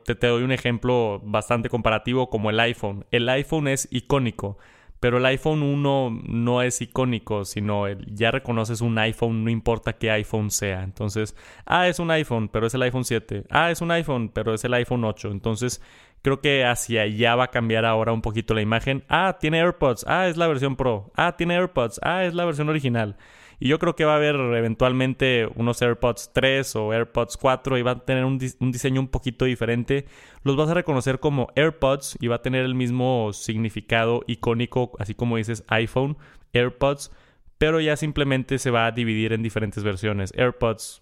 te, 0.04 0.16
te 0.16 0.28
doy 0.28 0.42
un 0.42 0.52
ejemplo 0.52 1.22
bastante 1.24 1.70
comparativo 1.70 2.32
como 2.32 2.50
el 2.50 2.60
iPhone. 2.60 3.06
El 3.12 3.30
iPhone 3.30 3.68
es 3.68 3.88
icónico 3.92 4.58
pero 5.00 5.18
el 5.18 5.26
iPhone 5.26 5.62
1 5.62 6.22
no 6.28 6.62
es 6.62 6.82
icónico, 6.82 7.46
sino 7.46 7.88
ya 7.90 8.32
reconoces 8.32 8.82
un 8.82 8.98
iPhone, 8.98 9.44
no 9.44 9.50
importa 9.50 9.94
qué 9.94 10.12
iPhone 10.12 10.52
sea. 10.52 10.84
Entonces, 10.84 11.36
ah, 11.66 11.88
es 11.88 12.00
un 12.00 12.12
iPhone, 12.12 12.50
pero 12.50 12.68
es 12.68 12.74
el 12.74 12.82
iPhone 12.82 13.06
7. 13.06 13.46
Ah, 13.50 13.72
es 13.72 13.82
un 13.82 13.92
iPhone, 13.92 14.30
pero 14.30 14.54
es 14.54 14.64
el 14.64 14.74
iPhone 14.74 15.04
8. 15.04 15.32
Entonces, 15.32 15.82
creo 16.22 16.42
que 16.42 16.66
hacia 16.66 17.04
allá 17.04 17.36
va 17.36 17.46
a 17.46 17.52
cambiar 17.52 17.86
ahora 17.86 18.12
un 18.12 18.22
poquito 18.22 18.54
la 18.54 18.62
imagen. 18.62 19.04
Ah, 19.10 19.38
tiene 19.40 19.60
AirPods. 19.60 20.06
Ah, 20.08 20.28
es 20.28 20.38
la 20.38 20.48
versión 20.48 20.76
Pro. 20.76 21.12
Ah, 21.16 21.36
tiene 21.38 21.56
AirPods. 21.56 22.00
Ah, 22.02 22.24
es 22.26 22.34
la 22.34 22.46
versión 22.46 22.70
original. 22.70 23.16
Y 23.60 23.70
yo 23.70 23.80
creo 23.80 23.96
que 23.96 24.06
va 24.06 24.14
a 24.14 24.18
haber 24.18 24.36
eventualmente 24.36 25.48
unos 25.56 25.82
AirPods 25.82 26.32
3 26.34 26.76
o 26.76 26.94
AirPods 26.94 27.38
4 27.38 27.78
y 27.78 27.82
va 27.82 27.92
a 27.92 28.06
tener 28.06 28.26
un, 28.26 28.38
diseño 28.38 29.02
un 29.02 29.08
poquito 29.08 29.46
diferente. 29.46 30.06
Los 30.44 30.56
vas 30.56 30.70
a 30.70 30.74
reconocer 30.74 31.20
como 31.20 31.48
AirPods 31.56 32.18
y 32.20 32.28
va 32.28 32.38
a 32.38 32.42
tener 32.42 32.66
el 32.66 32.76
mismo 32.76 33.32
significado 33.34 34.24
icónico, 34.28 34.92
así 35.00 35.14
como 35.14 35.38
dices 35.38 35.64
iPhone, 35.68 36.18
AirPods, 36.54 37.12
pero 37.58 37.80
ya 37.80 37.96
simplemente 37.96 38.60
se 38.60 38.72
va 38.72 38.88
a 38.88 38.92
dividir 38.92 39.34
en 39.34 39.42
diferentes 39.42 39.84
versiones. 39.84 40.34
AirPods 40.36 41.02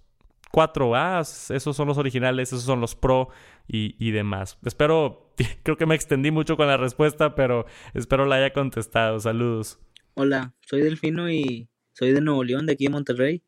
4, 0.51 0.95
ah, 0.95 1.21
esos 1.21 1.75
son 1.75 1.87
los 1.87 1.97
originales, 1.97 2.49
esos 2.49 2.63
son 2.63 2.79
los 2.79 2.95
Pro 2.95 3.29
y, 3.67 3.95
y 3.97 4.11
demás. 4.11 4.59
Espero, 4.63 5.33
creo 5.63 5.77
que 5.77 5.87
me 5.87 5.95
extendí 5.95 6.29
mucho 6.29 6.57
con 6.57 6.67
la 6.67 6.77
respuesta, 6.77 7.33
pero 7.33 7.65
espero 7.95 8.25
la 8.25 8.35
haya 8.35 8.53
contestado. 8.53 9.19
Saludos. 9.19 9.79
Hola, 10.13 10.53
soy 10.61 10.81
Delfino 10.81 11.31
y 11.31 11.67
soy 11.93 12.11
de 12.11 12.21
Nuevo 12.21 12.43
León, 12.43 12.65
de 12.65 12.73
aquí 12.73 12.85
de 12.85 12.91
Monterrey. 12.91 13.41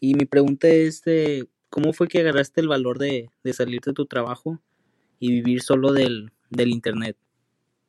Y 0.00 0.14
mi 0.14 0.26
pregunta 0.26 0.68
es, 0.68 1.02
¿cómo 1.70 1.92
fue 1.92 2.08
que 2.08 2.20
agarraste 2.20 2.60
el 2.60 2.68
valor 2.68 2.98
de, 2.98 3.30
de 3.42 3.52
salir 3.52 3.80
de 3.80 3.92
tu 3.92 4.06
trabajo 4.06 4.60
y 5.18 5.32
vivir 5.32 5.62
solo 5.62 5.92
del, 5.92 6.32
del 6.50 6.70
Internet? 6.70 7.16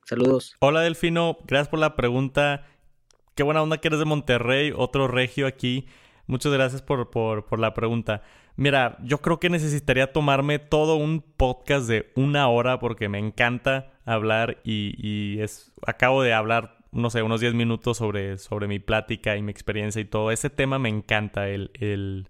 Saludos. 0.05 0.55
Hola 0.59 0.81
Delfino, 0.81 1.37
gracias 1.45 1.67
por 1.67 1.79
la 1.79 1.95
pregunta. 1.95 2.65
Qué 3.35 3.43
buena 3.43 3.61
onda 3.61 3.77
que 3.77 3.89
eres 3.89 3.99
de 3.99 4.05
Monterrey, 4.05 4.73
otro 4.75 5.07
regio 5.07 5.45
aquí. 5.45 5.85
Muchas 6.25 6.51
gracias 6.51 6.81
por, 6.81 7.09
por, 7.11 7.45
por, 7.45 7.59
la 7.59 7.73
pregunta. 7.73 8.23
Mira, 8.55 8.97
yo 9.03 9.19
creo 9.19 9.39
que 9.39 9.49
necesitaría 9.49 10.11
tomarme 10.11 10.59
todo 10.59 10.95
un 10.95 11.21
podcast 11.21 11.87
de 11.87 12.11
una 12.15 12.49
hora 12.49 12.79
porque 12.79 13.07
me 13.07 13.19
encanta 13.19 13.93
hablar 14.05 14.59
y, 14.63 14.95
y 14.97 15.41
es, 15.41 15.71
acabo 15.85 16.23
de 16.23 16.33
hablar 16.33 16.78
no 16.91 17.09
sé, 17.09 17.21
unos 17.21 17.41
10 17.41 17.53
minutos 17.53 17.97
sobre, 17.97 18.37
sobre 18.37 18.67
mi 18.67 18.79
plática 18.79 19.37
y 19.37 19.41
mi 19.41 19.51
experiencia 19.51 20.01
y 20.01 20.05
todo. 20.05 20.31
Ese 20.31 20.49
tema 20.49 20.79
me 20.79 20.89
encanta, 20.89 21.49
el, 21.49 21.71
el, 21.75 22.29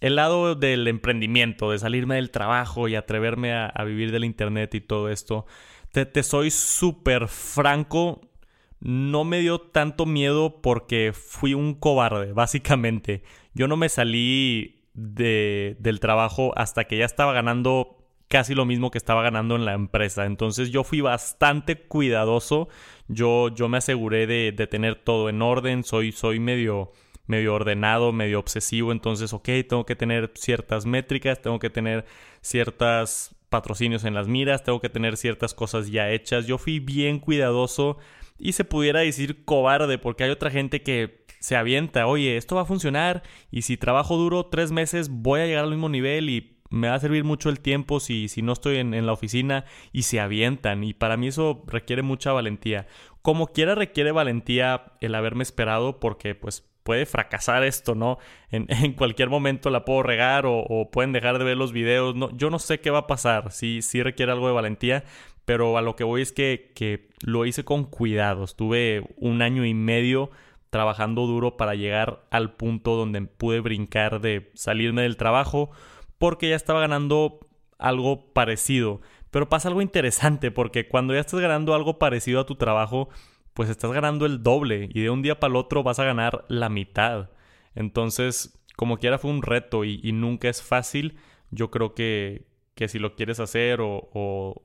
el 0.00 0.16
lado 0.16 0.54
del 0.54 0.86
emprendimiento, 0.88 1.70
de 1.70 1.78
salirme 1.78 2.16
del 2.16 2.30
trabajo 2.30 2.88
y 2.88 2.94
atreverme 2.94 3.52
a, 3.54 3.72
vivir 3.84 4.12
del 4.12 4.24
Internet 4.24 4.74
y 4.74 4.80
todo 4.80 5.08
esto. 5.08 5.46
Te, 5.92 6.06
te 6.06 6.22
soy 6.22 6.50
súper 6.50 7.28
franco, 7.28 8.20
no 8.80 9.24
me 9.24 9.40
dio 9.40 9.60
tanto 9.60 10.06
miedo 10.06 10.60
porque 10.60 11.12
fui 11.14 11.54
un 11.54 11.74
cobarde, 11.74 12.32
básicamente. 12.32 13.22
Yo 13.54 13.68
no 13.68 13.76
me 13.76 13.88
salí 13.88 14.84
de, 14.94 15.76
del 15.80 16.00
trabajo 16.00 16.52
hasta 16.56 16.84
que 16.84 16.98
ya 16.98 17.04
estaba 17.04 17.32
ganando 17.32 17.97
casi 18.28 18.54
lo 18.54 18.66
mismo 18.66 18.90
que 18.90 18.98
estaba 18.98 19.22
ganando 19.22 19.56
en 19.56 19.64
la 19.64 19.72
empresa. 19.72 20.26
Entonces 20.26 20.70
yo 20.70 20.84
fui 20.84 21.00
bastante 21.00 21.76
cuidadoso. 21.76 22.68
Yo, 23.08 23.48
yo 23.48 23.68
me 23.68 23.78
aseguré 23.78 24.26
de, 24.26 24.52
tener 24.66 24.96
todo 24.96 25.28
en 25.28 25.42
orden. 25.42 25.82
Soy, 25.82 26.12
soy 26.12 26.38
medio, 26.38 26.92
medio 27.26 27.54
ordenado, 27.54 28.12
medio 28.12 28.38
obsesivo. 28.38 28.92
Entonces, 28.92 29.32
ok, 29.32 29.48
tengo 29.68 29.86
que 29.86 29.96
tener 29.96 30.30
ciertas 30.34 30.86
métricas, 30.86 31.40
tengo 31.40 31.58
que 31.58 31.70
tener 31.70 32.04
ciertas 32.42 33.34
patrocinios 33.48 34.04
en 34.04 34.12
las 34.12 34.28
miras, 34.28 34.62
tengo 34.62 34.80
que 34.80 34.90
tener 34.90 35.16
ciertas 35.16 35.54
cosas 35.54 35.90
ya 35.90 36.10
hechas. 36.10 36.46
Yo 36.46 36.58
fui 36.58 36.80
bien 36.80 37.18
cuidadoso 37.18 37.96
y 38.38 38.52
se 38.52 38.64
pudiera 38.64 39.00
decir 39.00 39.44
cobarde 39.44 39.98
porque 39.98 40.24
hay 40.24 40.30
otra 40.30 40.50
gente 40.50 40.82
que 40.82 41.24
se 41.40 41.56
avienta, 41.56 42.06
oye, 42.06 42.36
esto 42.36 42.56
va 42.56 42.62
a 42.62 42.66
funcionar 42.66 43.22
y 43.50 43.62
si 43.62 43.76
trabajo 43.76 44.16
duro 44.16 44.46
tres 44.46 44.72
meses 44.72 45.08
voy 45.08 45.40
a 45.40 45.46
llegar 45.46 45.64
al 45.64 45.70
mismo 45.70 45.88
nivel 45.88 46.30
y 46.30 46.57
me 46.70 46.88
va 46.88 46.94
a 46.94 47.00
servir 47.00 47.24
mucho 47.24 47.48
el 47.48 47.60
tiempo 47.60 48.00
si, 48.00 48.28
si 48.28 48.42
no 48.42 48.52
estoy 48.52 48.76
en, 48.76 48.94
en, 48.94 49.06
la 49.06 49.12
oficina 49.12 49.64
y 49.92 50.02
se 50.02 50.20
avientan. 50.20 50.84
Y 50.84 50.94
para 50.94 51.16
mí 51.16 51.28
eso 51.28 51.64
requiere 51.66 52.02
mucha 52.02 52.32
valentía. 52.32 52.86
Como 53.22 53.48
quiera 53.48 53.74
requiere 53.74 54.12
valentía 54.12 54.92
el 55.00 55.14
haberme 55.14 55.42
esperado 55.42 56.00
porque 56.00 56.34
pues 56.34 56.68
puede 56.82 57.04
fracasar 57.04 57.64
esto, 57.64 57.94
¿no? 57.94 58.18
En, 58.50 58.66
en 58.70 58.94
cualquier 58.94 59.28
momento 59.28 59.70
la 59.70 59.84
puedo 59.84 60.02
regar 60.02 60.46
o, 60.46 60.58
o, 60.60 60.90
pueden 60.90 61.12
dejar 61.12 61.38
de 61.38 61.44
ver 61.44 61.56
los 61.56 61.72
videos. 61.72 62.14
No, 62.16 62.34
yo 62.36 62.50
no 62.50 62.58
sé 62.58 62.80
qué 62.80 62.90
va 62.90 63.00
a 63.00 63.06
pasar. 63.06 63.52
Sí, 63.52 63.82
sí 63.82 64.02
requiere 64.02 64.32
algo 64.32 64.46
de 64.46 64.54
valentía. 64.54 65.04
Pero 65.44 65.78
a 65.78 65.82
lo 65.82 65.96
que 65.96 66.04
voy 66.04 66.20
es 66.20 66.32
que, 66.32 66.72
que 66.74 67.08
lo 67.22 67.46
hice 67.46 67.64
con 67.64 67.84
cuidado. 67.84 68.44
Estuve 68.44 69.04
un 69.16 69.40
año 69.40 69.64
y 69.64 69.72
medio 69.72 70.30
trabajando 70.70 71.26
duro 71.26 71.56
para 71.56 71.74
llegar 71.74 72.22
al 72.30 72.52
punto 72.52 72.96
donde 72.96 73.22
pude 73.22 73.60
brincar 73.60 74.20
de 74.20 74.50
salirme 74.54 75.02
del 75.02 75.16
trabajo 75.16 75.70
porque 76.18 76.50
ya 76.50 76.56
estaba 76.56 76.80
ganando 76.80 77.40
algo 77.78 78.32
parecido. 78.32 79.00
Pero 79.30 79.48
pasa 79.48 79.68
algo 79.68 79.82
interesante 79.82 80.50
porque 80.50 80.88
cuando 80.88 81.14
ya 81.14 81.20
estás 81.20 81.40
ganando 81.40 81.74
algo 81.74 81.98
parecido 81.98 82.40
a 82.40 82.46
tu 82.46 82.56
trabajo, 82.56 83.08
pues 83.54 83.68
estás 83.68 83.92
ganando 83.92 84.26
el 84.26 84.42
doble 84.42 84.88
y 84.92 85.02
de 85.02 85.10
un 85.10 85.22
día 85.22 85.40
para 85.40 85.50
el 85.50 85.56
otro 85.56 85.82
vas 85.82 85.98
a 85.98 86.04
ganar 86.04 86.44
la 86.48 86.68
mitad. 86.68 87.30
Entonces, 87.74 88.58
como 88.76 88.98
quiera 88.98 89.18
fue 89.18 89.30
un 89.30 89.42
reto 89.42 89.84
y, 89.84 90.12
nunca 90.12 90.48
es 90.48 90.62
fácil. 90.62 91.18
Yo 91.50 91.70
creo 91.70 91.94
que, 91.94 92.46
que 92.74 92.88
si 92.88 92.98
lo 92.98 93.14
quieres 93.16 93.40
hacer 93.40 93.80
o... 93.80 94.08
o 94.12 94.62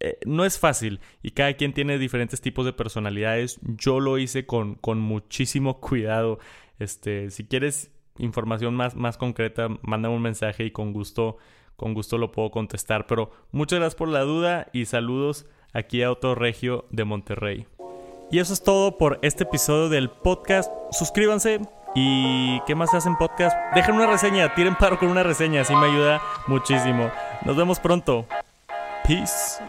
eh, 0.00 0.18
no 0.24 0.46
es 0.46 0.58
fácil 0.58 1.00
y 1.22 1.32
cada 1.32 1.52
quien 1.54 1.74
tiene 1.74 1.98
diferentes 1.98 2.40
tipos 2.40 2.66
de 2.66 2.72
personalidades. 2.72 3.60
Yo 3.62 4.00
lo 4.00 4.18
hice 4.18 4.46
con, 4.46 4.74
con 4.74 4.98
muchísimo 4.98 5.80
cuidado. 5.80 6.38
Este, 6.78 7.30
si 7.30 7.44
quieres 7.44 7.93
información 8.18 8.74
más, 8.74 8.94
más 8.94 9.16
concreta, 9.16 9.68
mándame 9.82 10.14
un 10.14 10.22
mensaje 10.22 10.64
y 10.64 10.70
con 10.70 10.92
gusto, 10.92 11.36
con 11.76 11.94
gusto 11.94 12.18
lo 12.18 12.32
puedo 12.32 12.50
contestar. 12.50 13.06
Pero 13.06 13.30
muchas 13.52 13.78
gracias 13.78 13.96
por 13.96 14.08
la 14.08 14.20
duda 14.20 14.68
y 14.72 14.86
saludos 14.86 15.46
aquí 15.72 16.02
a 16.02 16.10
Otro 16.10 16.34
Regio 16.34 16.86
de 16.90 17.04
Monterrey. 17.04 17.66
Y 18.30 18.38
eso 18.38 18.52
es 18.52 18.62
todo 18.62 18.98
por 18.98 19.18
este 19.22 19.44
episodio 19.44 19.88
del 19.88 20.10
podcast. 20.10 20.72
Suscríbanse. 20.90 21.60
¿Y 21.94 22.60
qué 22.66 22.74
más 22.74 22.92
hacen 22.92 23.16
podcast? 23.16 23.56
Dejen 23.74 23.94
una 23.94 24.08
reseña, 24.08 24.52
tiren 24.54 24.74
paro 24.74 24.98
con 24.98 25.08
una 25.08 25.22
reseña, 25.22 25.60
así 25.60 25.76
me 25.76 25.86
ayuda 25.86 26.20
muchísimo. 26.48 27.10
Nos 27.44 27.56
vemos 27.56 27.78
pronto. 27.78 28.26
Peace. 29.06 29.62